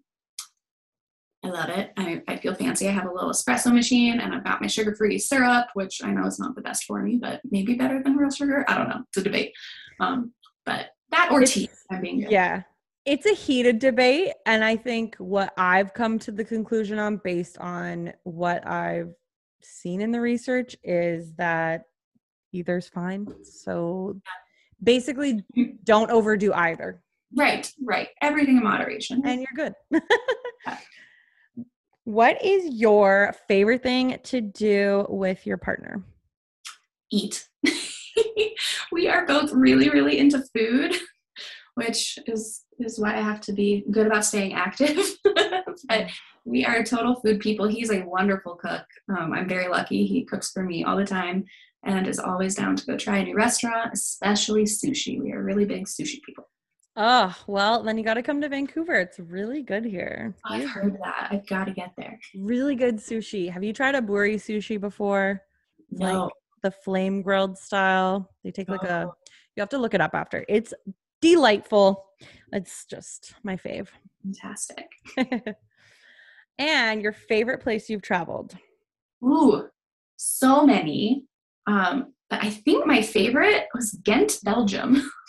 I 1.44 1.48
love 1.48 1.68
it. 1.68 1.92
I, 1.96 2.20
I 2.26 2.36
feel 2.38 2.56
fancy. 2.56 2.88
I 2.88 2.90
have 2.90 3.06
a 3.06 3.12
little 3.12 3.30
espresso 3.30 3.72
machine 3.72 4.18
and 4.18 4.34
I've 4.34 4.42
got 4.42 4.60
my 4.60 4.66
sugar 4.66 4.92
free 4.96 5.20
syrup, 5.20 5.68
which 5.74 6.02
I 6.02 6.10
know 6.10 6.26
is 6.26 6.40
not 6.40 6.56
the 6.56 6.62
best 6.62 6.82
for 6.82 7.00
me, 7.00 7.16
but 7.16 7.40
maybe 7.48 7.74
better 7.74 8.02
than 8.02 8.16
real 8.16 8.30
sugar. 8.30 8.64
I 8.66 8.76
don't 8.76 8.88
know. 8.88 9.04
It's 9.06 9.18
a 9.18 9.22
debate. 9.22 9.52
Um, 10.00 10.32
but 10.66 10.88
that 11.12 11.30
or 11.30 11.42
tea. 11.42 11.70
I'm 11.92 12.00
being 12.00 12.20
good. 12.20 12.32
Yeah 12.32 12.62
it's 13.04 13.24
a 13.24 13.32
heated 13.32 13.78
debate 13.78 14.32
and 14.44 14.62
i 14.62 14.76
think 14.76 15.16
what 15.16 15.54
i've 15.56 15.94
come 15.94 16.18
to 16.18 16.30
the 16.30 16.44
conclusion 16.44 16.98
on 16.98 17.16
based 17.24 17.56
on 17.56 18.12
what 18.24 18.66
i've 18.66 19.14
seen 19.62 20.00
in 20.00 20.11
the 20.11 20.20
research 20.20 20.76
is 20.82 21.32
that 21.34 21.84
either's 22.52 22.88
fine. 22.88 23.26
So 23.44 24.20
basically 24.82 25.44
don't 25.84 26.11
overdo 26.11 26.52
either. 26.52 27.02
Right 27.36 27.70
right. 27.84 28.09
Everything 28.22 28.56
in 28.56 28.64
moderation. 28.64 29.22
And 29.24 29.40
you're 29.40 29.72
good. 29.90 30.00
What 32.09 32.42
is 32.42 32.64
your 32.72 33.34
favorite 33.48 33.82
thing 33.82 34.16
to 34.22 34.40
do 34.40 35.04
with 35.11 35.46
your 35.46 35.59
partner? 35.59 36.02
Eat. 37.12 37.46
We 38.90 39.09
are 39.09 39.26
both 39.26 39.52
really, 39.52 39.90
really 39.90 40.18
into 40.18 40.42
food, 40.56 40.96
which 41.74 42.18
is 42.26 42.64
is 42.80 42.98
why 42.98 43.16
I 43.16 43.20
have 43.20 43.40
to 43.42 43.52
be 43.52 43.84
good 43.90 44.06
about 44.06 44.24
staying 44.24 44.54
active. 44.54 44.98
but 45.88 46.06
we 46.44 46.64
are 46.64 46.82
total 46.82 47.16
food 47.16 47.40
people. 47.40 47.66
He's 47.68 47.90
a 47.90 48.02
wonderful 48.02 48.54
cook. 48.56 48.84
Um, 49.08 49.32
I'm 49.32 49.48
very 49.48 49.68
lucky. 49.68 50.06
He 50.06 50.24
cooks 50.24 50.50
for 50.50 50.62
me 50.62 50.84
all 50.84 50.96
the 50.96 51.04
time 51.04 51.44
and 51.84 52.06
is 52.06 52.18
always 52.18 52.54
down 52.54 52.76
to 52.76 52.86
go 52.86 52.96
try 52.96 53.18
a 53.18 53.24
new 53.24 53.34
restaurant, 53.36 53.90
especially 53.92 54.64
sushi. 54.64 55.20
We 55.22 55.32
are 55.32 55.42
really 55.42 55.64
big 55.64 55.86
sushi 55.86 56.22
people. 56.24 56.48
Oh, 56.96 57.32
well, 57.46 57.84
then 57.84 57.96
you 57.96 58.02
got 58.02 58.14
to 58.14 58.22
come 58.22 58.40
to 58.40 58.48
Vancouver. 58.48 58.94
It's 58.96 59.20
really 59.20 59.62
good 59.62 59.84
here. 59.84 60.34
I've 60.44 60.68
heard 60.68 60.98
that. 61.04 61.28
I've 61.30 61.46
got 61.46 61.66
to 61.66 61.72
get 61.72 61.92
there. 61.96 62.18
Really 62.36 62.74
good 62.74 62.96
sushi. 62.96 63.48
Have 63.50 63.62
you 63.62 63.72
tried 63.72 63.94
aburi 63.94 64.34
sushi 64.34 64.80
before? 64.80 65.40
No. 65.92 66.24
Like 66.24 66.32
the 66.64 66.70
flame 66.72 67.22
grilled 67.22 67.56
style. 67.56 68.28
They 68.42 68.50
take 68.50 68.68
like 68.68 68.82
a, 68.82 69.04
Oh. 69.06 69.14
you 69.54 69.60
have 69.60 69.68
to 69.68 69.78
look 69.78 69.94
it 69.94 70.00
up 70.00 70.14
after. 70.14 70.44
It's 70.48 70.74
delightful. 71.20 72.04
It's 72.52 72.84
just 72.86 73.34
my 73.42 73.56
fave. 73.56 73.88
Fantastic. 74.22 74.86
and 76.58 77.02
your 77.02 77.12
favorite 77.12 77.60
place 77.62 77.88
you've 77.88 78.02
traveled? 78.02 78.56
Ooh, 79.24 79.68
so 80.16 80.64
many. 80.66 81.24
Um, 81.66 82.14
but 82.30 82.42
I 82.42 82.50
think 82.50 82.86
my 82.86 83.02
favorite 83.02 83.66
was 83.74 83.92
Ghent, 84.04 84.38
Belgium. 84.42 85.10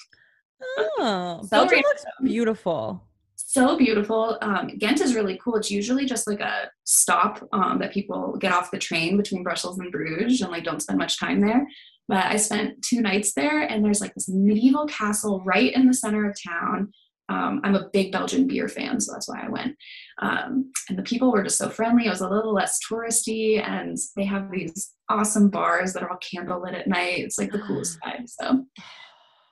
Oh, 0.77 1.39
So 1.43 1.47
Belgium 1.51 1.79
looks 1.79 2.03
beautiful. 2.21 3.01
so 3.37 3.77
beautiful. 3.77 4.37
Um, 4.41 4.77
Ghent 4.77 4.99
is 4.99 5.15
really 5.15 5.39
cool. 5.41 5.55
It's 5.55 5.71
usually 5.71 6.05
just 6.05 6.27
like 6.27 6.41
a 6.41 6.69
stop 6.83 7.47
um, 7.53 7.79
that 7.79 7.93
people 7.93 8.35
get 8.37 8.51
off 8.51 8.69
the 8.69 8.77
train 8.77 9.15
between 9.15 9.41
Brussels 9.41 9.79
and 9.79 9.89
Bruges 9.89 10.41
and 10.41 10.51
like 10.51 10.65
don't 10.65 10.81
spend 10.81 10.99
much 10.99 11.17
time 11.17 11.39
there. 11.39 11.65
But 12.09 12.25
I 12.25 12.35
spent 12.37 12.81
two 12.81 13.01
nights 13.01 13.33
there, 13.35 13.61
and 13.61 13.85
there's 13.85 14.01
like 14.01 14.13
this 14.15 14.27
medieval 14.27 14.87
castle 14.87 15.41
right 15.45 15.71
in 15.73 15.85
the 15.87 15.93
center 15.93 16.27
of 16.29 16.35
town. 16.45 16.91
Um, 17.29 17.61
I'm 17.63 17.75
a 17.75 17.87
big 17.93 18.11
Belgian 18.11 18.47
beer 18.47 18.67
fan, 18.67 18.99
so 18.99 19.13
that's 19.13 19.29
why 19.29 19.43
I 19.45 19.49
went. 19.49 19.75
Um, 20.19 20.71
and 20.89 20.97
the 20.97 21.03
people 21.03 21.31
were 21.31 21.43
just 21.43 21.59
so 21.59 21.69
friendly. 21.69 22.07
It 22.07 22.09
was 22.09 22.21
a 22.21 22.27
little 22.27 22.51
less 22.51 22.79
touristy, 22.91 23.63
and 23.63 23.95
they 24.15 24.25
have 24.25 24.49
these 24.51 24.93
awesome 25.07 25.49
bars 25.51 25.93
that 25.93 26.01
are 26.01 26.09
all 26.09 26.17
candlelit 26.17 26.73
at 26.73 26.87
night. 26.87 27.19
It's 27.19 27.37
like 27.37 27.51
the 27.51 27.59
coolest 27.59 27.99
vibe. 28.05 28.27
So 28.27 28.65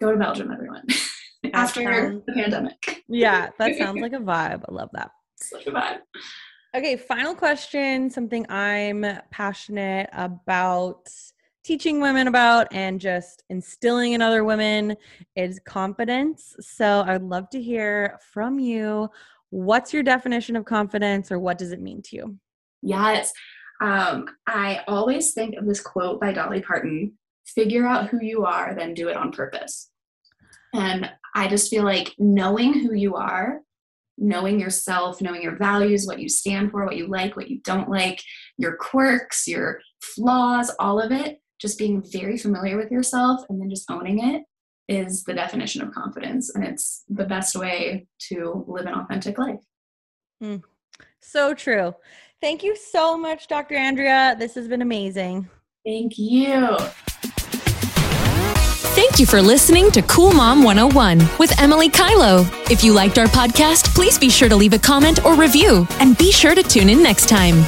go 0.02 0.12
to 0.12 0.18
Belgium, 0.18 0.52
everyone. 0.52 0.84
After 1.54 1.84
sounds- 1.84 2.24
the 2.26 2.34
pandemic, 2.34 3.04
Yeah, 3.08 3.50
that 3.60 3.76
sounds 3.78 4.02
like 4.02 4.14
a 4.14 4.18
vibe. 4.20 4.64
I 4.68 4.72
love 4.74 4.90
that. 4.94 5.12
like 5.54 5.68
a 5.68 5.72
vibe. 5.72 6.00
Okay, 6.76 6.98
final 6.98 7.36
question. 7.36 8.10
Something 8.10 8.50
I'm 8.50 9.06
passionate 9.30 10.10
about 10.14 11.08
teaching 11.68 12.00
women 12.00 12.30
about 12.30 12.66
and 12.72 12.98
just 12.98 13.44
instilling 13.50 14.14
in 14.14 14.22
other 14.22 14.46
women 14.46 14.96
is 15.36 15.60
confidence. 15.66 16.56
So 16.62 17.04
I'd 17.06 17.24
love 17.24 17.50
to 17.50 17.62
hear 17.62 18.18
from 18.32 18.58
you. 18.58 19.10
What's 19.50 19.94
your 19.94 20.02
definition 20.02 20.56
of 20.56 20.64
confidence 20.64 21.30
or 21.30 21.40
what 21.40 21.58
does 21.58 21.74
it 21.74 21.82
mean 21.82 22.02
to 22.04 22.16
you? 22.16 22.38
Yes. 22.82 23.34
Um, 23.82 24.30
I 24.48 24.80
always 24.88 25.34
think 25.34 25.56
of 25.56 25.66
this 25.68 25.82
quote 25.82 26.22
by 26.22 26.32
Dolly 26.32 26.62
Parton 26.62 27.12
figure 27.46 27.86
out 27.86 28.08
who 28.08 28.22
you 28.22 28.46
are, 28.46 28.74
then 28.74 28.94
do 28.94 29.10
it 29.10 29.18
on 29.18 29.34
purpose. 29.34 29.90
And 30.74 31.12
I 31.36 31.50
just 31.50 31.70
feel 31.70 31.84
like 31.84 32.16
knowing 32.18 32.76
who 32.76 32.94
you 32.94 33.16
are, 33.16 33.60
knowing 34.18 34.58
yourself, 34.58 35.22
knowing 35.22 35.42
your 35.42 35.58
values, 35.58 36.08
what 36.08 36.20
you 36.20 36.30
stand 36.30 36.72
for, 36.72 36.86
what 36.86 36.96
you 36.96 37.08
like, 37.08 37.36
what 37.36 37.50
you 37.50 37.60
don't 37.66 37.90
like, 37.90 38.22
your 38.58 38.78
quirks, 38.78 39.48
your 39.48 39.82
flaws, 40.02 40.72
all 40.80 41.02
of 41.02 41.12
it, 41.12 41.42
just 41.60 41.78
being 41.78 42.04
very 42.12 42.38
familiar 42.38 42.78
with 42.78 42.92
yourself 42.92 43.42
and 43.50 43.60
then 43.60 43.70
just 43.70 43.90
owning 43.90 44.24
it 44.24 44.44
is 44.88 45.24
the 45.24 45.34
definition 45.34 45.82
of 45.82 45.92
confidence. 45.92 46.54
And 46.54 46.64
it's 46.64 47.04
the 47.10 47.26
best 47.26 47.56
way 47.56 48.08
to 48.30 48.66
live 48.68 48.86
an 48.86 48.94
authentic 48.94 49.38
life. 49.38 49.60
Hmm. 50.42 50.58
So 51.22 51.54
true. 51.54 51.94
Thank 52.42 52.64
you 52.64 52.76
so 52.76 53.18
much, 53.18 53.48
Dr. 53.48 53.76
Andrea. 53.76 54.36
This 54.38 54.56
has 54.56 54.68
been 54.68 54.82
amazing. 54.82 55.50
Thank 55.86 56.18
you. 56.18 56.78
Thank 58.98 59.20
you 59.20 59.26
for 59.26 59.42
listening 59.42 59.92
to 59.92 60.02
Cool 60.04 60.34
Mom 60.34 60.64
101 60.64 61.20
with 61.40 61.60
Emily 61.62 61.90
Kylo. 61.90 62.48
If 62.72 62.84
you 62.84 62.94
liked 62.94 63.18
our 63.18 63.28
podcast, 63.28 63.94
please 63.94 64.18
be 64.18 64.30
sure 64.30 64.50
to 64.50 64.56
leave 64.56 64.74
a 64.74 64.80
comment 64.80 65.24
or 65.24 65.36
review 65.36 65.88
and 66.00 66.18
be 66.18 66.32
sure 66.32 66.56
to 66.56 66.64
tune 66.64 66.90
in 66.90 67.04
next 67.04 67.30
time. 67.30 67.64